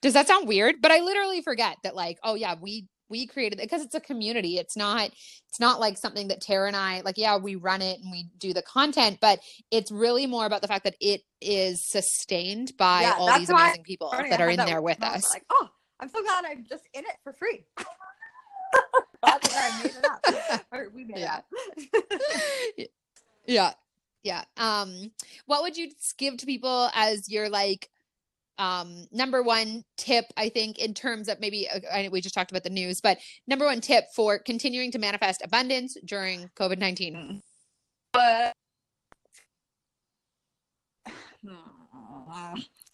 does 0.00 0.14
that 0.14 0.26
sound 0.26 0.48
weird? 0.48 0.76
But 0.80 0.90
i 0.90 1.00
literally 1.00 1.42
forget 1.42 1.76
that 1.84 1.94
like 1.94 2.18
oh 2.22 2.34
yeah 2.34 2.54
we 2.60 2.88
we 3.12 3.26
created 3.26 3.60
it 3.60 3.62
because 3.62 3.82
it's 3.82 3.94
a 3.94 4.00
community 4.00 4.56
it's 4.56 4.76
not 4.76 5.10
it's 5.48 5.60
not 5.60 5.78
like 5.78 5.98
something 5.98 6.28
that 6.28 6.40
tara 6.40 6.66
and 6.66 6.74
i 6.74 7.02
like 7.02 7.18
yeah 7.18 7.36
we 7.36 7.54
run 7.54 7.82
it 7.82 8.00
and 8.00 8.10
we 8.10 8.26
do 8.38 8.54
the 8.54 8.62
content 8.62 9.18
but 9.20 9.38
it's 9.70 9.92
really 9.92 10.26
more 10.26 10.46
about 10.46 10.62
the 10.62 10.66
fact 10.66 10.84
that 10.84 10.96
it 10.98 11.20
is 11.40 11.86
sustained 11.86 12.72
by 12.78 13.02
yeah, 13.02 13.14
all 13.18 13.38
these 13.38 13.50
amazing 13.50 13.82
people 13.82 14.10
that 14.10 14.40
are 14.40 14.48
in 14.48 14.56
there 14.56 14.80
with 14.80 15.02
us. 15.02 15.30
like 15.30 15.44
oh 15.50 15.68
i'm 16.00 16.08
so 16.08 16.22
glad 16.22 16.46
i'm 16.46 16.64
just 16.66 16.88
in 16.94 17.04
it 17.04 17.16
for 17.22 17.34
free 17.34 17.66
I 19.22 19.82
made 19.82 19.92
it 19.92 20.04
up. 20.04 20.64
Or 20.72 20.88
we 20.94 21.04
made 21.04 21.18
yeah. 21.18 21.40
it 21.76 22.78
up. 22.78 22.88
yeah. 23.46 23.72
Yeah. 24.22 24.44
Um, 24.56 25.10
what 25.46 25.62
would 25.62 25.76
you 25.76 25.90
give 26.18 26.36
to 26.38 26.46
people 26.46 26.90
as 26.94 27.28
your 27.28 27.48
like 27.48 27.88
um 28.58 29.06
number 29.10 29.42
one 29.42 29.82
tip 29.96 30.26
i 30.36 30.50
think 30.50 30.78
in 30.78 30.92
terms 30.92 31.28
of 31.28 31.40
maybe 31.40 31.66
uh, 31.70 31.80
I, 31.90 32.08
we 32.12 32.20
just 32.20 32.34
talked 32.34 32.50
about 32.50 32.64
the 32.64 32.70
news 32.70 33.00
but 33.00 33.16
number 33.46 33.64
one 33.64 33.80
tip 33.80 34.04
for 34.14 34.38
continuing 34.38 34.90
to 34.92 34.98
manifest 34.98 35.40
abundance 35.42 35.96
during 36.04 36.50
covid-19 36.54 37.40
uh, 38.14 38.50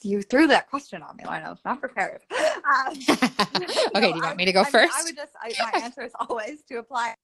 you 0.02 0.22
threw 0.22 0.46
that 0.46 0.68
question 0.70 1.02
on 1.02 1.16
me. 1.16 1.24
I 1.24 1.48
was 1.48 1.58
not 1.64 1.80
prepared. 1.80 2.20
Um, 2.68 2.92
okay, 3.08 3.78
no, 3.94 4.00
do 4.00 4.06
you 4.08 4.12
want 4.14 4.26
I, 4.26 4.34
me 4.34 4.44
to 4.44 4.52
go 4.52 4.60
I, 4.60 4.70
first? 4.70 4.92
I 4.94 5.02
would 5.02 5.16
just, 5.16 5.32
I, 5.40 5.54
my 5.72 5.80
answer 5.84 6.02
is 6.02 6.12
always 6.28 6.62
to 6.64 6.78
apply 6.78 7.14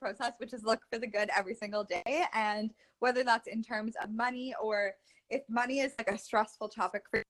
process, 0.00 0.32
which 0.38 0.52
is 0.52 0.64
look 0.64 0.80
for 0.90 0.98
the 0.98 1.06
good 1.06 1.30
every 1.36 1.54
single 1.54 1.84
day. 1.84 2.24
And 2.34 2.72
whether 2.98 3.22
that's 3.22 3.46
in 3.46 3.62
terms 3.62 3.94
of 4.02 4.10
money 4.10 4.52
or 4.60 4.94
if 5.30 5.42
money 5.48 5.78
is 5.78 5.92
like 5.96 6.08
a 6.08 6.18
stressful 6.18 6.70
topic 6.70 7.04
for 7.08 7.18
You, 7.18 7.22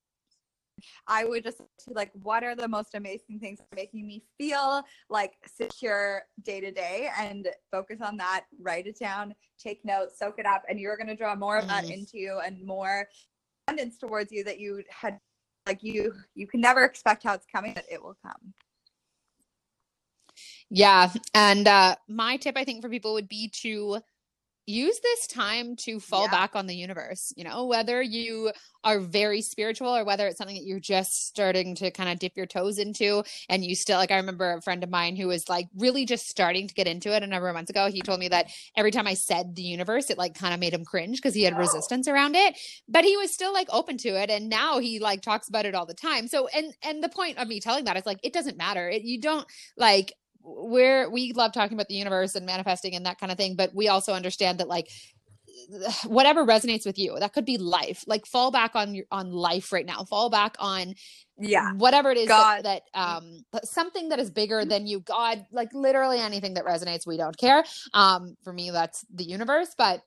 I 1.06 1.26
would 1.26 1.44
just 1.44 1.60
like, 1.88 2.10
what 2.14 2.44
are 2.44 2.54
the 2.54 2.68
most 2.68 2.94
amazing 2.94 3.38
things 3.40 3.58
making 3.74 4.06
me 4.06 4.22
feel 4.38 4.82
like 5.10 5.32
secure 5.46 6.22
day 6.44 6.60
to 6.60 6.70
day 6.70 7.10
and 7.18 7.48
focus 7.70 7.98
on 8.00 8.16
that, 8.16 8.44
write 8.58 8.86
it 8.86 8.98
down, 8.98 9.34
take 9.58 9.84
notes, 9.84 10.18
soak 10.18 10.38
it 10.38 10.46
up, 10.46 10.62
and 10.68 10.80
you're 10.80 10.96
going 10.96 11.08
to 11.08 11.16
draw 11.16 11.34
more 11.34 11.58
of 11.58 11.68
that 11.68 11.84
mm. 11.84 11.92
into 11.92 12.18
you 12.18 12.40
and 12.44 12.64
more 12.64 13.06
abundance 13.66 13.98
towards 13.98 14.32
you 14.32 14.44
that 14.44 14.58
you 14.58 14.82
had 14.90 15.18
like 15.66 15.82
you 15.82 16.12
you 16.34 16.46
can 16.46 16.60
never 16.60 16.84
expect 16.84 17.22
how 17.22 17.34
it's 17.34 17.46
coming 17.52 17.72
but 17.74 17.84
it 17.90 18.02
will 18.02 18.16
come. 18.22 18.54
Yeah 20.70 21.12
and 21.34 21.68
uh 21.68 21.96
my 22.08 22.36
tip 22.36 22.56
i 22.56 22.64
think 22.64 22.82
for 22.82 22.88
people 22.88 23.12
would 23.14 23.28
be 23.28 23.48
to 23.62 24.00
use 24.66 24.98
this 25.00 25.26
time 25.26 25.76
to 25.76 25.98
fall 25.98 26.24
yeah. 26.24 26.30
back 26.30 26.54
on 26.54 26.66
the 26.66 26.74
universe 26.74 27.32
you 27.36 27.44
know 27.44 27.66
whether 27.66 28.00
you 28.00 28.50
are 28.84 28.98
very 28.98 29.42
spiritual 29.42 29.88
or 29.88 30.04
whether 30.04 30.26
it's 30.26 30.38
something 30.38 30.56
that 30.56 30.64
you're 30.64 30.80
just 30.80 31.26
starting 31.26 31.74
to 31.76 31.90
kind 31.90 32.10
of 32.10 32.18
dip 32.18 32.36
your 32.36 32.46
toes 32.46 32.78
into. 32.78 33.22
And 33.48 33.64
you 33.64 33.74
still 33.74 33.98
like 33.98 34.10
i 34.10 34.16
remember 34.16 34.52
a 34.52 34.62
friend 34.62 34.82
of 34.82 34.90
mine 34.90 35.16
who 35.16 35.28
was 35.28 35.48
like 35.48 35.68
really 35.76 36.04
just 36.04 36.28
starting 36.28 36.66
to 36.68 36.74
get 36.74 36.86
into 36.86 37.14
it 37.14 37.22
a 37.22 37.26
number 37.26 37.48
of 37.48 37.54
months 37.54 37.70
ago. 37.70 37.90
He 37.90 38.00
told 38.00 38.20
me 38.20 38.28
that 38.28 38.50
every 38.76 38.90
time 38.90 39.06
i 39.06 39.14
said 39.14 39.54
the 39.54 39.62
universe 39.62 40.10
it 40.10 40.18
like 40.18 40.34
kind 40.34 40.54
of 40.54 40.60
made 40.60 40.74
him 40.74 40.84
cringe 40.84 41.18
because 41.18 41.34
he 41.34 41.42
had 41.42 41.54
oh. 41.54 41.58
resistance 41.58 42.08
around 42.08 42.34
it. 42.34 42.58
But 42.88 43.04
he 43.04 43.16
was 43.16 43.32
still 43.32 43.52
like 43.52 43.68
open 43.70 43.98
to 43.98 44.20
it. 44.20 44.30
And 44.30 44.48
now 44.48 44.78
he 44.78 44.98
like 44.98 45.22
talks 45.22 45.48
about 45.48 45.66
it 45.66 45.74
all 45.74 45.86
the 45.86 45.94
time. 45.94 46.28
So 46.28 46.48
and 46.48 46.74
and 46.82 47.02
the 47.02 47.08
point 47.08 47.38
of 47.38 47.48
me 47.48 47.60
telling 47.60 47.84
that 47.84 47.96
is 47.96 48.06
like 48.06 48.18
it 48.22 48.32
doesn't 48.32 48.56
matter. 48.56 48.88
It, 48.88 49.02
you 49.02 49.20
don't 49.20 49.46
like 49.76 50.12
we're 50.44 51.08
we 51.10 51.32
love 51.32 51.52
talking 51.52 51.76
about 51.76 51.88
the 51.88 51.94
universe 51.94 52.34
and 52.34 52.44
manifesting 52.44 52.94
and 52.94 53.06
that 53.06 53.18
kind 53.18 53.30
of 53.30 53.38
thing 53.38 53.54
but 53.54 53.74
we 53.74 53.88
also 53.88 54.12
understand 54.12 54.58
that 54.58 54.68
like 54.68 54.88
whatever 56.04 56.44
resonates 56.44 56.86
with 56.86 56.98
you 56.98 57.16
that 57.18 57.32
could 57.32 57.44
be 57.44 57.58
life. 57.58 58.04
Like 58.06 58.26
fall 58.26 58.50
back 58.50 58.74
on 58.74 58.94
your 58.94 59.04
on 59.10 59.32
life 59.32 59.72
right 59.72 59.86
now. 59.86 60.04
Fall 60.04 60.30
back 60.30 60.56
on 60.58 60.94
yeah. 61.38 61.72
whatever 61.72 62.10
it 62.10 62.18
is 62.18 62.28
god. 62.28 62.64
that, 62.64 62.82
that 62.94 63.00
um 63.00 63.44
something 63.64 64.10
that 64.10 64.18
is 64.18 64.30
bigger 64.30 64.60
mm-hmm. 64.60 64.68
than 64.68 64.86
you. 64.86 65.00
God 65.00 65.44
like 65.52 65.72
literally 65.74 66.18
anything 66.18 66.54
that 66.54 66.64
resonates 66.64 67.06
we 67.06 67.16
don't 67.16 67.36
care. 67.36 67.64
Um 67.92 68.36
for 68.44 68.52
me 68.52 68.70
that's 68.70 69.04
the 69.12 69.24
universe 69.24 69.74
but 69.76 70.02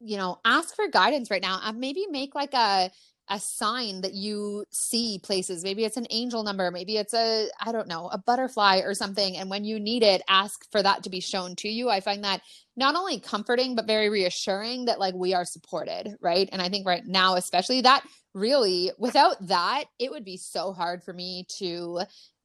you 0.00 0.16
know 0.16 0.38
ask 0.44 0.74
for 0.74 0.88
guidance 0.88 1.30
right 1.30 1.42
now. 1.42 1.60
Uh, 1.62 1.72
maybe 1.72 2.06
make 2.10 2.34
like 2.34 2.54
a 2.54 2.90
a 3.28 3.38
sign 3.38 4.00
that 4.02 4.14
you 4.14 4.64
see 4.70 5.20
places. 5.22 5.62
Maybe 5.64 5.84
it's 5.84 5.96
an 5.96 6.06
angel 6.10 6.42
number 6.42 6.70
maybe 6.70 6.96
it's 6.96 7.14
a 7.14 7.48
i 7.64 7.72
don't 7.72 7.88
know 7.88 8.08
a 8.12 8.18
butterfly 8.18 8.80
or 8.84 8.94
something. 8.94 9.36
And 9.36 9.48
when 9.48 9.64
you 9.64 9.78
need 9.80 10.02
it 10.02 10.22
ask 10.28 10.70
for 10.70 10.82
that 10.82 11.02
to 11.04 11.10
be 11.10 11.20
shown 11.20 11.56
to 11.56 11.68
you. 11.68 11.88
I 11.88 12.00
find 12.00 12.24
that 12.24 12.42
not 12.76 12.96
only 12.96 13.20
comforting 13.20 13.74
but 13.74 13.86
very 13.86 14.08
reassuring 14.08 14.86
that 14.86 14.98
like 14.98 15.14
we 15.14 15.34
are 15.34 15.44
supported 15.44 16.16
right? 16.20 16.48
And 16.52 16.60
i 16.60 16.68
think 16.68 16.86
right 16.86 17.06
now 17.06 17.36
especially 17.36 17.80
that 17.82 18.04
really 18.34 18.90
without 18.98 19.36
that 19.46 19.84
it 19.98 20.10
would 20.10 20.24
be 20.24 20.36
so 20.36 20.72
hard 20.72 21.02
for 21.02 21.12
me 21.12 21.46
to 21.58 22.00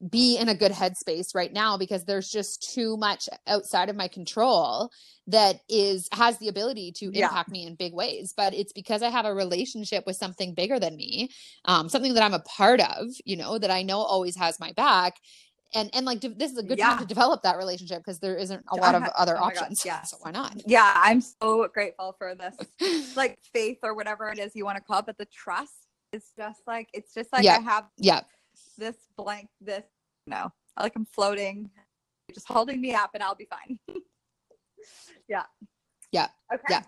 be 0.09 0.37
in 0.37 0.49
a 0.49 0.55
good 0.55 0.71
headspace 0.71 1.33
right 1.33 1.51
now 1.51 1.77
because 1.77 2.05
there's 2.05 2.29
just 2.29 2.71
too 2.73 2.97
much 2.97 3.27
outside 3.47 3.89
of 3.89 3.95
my 3.95 4.07
control 4.07 4.91
that 5.25 5.61
is 5.69 6.07
has 6.11 6.37
the 6.37 6.49
ability 6.49 6.91
to 6.91 7.05
impact 7.05 7.49
yeah. 7.49 7.53
me 7.53 7.65
in 7.65 7.75
big 7.75 7.93
ways 7.93 8.33
but 8.35 8.53
it's 8.53 8.73
because 8.73 9.01
i 9.01 9.09
have 9.09 9.25
a 9.25 9.33
relationship 9.33 10.05
with 10.05 10.15
something 10.15 10.53
bigger 10.53 10.79
than 10.79 10.95
me 10.95 11.29
um, 11.65 11.89
something 11.89 12.13
that 12.13 12.23
i'm 12.23 12.33
a 12.33 12.39
part 12.39 12.79
of 12.79 13.07
you 13.25 13.35
know 13.35 13.57
that 13.57 13.71
i 13.71 13.81
know 13.81 13.97
always 13.97 14.35
has 14.35 14.59
my 14.59 14.71
back 14.73 15.15
and 15.73 15.89
and 15.93 16.05
like 16.05 16.21
this 16.21 16.51
is 16.51 16.57
a 16.57 16.63
good 16.63 16.77
yeah. 16.77 16.89
time 16.89 16.99
to 16.99 17.05
develop 17.05 17.41
that 17.43 17.57
relationship 17.57 17.99
because 17.99 18.19
there 18.19 18.35
isn't 18.35 18.63
a 18.71 18.75
lot 18.75 18.95
of 18.95 19.03
other 19.17 19.37
oh 19.37 19.43
options 19.43 19.83
yeah 19.85 20.01
so 20.01 20.17
why 20.21 20.31
not? 20.31 20.61
Yeah 20.65 20.93
i'm 20.95 21.21
so 21.21 21.67
grateful 21.67 22.15
for 22.17 22.35
this 22.35 23.15
like 23.15 23.37
faith 23.53 23.79
or 23.83 23.93
whatever 23.93 24.29
it 24.29 24.39
is 24.39 24.55
you 24.55 24.65
want 24.65 24.77
to 24.77 24.83
call 24.83 24.99
it 24.99 25.05
but 25.05 25.17
the 25.17 25.25
trust 25.25 25.87
is 26.13 26.31
just 26.37 26.61
like 26.67 26.87
it's 26.93 27.13
just 27.13 27.31
like 27.33 27.43
yeah. 27.43 27.57
i 27.57 27.59
have 27.59 27.85
yeah 27.97 28.21
this 28.77 28.95
blank 29.17 29.49
this 29.59 29.83
no 30.25 30.51
like 30.79 30.93
i'm 30.95 31.05
floating 31.05 31.69
just 32.33 32.47
holding 32.47 32.79
me 32.79 32.93
up 32.93 33.11
and 33.13 33.23
i'll 33.23 33.35
be 33.35 33.47
fine. 33.49 33.79
Yeah. 35.27 35.43
Yeah 36.13 36.27
okay. 36.53 36.63
yeah 36.69 36.83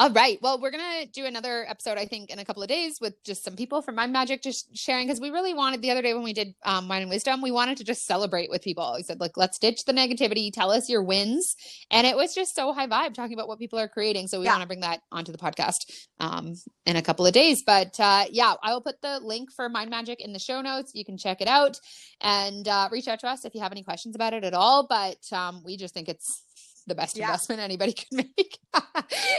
All 0.00 0.08
right. 0.12 0.38
Well, 0.40 0.58
we're 0.58 0.70
going 0.70 1.02
to 1.02 1.10
do 1.12 1.26
another 1.26 1.66
episode, 1.68 1.98
I 1.98 2.06
think, 2.06 2.30
in 2.30 2.38
a 2.38 2.44
couple 2.46 2.62
of 2.62 2.70
days 2.70 2.96
with 3.02 3.22
just 3.22 3.44
some 3.44 3.54
people 3.54 3.82
from 3.82 3.96
Mind 3.96 4.14
Magic 4.14 4.40
just 4.42 4.74
sharing 4.74 5.06
because 5.06 5.20
we 5.20 5.28
really 5.28 5.52
wanted 5.52 5.82
the 5.82 5.90
other 5.90 6.00
day 6.00 6.14
when 6.14 6.22
we 6.22 6.32
did 6.32 6.54
um, 6.64 6.88
Wine 6.88 7.02
and 7.02 7.10
Wisdom, 7.10 7.42
we 7.42 7.50
wanted 7.50 7.76
to 7.76 7.84
just 7.84 8.06
celebrate 8.06 8.48
with 8.48 8.62
people. 8.62 8.94
We 8.96 9.02
said, 9.02 9.20
like, 9.20 9.36
let's 9.36 9.58
ditch 9.58 9.84
the 9.84 9.92
negativity, 9.92 10.50
tell 10.50 10.70
us 10.70 10.88
your 10.88 11.02
wins. 11.02 11.54
And 11.90 12.06
it 12.06 12.16
was 12.16 12.34
just 12.34 12.54
so 12.54 12.72
high 12.72 12.86
vibe 12.86 13.12
talking 13.12 13.34
about 13.34 13.46
what 13.46 13.58
people 13.58 13.78
are 13.78 13.88
creating. 13.88 14.28
So 14.28 14.40
we 14.40 14.46
Yeah. 14.46 14.52
want 14.52 14.62
to 14.62 14.68
bring 14.68 14.80
that 14.80 15.00
onto 15.12 15.32
the 15.32 15.38
podcast 15.38 15.80
um, 16.18 16.54
in 16.86 16.96
a 16.96 17.02
couple 17.02 17.26
of 17.26 17.34
days. 17.34 17.62
But 17.62 18.00
uh, 18.00 18.24
yeah, 18.30 18.54
I 18.62 18.72
will 18.72 18.80
put 18.80 19.02
the 19.02 19.20
link 19.22 19.52
for 19.52 19.68
Mind 19.68 19.90
Magic 19.90 20.18
in 20.24 20.32
the 20.32 20.38
show 20.38 20.62
notes. 20.62 20.92
You 20.94 21.04
can 21.04 21.18
check 21.18 21.42
it 21.42 21.48
out 21.48 21.78
and 22.22 22.66
uh, 22.66 22.88
reach 22.90 23.06
out 23.06 23.20
to 23.20 23.28
us 23.28 23.44
if 23.44 23.54
you 23.54 23.60
have 23.60 23.72
any 23.72 23.82
questions 23.82 24.14
about 24.14 24.32
it 24.32 24.44
at 24.44 24.54
all. 24.54 24.86
But 24.88 25.18
um, 25.30 25.60
we 25.62 25.76
just 25.76 25.92
think 25.92 26.08
it's 26.08 26.42
the 26.86 26.94
best 26.94 27.16
Yeah. 27.16 27.26
investment 27.26 27.60
anybody 27.60 27.92
could 27.94 28.12
make. 28.12 28.58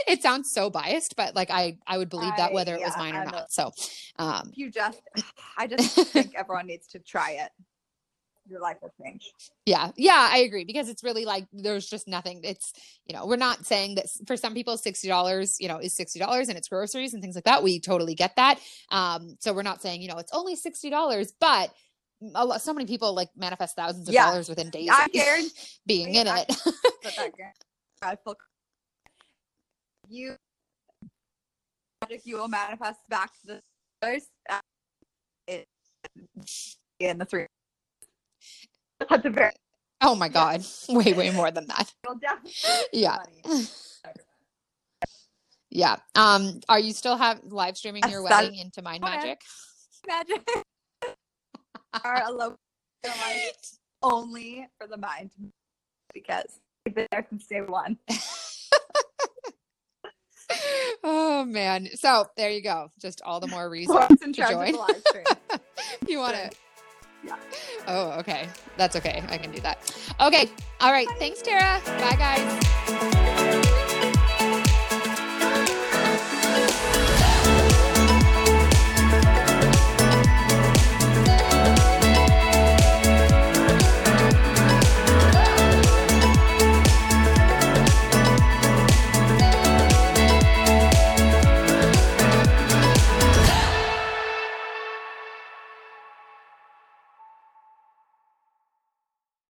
it 0.08 0.22
sounds 0.22 0.50
so 0.52 0.70
biased, 0.70 1.16
but 1.16 1.34
like 1.34 1.50
I, 1.50 1.78
I 1.86 1.98
would 1.98 2.08
believe 2.08 2.32
that 2.36 2.50
I- 2.50 2.54
whether 2.54 2.74
it 2.74 2.80
was 2.80 2.96
mine 2.96 3.14
or 3.14 3.24
not. 3.24 3.52
So, 3.52 3.72
um, 4.18 4.50
you 4.54 4.70
just, 4.70 5.00
I 5.58 5.66
just 5.66 5.96
think 6.08 6.34
everyone 6.36 6.66
needs 6.66 6.86
to 6.88 6.98
try 6.98 7.32
it. 7.32 7.50
Your 8.50 8.60
life 8.60 8.78
will 8.82 8.92
change. 9.00 9.30
yeah, 9.66 9.92
yeah, 9.96 10.28
I 10.32 10.38
agree 10.38 10.64
because 10.64 10.88
it's 10.88 11.04
really 11.04 11.24
like 11.24 11.46
there's 11.52 11.88
just 11.88 12.08
nothing. 12.08 12.40
It's 12.42 12.72
you 13.06 13.14
know 13.16 13.24
we're 13.24 13.36
not 13.36 13.64
saying 13.64 13.94
that 13.94 14.06
for 14.26 14.36
some 14.36 14.52
people 14.52 14.76
sixty 14.76 15.06
dollars 15.06 15.58
you 15.60 15.68
know 15.68 15.78
is 15.78 15.94
sixty 15.94 16.18
dollars 16.18 16.48
and 16.48 16.58
it's 16.58 16.66
groceries 16.68 17.14
and 17.14 17.22
things 17.22 17.36
like 17.36 17.44
that. 17.44 17.62
We 17.62 17.78
totally 17.78 18.16
get 18.16 18.34
that. 18.36 18.58
Um, 18.90 19.36
so 19.38 19.52
we're 19.52 19.62
not 19.62 19.80
saying 19.80 20.02
you 20.02 20.08
know 20.08 20.18
it's 20.18 20.32
only 20.32 20.56
sixty 20.56 20.90
dollars, 20.90 21.32
but 21.40 21.72
a 22.34 22.44
lot, 22.44 22.60
so 22.62 22.72
many 22.72 22.86
people 22.86 23.14
like 23.14 23.28
manifest 23.36 23.76
thousands 23.76 24.08
of 24.08 24.14
Yeah. 24.14 24.26
dollars 24.26 24.48
within 24.48 24.70
days 24.70 24.88
I 24.90 25.04
of 25.04 25.12
being 25.86 26.14
in 26.14 26.28
I- 26.28 26.40
it. 26.48 26.48
but 27.02 27.16
that 27.16 27.32
guar- 27.36 27.52
I 28.02 28.16
feel 28.16 28.36
you 30.08 30.36
if 32.10 32.26
you 32.26 32.36
will 32.36 32.48
manifest 32.48 33.00
back 33.08 33.30
to 33.40 33.46
the 33.46 33.60
others 34.02 34.24
uh, 34.50 34.58
it 35.46 35.66
in 36.98 37.18
the 37.18 37.24
three. 37.24 37.46
That's 39.08 39.24
a 39.24 39.30
very 39.30 39.52
oh 40.00 40.14
my 40.14 40.28
god, 40.28 40.64
way 40.88 41.12
way 41.12 41.30
more 41.30 41.50
than 41.50 41.66
that. 41.68 41.92
Yeah. 42.92 43.18
Yeah. 45.70 45.96
Um, 46.14 46.60
are 46.68 46.78
you 46.78 46.92
still 46.92 47.16
have 47.16 47.40
live 47.44 47.76
streaming 47.76 48.02
your 48.08 48.22
wedding 48.22 48.56
into 48.56 48.82
Mind 48.82 49.00
Magic? 49.00 49.40
Magic 50.06 50.42
are 52.04 52.22
a 52.24 52.32
low 52.32 52.56
like 53.04 53.56
only 54.02 54.68
for 54.78 54.86
the 54.86 54.96
mind 54.96 55.30
because 56.14 56.60
we've 56.84 56.94
been 56.94 57.06
there 57.10 57.26
since 57.28 57.46
day 57.46 57.60
one. 57.60 57.98
oh 61.04 61.44
man. 61.44 61.88
So 61.94 62.26
there 62.36 62.50
you 62.50 62.62
go. 62.62 62.90
Just 63.00 63.22
all 63.24 63.40
the 63.40 63.48
more 63.48 63.68
reason 63.68 64.08
to 64.18 64.32
join. 64.32 64.74
live 64.74 65.02
stream. 65.06 65.24
you 66.08 66.18
want 66.18 66.36
to. 66.36 66.50
Yeah. 67.24 67.36
Oh, 67.86 68.18
okay. 68.18 68.48
That's 68.76 68.96
okay. 68.96 69.22
I 69.28 69.38
can 69.38 69.52
do 69.52 69.60
that. 69.60 69.78
Okay. 70.20 70.50
All 70.80 70.90
right. 70.90 71.08
Thanks, 71.18 71.40
Tara. 71.40 71.80
Bye, 71.84 72.16
guys. 72.16 73.21